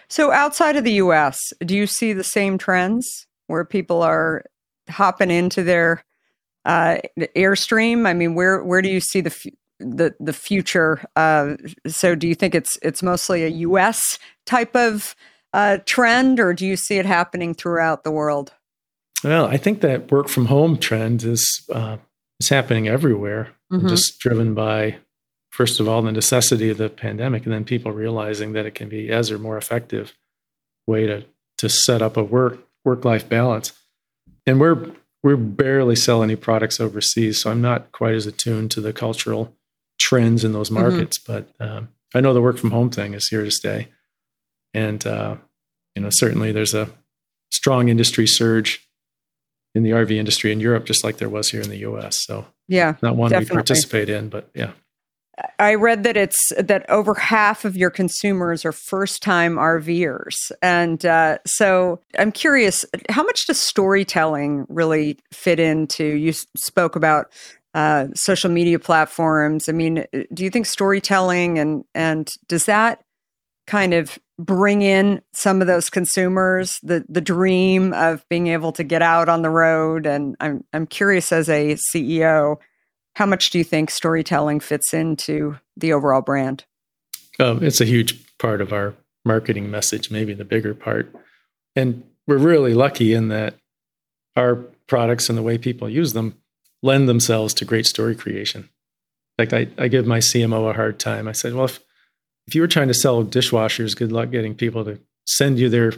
so 0.07 0.31
outside 0.31 0.75
of 0.75 0.83
the 0.83 0.93
us 0.93 1.53
do 1.65 1.75
you 1.75 1.87
see 1.87 2.13
the 2.13 2.23
same 2.23 2.57
trends 2.57 3.27
where 3.47 3.65
people 3.65 4.01
are 4.01 4.43
hopping 4.89 5.31
into 5.31 5.63
their 5.63 6.03
uh, 6.65 6.97
Airstream? 7.35 8.05
I 8.05 8.13
mean, 8.13 8.35
where 8.35 8.63
where 8.63 8.81
do 8.81 8.89
you 8.89 8.99
see 8.99 9.21
the 9.21 9.31
f- 9.31 9.53
the 9.79 10.13
the 10.19 10.33
future? 10.33 11.03
Uh, 11.15 11.55
so, 11.87 12.15
do 12.15 12.27
you 12.27 12.35
think 12.35 12.55
it's 12.55 12.77
it's 12.81 13.03
mostly 13.03 13.43
a 13.43 13.49
U.S. 13.49 14.19
type 14.45 14.75
of 14.75 15.15
uh, 15.53 15.79
trend, 15.85 16.39
or 16.39 16.53
do 16.53 16.65
you 16.65 16.75
see 16.75 16.97
it 16.97 17.05
happening 17.05 17.53
throughout 17.53 18.03
the 18.03 18.11
world? 18.11 18.53
Well, 19.23 19.45
I 19.45 19.57
think 19.57 19.81
that 19.81 20.11
work 20.11 20.29
from 20.29 20.45
home 20.45 20.77
trend 20.77 21.23
is 21.23 21.45
uh, 21.73 21.97
is 22.39 22.49
happening 22.49 22.87
everywhere, 22.87 23.49
mm-hmm. 23.71 23.87
just 23.87 24.19
driven 24.19 24.53
by 24.53 24.97
first 25.49 25.79
of 25.79 25.87
all 25.87 26.01
the 26.01 26.11
necessity 26.11 26.69
of 26.69 26.77
the 26.77 26.89
pandemic, 26.89 27.43
and 27.43 27.53
then 27.53 27.65
people 27.65 27.91
realizing 27.91 28.53
that 28.53 28.65
it 28.65 28.75
can 28.75 28.87
be 28.89 29.09
as 29.09 29.31
or 29.31 29.39
more 29.39 29.57
effective 29.57 30.15
way 30.87 31.05
to 31.05 31.25
to 31.57 31.69
set 31.69 32.01
up 32.01 32.17
a 32.17 32.23
work 32.23 32.59
work 32.85 33.03
life 33.05 33.27
balance. 33.27 33.73
And 34.45 34.59
we're 34.59 34.91
we 35.23 35.35
barely 35.35 35.95
sell 35.95 36.23
any 36.23 36.35
products 36.35 36.79
overseas, 36.79 37.41
so 37.41 37.51
I'm 37.51 37.61
not 37.61 37.91
quite 37.91 38.15
as 38.15 38.25
attuned 38.25 38.71
to 38.71 38.81
the 38.81 38.93
cultural 38.93 39.55
trends 39.99 40.43
in 40.43 40.53
those 40.53 40.69
mm-hmm. 40.69 40.81
markets. 40.81 41.19
Mm-hmm. 41.19 41.45
But 41.59 41.65
um, 41.65 41.89
I 42.15 42.21
know 42.21 42.33
the 42.33 42.41
work 42.41 42.57
from 42.57 42.71
home 42.71 42.89
thing 42.89 43.13
is 43.13 43.27
here 43.27 43.43
to 43.43 43.51
stay, 43.51 43.89
and 44.73 45.05
uh, 45.05 45.35
you 45.95 46.01
know 46.01 46.09
certainly 46.11 46.51
there's 46.51 46.73
a 46.73 46.89
strong 47.51 47.89
industry 47.89 48.27
surge 48.27 48.87
in 49.75 49.83
the 49.83 49.91
RV 49.91 50.11
industry 50.11 50.51
in 50.51 50.59
Europe, 50.59 50.85
just 50.85 51.03
like 51.03 51.17
there 51.17 51.29
was 51.29 51.49
here 51.49 51.61
in 51.61 51.69
the 51.69 51.77
U.S. 51.77 52.23
So 52.25 52.45
yeah, 52.67 52.95
not 53.01 53.15
one 53.15 53.31
definitely. 53.31 53.53
we 53.53 53.57
participate 53.57 54.09
in, 54.09 54.29
but 54.29 54.49
yeah. 54.53 54.71
I 55.57 55.75
read 55.75 56.03
that 56.03 56.17
it's 56.17 56.51
that 56.57 56.89
over 56.89 57.13
half 57.13 57.65
of 57.65 57.77
your 57.77 57.89
consumers 57.89 58.65
are 58.65 58.71
first 58.71 59.21
time 59.21 59.55
RVers. 59.55 60.35
And 60.61 61.05
uh, 61.05 61.37
so 61.45 62.01
I'm 62.17 62.31
curious, 62.31 62.85
how 63.09 63.23
much 63.23 63.45
does 63.47 63.59
storytelling 63.59 64.65
really 64.69 65.17
fit 65.31 65.59
into? 65.59 66.05
You 66.05 66.33
spoke 66.57 66.95
about 66.95 67.31
uh, 67.73 68.07
social 68.15 68.49
media 68.49 68.79
platforms. 68.79 69.69
I 69.69 69.73
mean, 69.73 70.05
do 70.33 70.43
you 70.43 70.49
think 70.49 70.65
storytelling 70.65 71.59
and, 71.59 71.83
and 71.93 72.27
does 72.47 72.65
that 72.65 73.03
kind 73.67 73.93
of 73.93 74.17
bring 74.39 74.81
in 74.81 75.21
some 75.33 75.61
of 75.61 75.67
those 75.67 75.89
consumers, 75.89 76.79
the, 76.81 77.05
the 77.07 77.21
dream 77.21 77.93
of 77.93 78.25
being 78.29 78.47
able 78.47 78.71
to 78.71 78.83
get 78.83 79.01
out 79.01 79.29
on 79.29 79.43
the 79.43 79.49
road? 79.49 80.05
And 80.07 80.35
I'm, 80.39 80.63
I'm 80.73 80.87
curious 80.87 81.31
as 81.31 81.47
a 81.49 81.77
CEO, 81.93 82.57
how 83.19 83.25
much 83.25 83.49
do 83.49 83.57
you 83.57 83.65
think 83.65 83.91
storytelling 83.91 84.61
fits 84.61 84.93
into 84.93 85.57
the 85.75 85.91
overall 85.91 86.21
brand? 86.21 86.63
Um, 87.37 87.61
it's 87.61 87.81
a 87.81 87.85
huge 87.85 88.17
part 88.37 88.61
of 88.61 88.71
our 88.71 88.95
marketing 89.25 89.69
message, 89.69 90.09
maybe 90.09 90.33
the 90.33 90.45
bigger 90.45 90.73
part. 90.73 91.13
And 91.75 92.03
we're 92.27 92.37
really 92.37 92.73
lucky 92.73 93.13
in 93.13 93.27
that 93.27 93.55
our 94.37 94.55
products 94.87 95.27
and 95.27 95.37
the 95.37 95.43
way 95.43 95.57
people 95.57 95.89
use 95.89 96.13
them 96.13 96.37
lend 96.81 97.09
themselves 97.09 97.53
to 97.55 97.65
great 97.65 97.85
story 97.85 98.15
creation. 98.15 98.69
Like 99.37 99.51
I, 99.51 99.67
I 99.77 99.89
give 99.89 100.07
my 100.07 100.19
CMO 100.19 100.69
a 100.69 100.73
hard 100.73 100.97
time. 100.97 101.27
I 101.27 101.33
said, 101.33 101.53
well, 101.53 101.65
if, 101.65 101.81
if 102.47 102.55
you 102.55 102.61
were 102.61 102.67
trying 102.67 102.87
to 102.87 102.93
sell 102.93 103.25
dishwashers, 103.25 103.97
good 103.97 104.13
luck 104.13 104.31
getting 104.31 104.55
people 104.55 104.85
to 104.85 104.97
send 105.25 105.59
you 105.59 105.67
their 105.67 105.91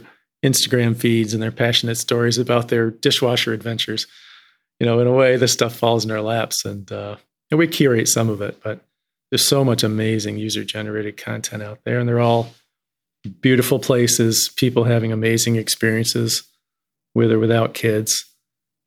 Instagram 0.44 0.96
feeds 0.96 1.34
and 1.34 1.42
their 1.42 1.52
passionate 1.52 1.98
stories 1.98 2.36
about 2.36 2.66
their 2.66 2.90
dishwasher 2.90 3.52
adventures. 3.52 4.08
You 4.82 4.86
know, 4.86 4.98
in 4.98 5.06
a 5.06 5.12
way, 5.12 5.36
this 5.36 5.52
stuff 5.52 5.76
falls 5.76 6.04
in 6.04 6.10
our 6.10 6.20
laps, 6.20 6.64
and, 6.64 6.90
uh, 6.90 7.14
and 7.52 7.58
we 7.58 7.68
curate 7.68 8.08
some 8.08 8.28
of 8.28 8.42
it, 8.42 8.60
but 8.64 8.80
there's 9.30 9.46
so 9.46 9.64
much 9.64 9.84
amazing 9.84 10.38
user 10.38 10.64
generated 10.64 11.16
content 11.16 11.62
out 11.62 11.78
there, 11.84 12.00
and 12.00 12.08
they're 12.08 12.18
all 12.18 12.52
beautiful 13.40 13.78
places, 13.78 14.52
people 14.56 14.82
having 14.82 15.12
amazing 15.12 15.54
experiences 15.54 16.42
with 17.14 17.30
or 17.30 17.38
without 17.38 17.74
kids, 17.74 18.24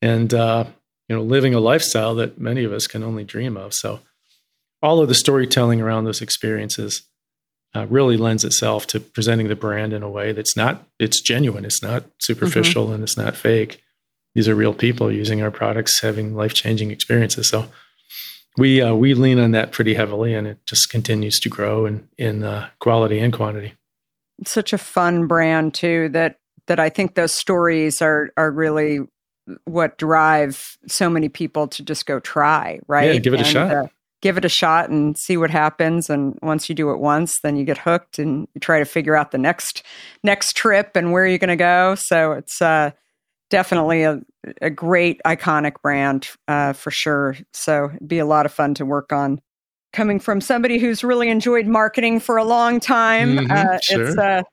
and 0.01 0.33
uh, 0.33 0.65
you 1.07 1.15
know, 1.15 1.21
living 1.21 1.53
a 1.53 1.61
lifestyle 1.61 2.13
that 2.15 2.41
many 2.41 2.65
of 2.65 2.73
us 2.73 2.87
can 2.87 3.01
only 3.01 3.23
dream 3.23 3.55
of. 3.55 3.73
So, 3.73 4.01
all 4.81 4.99
of 4.99 5.07
the 5.07 5.15
storytelling 5.15 5.79
around 5.79 6.03
those 6.03 6.21
experiences 6.21 7.03
uh, 7.73 7.87
really 7.87 8.17
lends 8.17 8.43
itself 8.43 8.85
to 8.87 8.99
presenting 8.99 9.47
the 9.47 9.55
brand 9.55 9.93
in 9.93 10.03
a 10.03 10.09
way 10.09 10.33
that's 10.33 10.57
not 10.57 10.89
it's 10.99 11.21
genuine, 11.21 11.63
it's 11.63 11.81
not 11.81 12.03
superficial, 12.19 12.87
mm-hmm. 12.87 12.95
and 12.95 13.03
it's 13.03 13.17
not 13.17 13.37
fake. 13.37 13.81
These 14.35 14.47
are 14.47 14.55
real 14.55 14.73
people 14.73 15.11
using 15.11 15.41
our 15.41 15.51
products, 15.51 16.01
having 16.01 16.35
life 16.35 16.53
changing 16.53 16.91
experiences. 16.91 17.49
So. 17.49 17.67
We 18.57 18.81
uh, 18.81 18.93
we 18.93 19.15
lean 19.15 19.37
on 19.37 19.51
that 19.51 19.73
pretty 19.73 19.95
heavily, 19.95 20.33
and 20.33 20.47
it 20.47 20.65
just 20.65 20.89
continues 20.89 21.41
to 21.41 21.49
grow 21.49 21.85
in 21.85 22.07
in 22.17 22.41
uh, 22.41 22.69
quality 22.79 23.19
and 23.19 23.33
quantity 23.33 23.73
such 24.45 24.73
a 24.73 24.77
fun 24.77 25.27
brand 25.27 25.73
too 25.73 26.09
that 26.09 26.39
that 26.67 26.79
I 26.79 26.89
think 26.89 27.15
those 27.15 27.31
stories 27.31 28.01
are 28.01 28.29
are 28.37 28.51
really 28.51 28.99
what 29.65 29.97
drive 29.97 30.77
so 30.87 31.09
many 31.09 31.29
people 31.29 31.67
to 31.67 31.83
just 31.83 32.07
go 32.07 32.19
try, 32.19 32.79
right? 32.87 33.13
Yeah, 33.13 33.19
give 33.19 33.33
it 33.33 33.39
and, 33.39 33.47
a 33.47 33.49
shot. 33.49 33.71
Uh, 33.71 33.87
give 34.21 34.37
it 34.37 34.45
a 34.45 34.49
shot 34.49 34.89
and 34.89 35.15
see 35.17 35.37
what 35.37 35.51
happens. 35.51 36.09
And 36.09 36.39
once 36.41 36.67
you 36.67 36.73
do 36.73 36.89
it 36.89 36.97
once, 36.97 37.35
then 37.43 37.55
you 37.55 37.63
get 37.63 37.77
hooked 37.77 38.17
and 38.17 38.47
you 38.55 38.59
try 38.59 38.79
to 38.79 38.85
figure 38.85 39.15
out 39.15 39.31
the 39.31 39.37
next 39.37 39.83
next 40.23 40.53
trip 40.55 40.95
and 40.95 41.11
where 41.11 41.27
you're 41.27 41.37
going 41.37 41.49
to 41.49 41.55
go. 41.55 41.95
So 41.95 42.31
it's 42.31 42.61
uh, 42.61 42.91
definitely 43.49 44.03
a, 44.03 44.21
a 44.61 44.69
great 44.69 45.21
iconic 45.25 45.81
brand 45.81 46.29
uh, 46.47 46.73
for 46.73 46.91
sure. 46.91 47.37
So 47.53 47.91
it'd 47.95 48.07
be 48.07 48.19
a 48.19 48.25
lot 48.25 48.45
of 48.45 48.53
fun 48.53 48.73
to 48.75 48.85
work 48.85 49.11
on 49.11 49.39
coming 49.93 50.19
from 50.19 50.41
somebody 50.41 50.77
who's 50.77 51.03
really 51.03 51.29
enjoyed 51.29 51.65
marketing 51.67 52.19
for 52.19 52.37
a 52.37 52.43
long 52.43 52.79
time. 52.79 53.37
Mm-hmm, 53.37 53.51
uh, 53.51 53.79
sure. 53.81 54.07
It's 54.07 54.17
uh, 54.17 54.43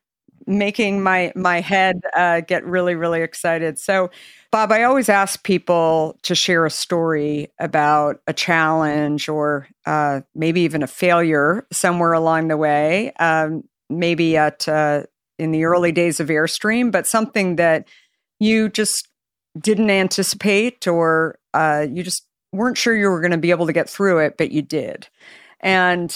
making 0.46 1.02
my 1.02 1.32
my 1.34 1.60
head 1.60 2.00
uh, 2.16 2.40
get 2.40 2.64
really 2.64 2.94
really 2.94 3.22
excited. 3.22 3.78
So, 3.78 4.10
Bob, 4.50 4.72
I 4.72 4.84
always 4.84 5.08
ask 5.08 5.42
people 5.42 6.18
to 6.22 6.34
share 6.34 6.64
a 6.64 6.70
story 6.70 7.48
about 7.58 8.20
a 8.26 8.32
challenge 8.32 9.28
or 9.28 9.68
uh, 9.86 10.20
maybe 10.34 10.62
even 10.62 10.82
a 10.82 10.86
failure 10.86 11.66
somewhere 11.72 12.12
along 12.12 12.48
the 12.48 12.56
way. 12.56 13.12
Um, 13.18 13.64
maybe 13.90 14.36
at 14.36 14.68
uh, 14.68 15.04
in 15.38 15.50
the 15.50 15.64
early 15.64 15.92
days 15.92 16.20
of 16.20 16.28
Airstream, 16.28 16.92
but 16.92 17.06
something 17.06 17.56
that 17.56 17.88
you 18.42 18.68
just 18.68 19.08
didn't 19.58 19.90
anticipate 19.90 20.86
or 20.88 21.38
uh, 21.54 21.86
you 21.88 22.02
just 22.02 22.26
weren't 22.52 22.78
sure 22.78 22.96
you 22.96 23.08
were 23.08 23.20
going 23.20 23.32
to 23.32 23.38
be 23.38 23.50
able 23.50 23.66
to 23.66 23.72
get 23.72 23.88
through 23.88 24.18
it, 24.18 24.36
but 24.36 24.50
you 24.50 24.62
did. 24.62 25.08
And 25.60 26.14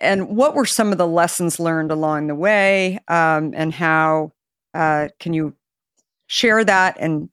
and 0.00 0.28
what 0.28 0.54
were 0.54 0.64
some 0.64 0.92
of 0.92 0.98
the 0.98 1.06
lessons 1.06 1.58
learned 1.58 1.90
along 1.90 2.28
the 2.28 2.34
way, 2.34 3.00
um, 3.08 3.52
and 3.56 3.74
how 3.74 4.32
uh, 4.72 5.08
can 5.18 5.32
you 5.32 5.54
share 6.28 6.64
that 6.64 6.96
and 7.00 7.28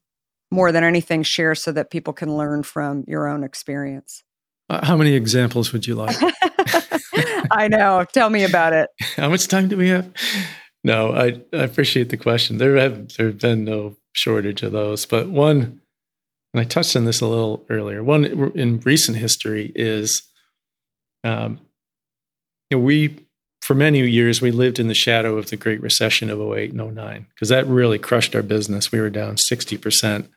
more 0.50 0.72
than 0.72 0.82
anything 0.82 1.22
share 1.22 1.54
so 1.54 1.70
that 1.72 1.90
people 1.90 2.12
can 2.12 2.36
learn 2.36 2.64
from 2.64 3.04
your 3.06 3.28
own 3.28 3.44
experience? 3.44 4.24
Uh, 4.68 4.84
how 4.84 4.96
many 4.96 5.12
examples 5.12 5.72
would 5.72 5.86
you 5.86 5.94
like? 5.94 6.16
I 7.52 7.68
know. 7.68 8.04
Tell 8.12 8.30
me 8.30 8.42
about 8.42 8.72
it. 8.72 8.90
How 9.16 9.28
much 9.28 9.46
time 9.46 9.68
do 9.68 9.76
we 9.76 9.88
have? 9.88 10.10
No, 10.82 11.12
I, 11.12 11.40
I 11.52 11.62
appreciate 11.62 12.08
the 12.08 12.16
question. 12.16 12.58
There 12.58 12.76
have 12.76 13.14
there 13.14 13.26
have 13.26 13.38
been 13.38 13.64
no 13.64 13.96
shortage 14.16 14.62
of 14.62 14.72
those, 14.72 15.06
but 15.06 15.28
one 15.28 15.80
and 16.56 16.60
I 16.62 16.64
touched 16.64 16.96
on 16.96 17.04
this 17.04 17.20
a 17.20 17.26
little 17.26 17.66
earlier. 17.68 18.02
One 18.02 18.24
in 18.54 18.80
recent 18.80 19.18
history 19.18 19.72
is, 19.74 20.22
um, 21.22 21.60
you 22.70 22.78
know, 22.78 22.82
we 22.82 23.26
for 23.60 23.74
many 23.74 24.08
years 24.08 24.40
we 24.40 24.50
lived 24.50 24.78
in 24.78 24.88
the 24.88 24.94
shadow 24.94 25.36
of 25.36 25.50
the 25.50 25.56
Great 25.56 25.82
Recession 25.82 26.30
of 26.30 26.40
08 26.40 26.72
and 26.72 26.94
09 26.94 27.26
because 27.34 27.50
that 27.50 27.66
really 27.66 27.98
crushed 27.98 28.34
our 28.34 28.42
business. 28.42 28.90
We 28.90 29.00
were 29.00 29.10
down 29.10 29.36
60 29.36 29.76
percent 29.76 30.30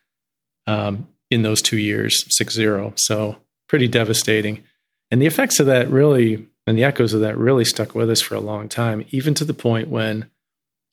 um, 0.67 1.07
in 1.31 1.43
those 1.43 1.61
two 1.61 1.77
years, 1.77 2.25
six 2.35 2.53
zero. 2.53 2.91
So 2.97 3.37
pretty 3.69 3.87
devastating. 3.87 4.63
And 5.11 5.21
the 5.21 5.25
effects 5.25 5.59
of 5.59 5.67
that 5.67 5.89
really, 5.89 6.47
and 6.67 6.77
the 6.77 6.83
echoes 6.83 7.13
of 7.13 7.21
that 7.21 7.37
really 7.37 7.65
stuck 7.65 7.95
with 7.95 8.09
us 8.09 8.21
for 8.21 8.35
a 8.35 8.41
long 8.41 8.67
time, 8.67 9.05
even 9.11 9.33
to 9.35 9.45
the 9.45 9.53
point 9.53 9.87
when 9.87 10.29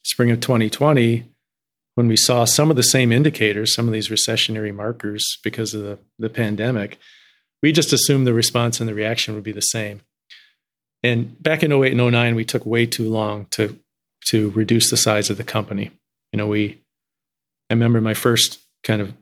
spring 0.05 0.30
of 0.30 0.41
2020 0.41 1.24
when 1.97 2.09
we 2.09 2.17
saw 2.17 2.45
some 2.45 2.71
of 2.71 2.77
the 2.77 2.83
same 2.83 3.11
indicators, 3.11 3.75
some 3.75 3.89
of 3.89 3.93
these 3.93 4.11
recessionary 4.11 4.73
markers 4.73 5.39
because 5.43 5.75
of 5.75 5.83
the, 5.83 5.99
the 6.19 6.29
pandemic, 6.29 6.99
we 7.63 7.73
just 7.73 7.93
assumed 7.93 8.27
the 8.27 8.35
response 8.35 8.79
and 8.79 8.89
the 8.89 8.95
reaction 8.95 9.35
would 9.35 9.43
be 9.43 9.53
the 9.53 9.61
same. 9.61 10.03
And 11.03 11.43
back 11.43 11.63
in 11.63 11.73
08 11.73 11.99
and 11.99 12.13
09, 12.13 12.35
we 12.35 12.45
took 12.45 12.65
way 12.65 12.87
too 12.87 13.09
long 13.09 13.47
to 13.53 13.79
to 14.29 14.51
reduce 14.51 14.91
the 14.91 14.97
size 14.97 15.31
of 15.31 15.37
the 15.37 15.45
company. 15.45 15.91
You 16.33 16.39
know, 16.39 16.47
we 16.47 16.83
I 17.71 17.75
remember 17.75 18.01
my 18.01 18.15
first 18.15 18.59
kind 18.83 19.01
of 19.01 19.15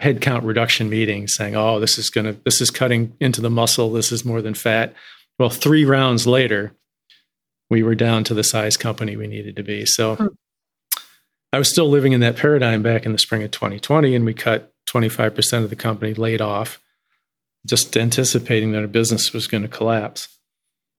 headcount 0.00 0.44
reduction 0.44 0.88
meeting 0.88 1.28
saying, 1.28 1.54
"Oh, 1.54 1.80
this 1.80 1.98
is 1.98 2.10
going 2.10 2.26
to 2.26 2.40
this 2.44 2.60
is 2.60 2.70
cutting 2.70 3.14
into 3.20 3.40
the 3.40 3.50
muscle. 3.50 3.92
This 3.92 4.10
is 4.10 4.24
more 4.24 4.40
than 4.40 4.54
fat." 4.54 4.94
Well, 5.38 5.50
3 5.50 5.84
rounds 5.84 6.26
later, 6.26 6.72
we 7.68 7.82
were 7.82 7.94
down 7.94 8.24
to 8.24 8.34
the 8.34 8.44
size 8.44 8.78
company 8.78 9.16
we 9.16 9.26
needed 9.26 9.56
to 9.56 9.62
be. 9.62 9.84
So 9.84 10.14
hmm. 10.16 10.26
I 11.56 11.58
was 11.58 11.70
still 11.70 11.88
living 11.88 12.12
in 12.12 12.20
that 12.20 12.36
paradigm 12.36 12.82
back 12.82 13.06
in 13.06 13.12
the 13.12 13.18
spring 13.18 13.42
of 13.42 13.50
2020, 13.50 14.14
and 14.14 14.26
we 14.26 14.34
cut 14.34 14.74
25% 14.90 15.64
of 15.64 15.70
the 15.70 15.74
company 15.74 16.12
laid 16.12 16.42
off, 16.42 16.78
just 17.66 17.96
anticipating 17.96 18.72
that 18.72 18.82
our 18.82 18.86
business 18.86 19.32
was 19.32 19.46
going 19.46 19.62
to 19.62 19.68
collapse. 19.68 20.28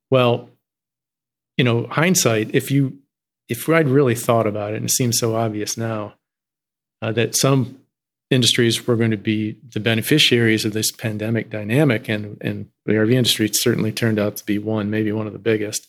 Well, 0.10 0.50
you 1.58 1.64
know, 1.64 1.86
hindsight, 1.86 2.56
if 2.56 2.72
you 2.72 2.98
if 3.48 3.70
I'd 3.70 3.88
really 3.88 4.16
thought 4.16 4.48
about 4.48 4.74
it, 4.74 4.78
and 4.78 4.86
it 4.86 4.92
seems 4.92 5.20
so 5.20 5.36
obvious 5.36 5.78
now 5.78 6.16
uh, 7.04 7.12
that 7.12 7.38
some 7.38 7.78
industries 8.32 8.88
were 8.88 8.96
going 8.96 9.12
to 9.12 9.16
be 9.16 9.60
the 9.74 9.80
beneficiaries 9.80 10.66
of 10.66 10.74
this 10.74 10.92
pandemic 10.92 11.52
dynamic, 11.52 12.10
and 12.10 12.36
and 12.42 12.72
the 12.88 12.94
RV 12.94 13.14
industry 13.14 13.48
certainly 13.54 13.92
turned 13.92 14.18
out 14.18 14.38
to 14.38 14.46
be 14.46 14.58
one, 14.58 14.90
maybe 14.90 15.12
one 15.12 15.28
of 15.28 15.34
the 15.34 15.40
biggest. 15.40 15.88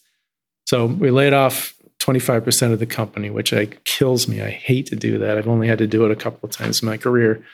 So 0.66 0.84
we 0.84 1.10
laid 1.10 1.32
off 1.32 1.74
25% 2.08 2.72
of 2.72 2.78
the 2.78 2.86
company, 2.86 3.28
which 3.28 3.52
I, 3.52 3.66
kills 3.84 4.26
me. 4.26 4.40
I 4.40 4.48
hate 4.50 4.86
to 4.86 4.96
do 4.96 5.18
that. 5.18 5.36
I've 5.36 5.48
only 5.48 5.68
had 5.68 5.78
to 5.78 5.86
do 5.86 6.06
it 6.06 6.10
a 6.10 6.16
couple 6.16 6.48
of 6.48 6.50
times 6.50 6.82
in 6.82 6.88
my 6.88 6.96
career. 6.96 7.44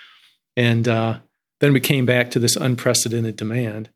And 0.56 0.86
uh, 0.86 1.18
then 1.60 1.72
we 1.72 1.80
came 1.80 2.06
back 2.06 2.30
to 2.30 2.38
this 2.38 2.54
unprecedented 2.54 3.34
demand. 3.36 3.90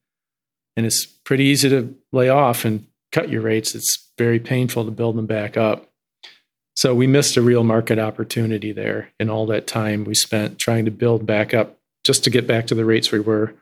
And 0.76 0.84
it's 0.84 1.06
pretty 1.06 1.44
easy 1.44 1.68
to 1.68 1.94
lay 2.12 2.28
off 2.28 2.64
and 2.64 2.86
cut 3.12 3.28
your 3.28 3.42
rates. 3.42 3.74
It's 3.74 4.10
very 4.18 4.40
painful 4.40 4.84
to 4.84 4.90
build 4.90 5.16
them 5.16 5.26
back 5.26 5.56
up. 5.56 5.88
So 6.74 6.92
we 6.94 7.06
missed 7.06 7.36
a 7.36 7.42
real 7.42 7.64
market 7.64 7.98
opportunity 7.98 8.72
there 8.72 9.10
in 9.20 9.30
all 9.30 9.46
that 9.46 9.66
time 9.66 10.04
we 10.04 10.14
spent 10.14 10.58
trying 10.58 10.84
to 10.84 10.90
build 10.90 11.26
back 11.26 11.54
up 11.54 11.78
just 12.04 12.24
to 12.24 12.30
get 12.30 12.46
back 12.46 12.66
to 12.68 12.74
the 12.74 12.84
rates 12.84 13.12
we 13.12 13.20
were 13.20 13.54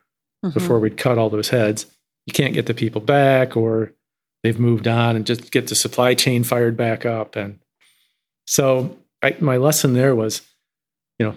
mm-hmm. 0.44 0.50
before 0.50 0.78
we'd 0.78 0.98
cut 0.98 1.18
all 1.18 1.30
those 1.30 1.48
heads. 1.50 1.86
You 2.26 2.32
can't 2.32 2.54
get 2.54 2.66
the 2.66 2.74
people 2.74 3.00
back 3.00 3.56
or 3.56 3.92
they've 4.46 4.60
moved 4.60 4.86
on 4.86 5.16
and 5.16 5.26
just 5.26 5.50
get 5.50 5.66
the 5.66 5.74
supply 5.74 6.14
chain 6.14 6.44
fired 6.44 6.76
back 6.76 7.04
up. 7.04 7.34
And 7.34 7.58
so 8.46 8.96
I, 9.20 9.34
my 9.40 9.56
lesson 9.56 9.92
there 9.92 10.14
was, 10.14 10.40
you 11.18 11.26
know, 11.26 11.34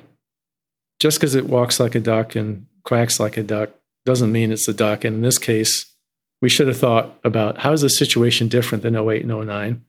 just 0.99 1.17
because 1.17 1.33
it 1.33 1.49
walks 1.49 1.79
like 1.79 1.95
a 1.95 1.99
duck 1.99 2.35
and 2.35 2.67
quacks 2.83 3.19
like 3.19 3.35
a 3.35 3.41
duck 3.41 3.71
doesn't 4.05 4.31
mean 4.31 4.51
it's 4.51 4.67
a 4.67 4.75
duck. 4.75 5.03
And 5.03 5.15
in 5.15 5.21
this 5.23 5.39
case, 5.39 5.91
we 6.39 6.49
should 6.49 6.67
have 6.67 6.77
thought 6.77 7.19
about 7.23 7.57
how 7.57 7.73
is 7.73 7.81
the 7.81 7.89
situation 7.89 8.47
different 8.47 8.83
than 8.83 8.95
08 8.95 9.25
and 9.25 9.47
09 9.47 9.83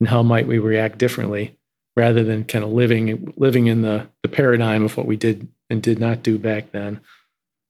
and 0.00 0.08
how 0.08 0.24
might 0.24 0.48
we 0.48 0.58
react 0.58 0.98
differently 0.98 1.56
rather 1.96 2.24
than 2.24 2.42
kind 2.42 2.64
of 2.64 2.72
living 2.72 3.32
living 3.36 3.68
in 3.68 3.82
the, 3.82 4.08
the 4.24 4.28
paradigm 4.28 4.84
of 4.84 4.96
what 4.96 5.06
we 5.06 5.16
did 5.16 5.46
and 5.70 5.80
did 5.80 6.00
not 6.00 6.24
do 6.24 6.38
back 6.38 6.72
then. 6.72 7.00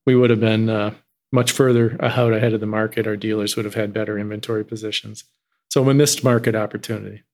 We 0.06 0.16
would 0.16 0.30
have 0.30 0.40
been 0.40 0.70
uh, 0.70 0.94
much 1.34 1.52
further 1.52 1.98
out 2.00 2.32
ahead 2.32 2.54
of 2.54 2.60
the 2.60 2.66
market, 2.66 3.06
our 3.06 3.16
dealers 3.16 3.56
would 3.56 3.64
have 3.64 3.74
had 3.74 3.92
better 3.92 4.18
inventory 4.18 4.64
positions. 4.64 5.24
So 5.70 5.82
we 5.82 5.92
missed 5.92 6.22
market 6.22 6.54
opportunity. 6.54 7.24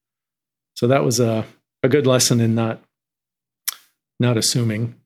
So 0.75 0.87
that 0.89 1.05
was 1.05 1.21
a, 1.21 1.45
a 1.83 1.89
good 1.89 2.07
lesson 2.07 2.41
in 2.41 2.55
not 2.55 2.83
not 4.19 4.37
assuming 4.37 4.97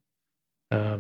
uh, 0.71 0.99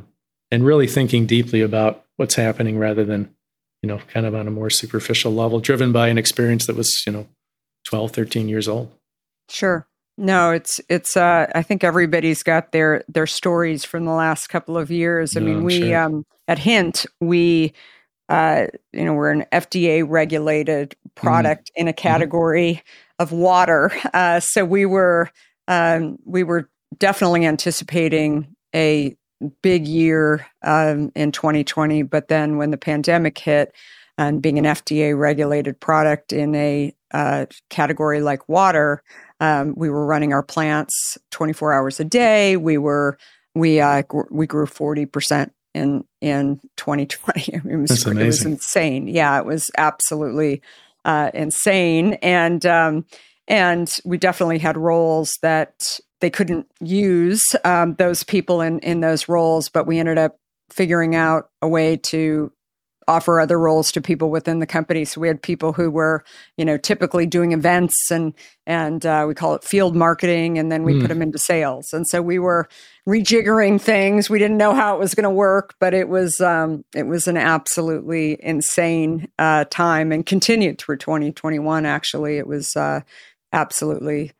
and 0.51 0.64
really 0.64 0.86
thinking 0.86 1.26
deeply 1.26 1.61
about 1.61 2.05
what's 2.16 2.34
happening 2.34 2.78
rather 2.78 3.05
than 3.05 3.34
you 3.82 3.88
know 3.88 3.99
kind 4.09 4.26
of 4.26 4.34
on 4.34 4.47
a 4.47 4.53
more 4.53 4.70
superficial 4.70 5.32
level 5.32 5.61
driven 5.61 5.92
by 5.92 6.09
an 6.09 6.18
experience 6.18 6.66
that 6.66 6.76
was 6.76 7.03
you 7.07 7.12
know 7.12 7.26
12 7.84 8.12
13 8.12 8.49
years 8.49 8.68
old 8.68 8.92
sure 9.49 9.86
no 10.16 10.50
it's 10.50 10.80
it's 10.88 11.16
uh 11.16 11.50
i 11.54 11.62
think 11.62 11.82
everybody's 11.82 12.42
got 12.42 12.72
their 12.72 13.02
their 13.08 13.26
stories 13.26 13.84
from 13.84 14.04
the 14.04 14.12
last 14.12 14.48
couple 14.48 14.78
of 14.78 14.90
years 14.90 15.36
i 15.36 15.40
no, 15.40 15.46
mean 15.46 15.64
we 15.64 15.80
sure. 15.80 15.98
um 15.98 16.24
at 16.48 16.58
Hint, 16.58 17.06
we 17.20 17.72
uh, 18.28 18.66
you 18.92 19.04
know, 19.04 19.12
we're 19.12 19.30
an 19.30 19.44
FDA 19.52 20.04
regulated 20.06 20.90
mm-hmm. 20.90 21.26
product 21.26 21.70
mm. 21.72 21.80
in 21.80 21.88
a 21.88 21.92
mm-hmm. 21.92 21.96
category 21.96 22.74
mm. 22.74 22.82
of 23.18 23.32
water. 23.32 23.90
Uh, 24.14 24.40
so 24.40 24.64
we 24.64 24.86
were 24.86 25.30
um, 25.66 26.18
we 26.24 26.42
were 26.42 26.70
definitely 26.98 27.44
anticipating 27.44 28.54
a 28.74 29.16
big 29.62 29.88
year 29.88 30.46
um, 30.62 31.10
in 31.14 31.32
2020. 31.32 32.02
But 32.02 32.28
then 32.28 32.56
when 32.56 32.70
the 32.70 32.76
pandemic 32.76 33.38
hit, 33.38 33.74
and 34.16 34.40
being 34.40 34.58
an 34.58 34.64
FDA 34.64 35.18
regulated 35.18 35.80
product 35.80 36.32
in 36.32 36.54
a 36.54 36.94
uh, 37.12 37.46
category 37.68 38.20
like 38.20 38.48
water, 38.48 39.02
um, 39.41 39.74
we 39.76 39.91
were 39.91 40.07
running 40.07 40.32
our 40.32 40.43
plants 40.43 41.18
24 41.30 41.72
hours 41.72 42.01
a 42.01 42.05
day. 42.05 42.57
We 42.57 42.78
were 42.78 43.18
we 43.55 43.80
uh, 43.80 44.03
gr- 44.03 44.22
we 44.30 44.47
grew 44.47 44.66
40 44.66 45.07
percent 45.07 45.53
in 45.74 46.05
in 46.20 46.61
2020. 46.76 47.61
It 47.64 47.76
was, 47.76 47.91
That's 47.91 48.07
it 48.07 48.26
was 48.26 48.45
insane. 48.45 49.09
Yeah, 49.09 49.39
it 49.39 49.47
was 49.47 49.70
absolutely 49.76 50.62
uh, 51.05 51.30
insane, 51.35 52.14
and 52.14 52.64
um, 52.64 53.07
and 53.49 53.95
we 54.05 54.18
definitely 54.18 54.59
had 54.59 54.76
roles 54.76 55.32
that 55.43 56.01
they 56.20 56.30
couldn't 56.30 56.66
use 56.80 57.43
um, 57.64 57.95
those 57.97 58.22
people 58.22 58.61
in 58.61 58.78
in 58.80 59.01
those 59.01 59.28
roles, 59.28 59.68
but 59.68 59.87
we 59.87 59.99
ended 59.99 60.18
up 60.18 60.39
figuring 60.70 61.14
out 61.14 61.51
a 61.61 61.68
way 61.68 61.97
to 61.97 62.51
offer 63.09 63.40
other 63.40 63.59
roles 63.59 63.92
to 63.92 64.00
people 64.00 64.30
within 64.30 64.59
the 64.59 64.66
company. 64.66 65.05
So 65.05 65.20
we 65.20 65.28
had 65.28 65.42
people 65.42 65.72
who 65.72 65.90
were, 65.90 66.24
you 66.57 66.64
know, 66.64 66.76
typically 66.76 67.26
doing 67.26 67.52
events 67.52 68.11
and 68.11 68.34
and 68.66 69.05
uh, 69.05 69.24
we 69.28 69.34
call 69.34 69.55
it 69.55 69.62
field 69.62 69.94
marketing, 69.94 70.59
and 70.59 70.72
then 70.72 70.84
we 70.84 70.94
Mm. 70.94 71.00
put 71.00 71.09
them 71.09 71.20
into 71.20 71.38
sales. 71.38 71.92
And 71.92 72.07
so 72.09 72.22
we 72.22 72.38
were 72.38 72.66
rejiggering 73.07 73.78
things. 73.78 74.30
We 74.30 74.38
didn't 74.38 74.57
know 74.57 74.74
how 74.74 74.94
it 74.96 74.98
was 74.98 75.14
going 75.14 75.24
to 75.24 75.30
work, 75.30 75.74
but 75.78 75.92
it 75.92 76.09
was 76.09 76.40
um, 76.40 76.84
it 76.94 77.07
was 77.07 77.28
an 77.28 77.36
absolutely 77.36 78.38
insane 78.42 79.28
uh, 79.38 79.64
time, 79.70 80.12
and 80.12 80.24
continued 80.24 80.78
through 80.78 80.96
2021. 80.96 81.84
Actually, 81.84 82.38
it 82.38 82.46
was 82.46 82.74
uh, 82.76 83.00
absolutely 83.52 84.32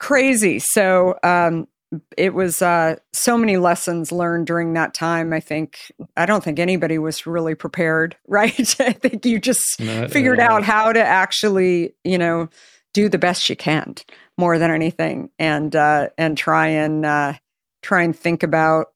crazy. 0.00 0.58
So 0.58 1.16
um, 1.22 1.68
it 2.16 2.34
was 2.34 2.62
uh, 2.62 2.96
so 3.12 3.36
many 3.36 3.56
lessons 3.56 4.12
learned 4.12 4.46
during 4.46 4.74
that 4.74 4.94
time. 4.94 5.32
I 5.32 5.40
think 5.40 5.92
I 6.16 6.24
don't 6.24 6.42
think 6.44 6.58
anybody 6.58 6.98
was 6.98 7.26
really 7.26 7.54
prepared, 7.54 8.16
right? 8.28 8.80
I 8.80 8.92
think 8.92 9.26
you 9.26 9.38
just 9.38 9.80
Not 9.80 10.10
figured 10.10 10.40
out 10.40 10.62
how 10.62 10.92
to 10.92 11.02
actually, 11.02 11.94
you 12.04 12.18
know, 12.18 12.48
do 12.92 13.08
the 13.08 13.18
best 13.18 13.48
you 13.48 13.56
can 13.56 13.94
more 14.38 14.58
than 14.58 14.70
anything, 14.70 15.30
and 15.38 15.74
uh, 15.74 16.08
and 16.16 16.36
try 16.36 16.68
and 16.68 17.04
uh, 17.04 17.34
try 17.82 18.02
and 18.02 18.16
think 18.16 18.42
about, 18.42 18.88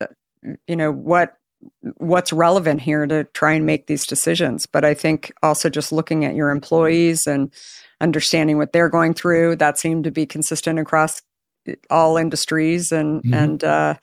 uh, 0.00 0.06
you 0.66 0.76
know, 0.76 0.92
what 0.92 1.34
what's 1.96 2.32
relevant 2.32 2.80
here 2.80 3.04
to 3.04 3.24
try 3.34 3.52
and 3.52 3.66
make 3.66 3.88
these 3.88 4.06
decisions. 4.06 4.64
But 4.66 4.84
I 4.84 4.94
think 4.94 5.32
also 5.42 5.68
just 5.68 5.90
looking 5.90 6.24
at 6.24 6.36
your 6.36 6.50
employees 6.50 7.26
and 7.26 7.52
understanding 8.00 8.58
what 8.58 8.72
they're 8.72 8.88
going 8.88 9.12
through 9.12 9.56
that 9.56 9.76
seemed 9.76 10.04
to 10.04 10.12
be 10.12 10.24
consistent 10.24 10.78
across 10.78 11.20
all 11.90 12.16
industries 12.16 12.92
and 12.92 13.22
Mhm. 13.22 13.34
and 13.34 13.64
uh 13.64 13.94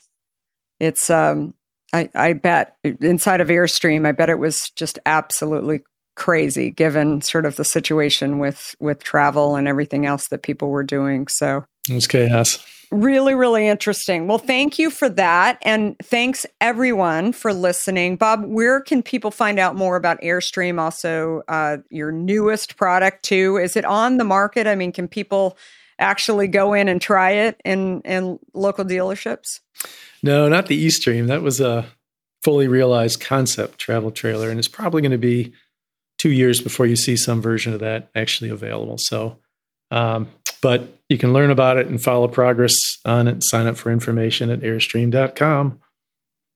it's 0.80 1.10
um 1.10 1.54
I, 1.94 2.10
I 2.14 2.34
bet 2.34 2.76
inside 3.00 3.40
of 3.40 3.48
Airstream, 3.48 4.06
I 4.06 4.12
bet 4.12 4.30
it 4.30 4.40
was 4.40 4.70
just 4.76 5.00
absolutely 5.06 5.82
crazy 6.18 6.70
given 6.72 7.22
sort 7.22 7.46
of 7.46 7.56
the 7.56 7.64
situation 7.66 8.40
with 8.40 8.76
with 8.80 9.04
travel 9.04 9.56
and 9.56 9.68
everything 9.68 10.06
else 10.06 10.28
that 10.30 10.44
people 10.44 10.70
were 10.70 10.84
doing. 10.84 11.28
So 11.28 11.66
It 11.90 11.94
was 11.94 12.08
chaos. 12.08 12.60
Really, 12.92 13.34
really 13.34 13.68
interesting. 13.68 14.28
Well, 14.28 14.38
thank 14.38 14.78
you 14.78 14.90
for 14.90 15.10
that. 15.10 15.58
And 15.64 15.96
thanks 16.04 16.46
everyone 16.62 17.34
for 17.34 17.52
listening. 17.52 18.16
Bob, 18.16 18.46
where 18.46 18.80
can 18.80 19.02
people 19.02 19.32
find 19.32 19.60
out 19.60 19.76
more 19.76 19.96
about 19.96 20.22
Airstream? 20.22 20.80
Also, 20.80 21.42
uh, 21.48 21.78
your 21.90 22.12
newest 22.12 22.78
product, 22.78 23.24
too. 23.24 23.58
Is 23.58 23.76
it 23.76 23.86
on 23.86 24.18
the 24.18 24.24
market? 24.24 24.68
I 24.68 24.76
mean, 24.76 24.92
can 24.92 25.08
people 25.08 25.58
actually 26.00 26.48
go 26.48 26.74
in 26.74 26.88
and 26.88 27.02
try 27.02 27.32
it 27.32 27.62
in, 27.64 28.02
in 28.02 28.40
local 28.54 28.86
dealerships? 28.86 29.60
No, 30.22 30.50
not 30.50 30.68
the 30.68 30.86
eStream. 30.86 31.28
That 31.28 31.42
was 31.42 31.62
a 31.62 31.86
fully 32.44 32.68
realized 32.68 33.22
concept 33.22 33.80
travel 33.80 34.12
trailer, 34.12 34.50
and 34.50 34.60
it's 34.60 34.68
probably 34.68 35.02
going 35.02 35.12
to 35.12 35.18
be 35.18 35.54
two 36.18 36.32
years 36.32 36.62
before 36.62 36.86
you 36.86 36.96
see 36.96 37.18
some 37.18 37.42
version 37.42 37.74
of 37.74 37.80
that 37.80 38.10
actually 38.16 38.52
available. 38.52 38.98
So, 39.00 39.40
um, 39.90 40.28
but 40.62 40.88
you 41.10 41.18
can 41.18 41.34
learn 41.34 41.50
about 41.50 41.78
it 41.78 41.88
and 41.88 42.02
follow 42.02 42.28
progress 42.28 42.76
on 43.04 43.28
it. 43.28 43.44
Sign 43.44 43.68
up 43.68 43.78
for 43.78 43.92
information 43.92 44.50
at 44.52 44.62
airstream.com. 44.62 45.80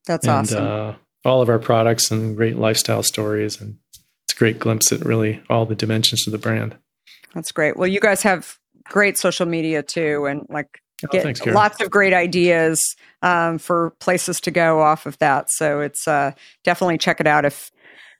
That's 0.05 0.27
and 0.27 0.31
awesome. 0.31 0.67
uh, 0.67 0.93
all 1.25 1.41
of 1.41 1.49
our 1.49 1.59
products 1.59 2.11
and 2.11 2.37
great 2.37 2.57
lifestyle 2.57 3.03
stories, 3.03 3.59
and 3.59 3.77
it's 3.93 4.35
a 4.35 4.37
great 4.37 4.59
glimpse 4.59 4.91
at 4.91 5.03
really 5.03 5.41
all 5.49 5.65
the 5.65 5.75
dimensions 5.75 6.27
of 6.27 6.31
the 6.31 6.37
brand. 6.37 6.77
That's 7.33 7.51
great. 7.51 7.77
Well, 7.77 7.87
you 7.87 7.99
guys 7.99 8.21
have 8.21 8.58
great 8.89 9.17
social 9.17 9.45
media 9.45 9.83
too, 9.83 10.25
and 10.25 10.45
like 10.49 10.81
Oh, 11.05 11.07
get 11.11 11.23
thanks, 11.23 11.45
lots 11.45 11.81
of 11.81 11.89
great 11.89 12.13
ideas 12.13 12.81
um, 13.21 13.57
for 13.57 13.91
places 14.01 14.41
to 14.41 14.51
go 14.51 14.81
off 14.81 15.05
of 15.05 15.17
that. 15.19 15.49
So 15.49 15.79
it's 15.79 16.07
uh, 16.07 16.31
definitely 16.65 16.97
check 16.97 17.21
it 17.21 17.27
out 17.27 17.45
if 17.45 17.71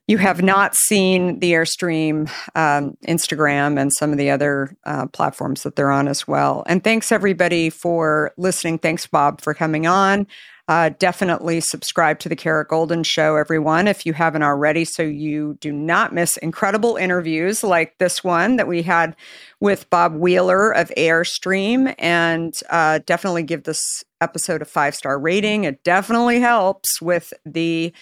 you 0.10 0.18
have 0.18 0.42
not 0.42 0.76
seen 0.76 1.38
the 1.38 1.52
Airstream 1.52 2.28
um, 2.56 2.98
Instagram 3.08 3.80
and 3.80 3.94
some 3.94 4.12
of 4.12 4.18
the 4.18 4.32
other 4.32 4.76
uh, 4.84 5.06
platforms 5.06 5.62
that 5.62 5.76
they're 5.76 5.92
on 5.92 6.08
as 6.08 6.28
well. 6.28 6.64
And 6.66 6.84
thanks 6.84 7.12
everybody 7.12 7.70
for 7.70 8.32
listening. 8.36 8.80
Thanks 8.80 9.06
Bob 9.06 9.40
for 9.40 9.54
coming 9.54 9.86
on. 9.86 10.26
Uh, 10.68 10.90
definitely 10.98 11.62
subscribe 11.62 12.18
to 12.20 12.30
the 12.30 12.36
Kara 12.36 12.66
Goldin 12.66 13.06
Show, 13.06 13.36
everyone, 13.36 13.88
if 13.88 14.04
you 14.04 14.14
haven't 14.14 14.42
already, 14.42 14.84
so 14.84 15.04
you 15.04 15.58
do 15.62 15.72
not 15.72 16.12
miss 16.12 16.38
incredible 16.38 16.96
interviews 16.96 17.64
like 17.64 17.98
this 18.00 18.24
one 18.24 18.56
that 18.56 18.68
we 18.68 18.82
had 18.82 19.16
with 19.60 19.90
Bob 19.92 20.16
Wheeler 20.16 20.72
of 20.72 20.92
Airstream. 20.98 21.94
And 22.00 22.60
uh, 22.72 23.00
definitely 23.06 23.44
give 23.44 23.64
this 23.64 23.82
episode 24.22 24.62
a 24.62 24.66
five 24.66 24.96
star 24.96 25.20
rating. 25.20 25.66
It 25.66 25.84
definitely 25.84 26.40
helps 26.40 27.00
with 27.02 27.32
the 27.46 27.94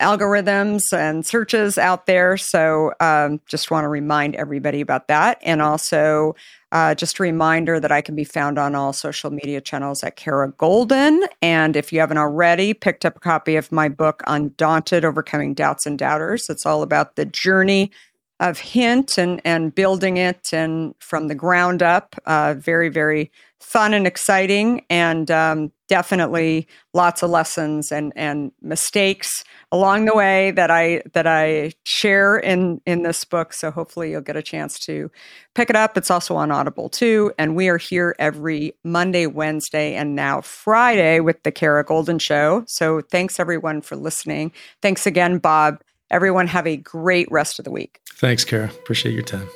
algorithms 0.00 0.92
and 0.92 1.24
searches 1.24 1.78
out 1.78 2.06
there. 2.06 2.36
So 2.36 2.92
um, 3.00 3.40
just 3.46 3.70
want 3.70 3.84
to 3.84 3.88
remind 3.88 4.36
everybody 4.36 4.80
about 4.80 5.08
that. 5.08 5.38
And 5.42 5.60
also, 5.62 6.34
uh, 6.72 6.94
just 6.94 7.20
a 7.20 7.22
reminder 7.22 7.78
that 7.78 7.92
I 7.92 8.00
can 8.00 8.16
be 8.16 8.24
found 8.24 8.58
on 8.58 8.74
all 8.74 8.92
social 8.92 9.30
media 9.30 9.60
channels 9.60 10.02
at 10.02 10.16
Kara 10.16 10.52
Goldin. 10.52 11.20
And 11.40 11.76
if 11.76 11.92
you 11.92 12.00
haven't 12.00 12.18
already 12.18 12.74
picked 12.74 13.04
up 13.04 13.16
a 13.16 13.20
copy 13.20 13.56
of 13.56 13.70
my 13.70 13.88
book, 13.88 14.22
Undaunted 14.26 15.04
Overcoming 15.04 15.54
Doubts 15.54 15.86
and 15.86 15.96
Doubters, 15.98 16.46
it's 16.48 16.66
all 16.66 16.82
about 16.82 17.14
the 17.14 17.26
journey 17.26 17.92
of 18.40 18.58
Hint 18.58 19.16
and, 19.18 19.40
and 19.44 19.74
building 19.74 20.16
it 20.16 20.52
and 20.52 20.94
from 20.98 21.28
the 21.28 21.34
ground 21.34 21.82
up. 21.82 22.16
Uh, 22.26 22.54
very, 22.58 22.88
very 22.88 23.30
fun 23.60 23.94
and 23.94 24.06
exciting. 24.06 24.84
And 24.90 25.30
um, 25.30 25.72
definitely 25.88 26.66
lots 26.92 27.22
of 27.22 27.30
lessons 27.30 27.90
and, 27.92 28.12
and 28.16 28.52
mistakes 28.60 29.44
along 29.72 30.04
the 30.04 30.14
way 30.14 30.50
that 30.52 30.70
I 30.70 31.02
that 31.12 31.26
I 31.26 31.72
share 31.84 32.36
in 32.36 32.80
in 32.86 33.02
this 33.02 33.24
book. 33.24 33.52
So 33.52 33.70
hopefully 33.70 34.10
you'll 34.10 34.20
get 34.20 34.36
a 34.36 34.42
chance 34.42 34.78
to 34.80 35.10
pick 35.54 35.70
it 35.70 35.76
up. 35.76 35.96
It's 35.96 36.10
also 36.10 36.36
on 36.36 36.50
Audible 36.50 36.88
too, 36.88 37.32
and 37.38 37.56
we 37.56 37.68
are 37.68 37.78
here 37.78 38.14
every 38.18 38.74
Monday, 38.84 39.26
Wednesday, 39.26 39.94
and 39.94 40.14
now 40.14 40.40
Friday 40.40 41.20
with 41.20 41.42
the 41.42 41.52
Kara 41.52 41.84
Goldin 41.84 42.20
Show. 42.20 42.64
So 42.66 43.00
thanks 43.00 43.40
everyone 43.40 43.80
for 43.80 43.96
listening. 43.96 44.52
Thanks 44.82 45.06
again, 45.06 45.38
Bob. 45.38 45.80
Everyone 46.14 46.46
have 46.46 46.64
a 46.64 46.76
great 46.76 47.28
rest 47.32 47.58
of 47.58 47.64
the 47.64 47.72
week. 47.72 48.00
Thanks, 48.08 48.44
Kara. 48.44 48.66
Appreciate 48.66 49.14
your 49.14 49.24
time. 49.24 49.48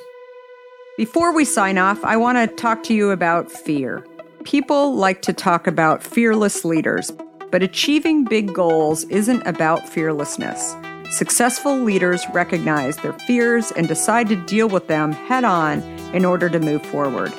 Before 0.97 1.33
we 1.33 1.45
sign 1.45 1.77
off, 1.77 2.03
I 2.03 2.17
want 2.17 2.37
to 2.37 2.53
talk 2.53 2.83
to 2.83 2.93
you 2.93 3.11
about 3.11 3.49
fear. 3.49 4.05
People 4.43 4.93
like 4.93 5.21
to 5.21 5.31
talk 5.31 5.67
about 5.67 6.03
fearless 6.03 6.65
leaders, 6.65 7.13
but 7.49 7.63
achieving 7.63 8.25
big 8.25 8.53
goals 8.53 9.05
isn't 9.05 9.41
about 9.47 9.87
fearlessness. 9.87 10.75
Successful 11.11 11.77
leaders 11.77 12.25
recognize 12.33 12.97
their 12.97 13.13
fears 13.19 13.71
and 13.71 13.87
decide 13.87 14.27
to 14.27 14.35
deal 14.45 14.67
with 14.67 14.89
them 14.89 15.13
head 15.13 15.45
on 15.45 15.81
in 16.13 16.25
order 16.25 16.49
to 16.49 16.59
move 16.59 16.85
forward. 16.87 17.33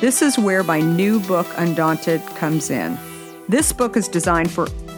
This 0.00 0.20
is 0.20 0.36
where 0.36 0.64
my 0.64 0.80
new 0.80 1.20
book, 1.20 1.46
Undaunted, 1.58 2.20
comes 2.34 2.70
in. 2.70 2.98
This 3.48 3.72
book 3.72 3.96
is 3.96 4.08
designed 4.08 4.50
for 4.50 4.66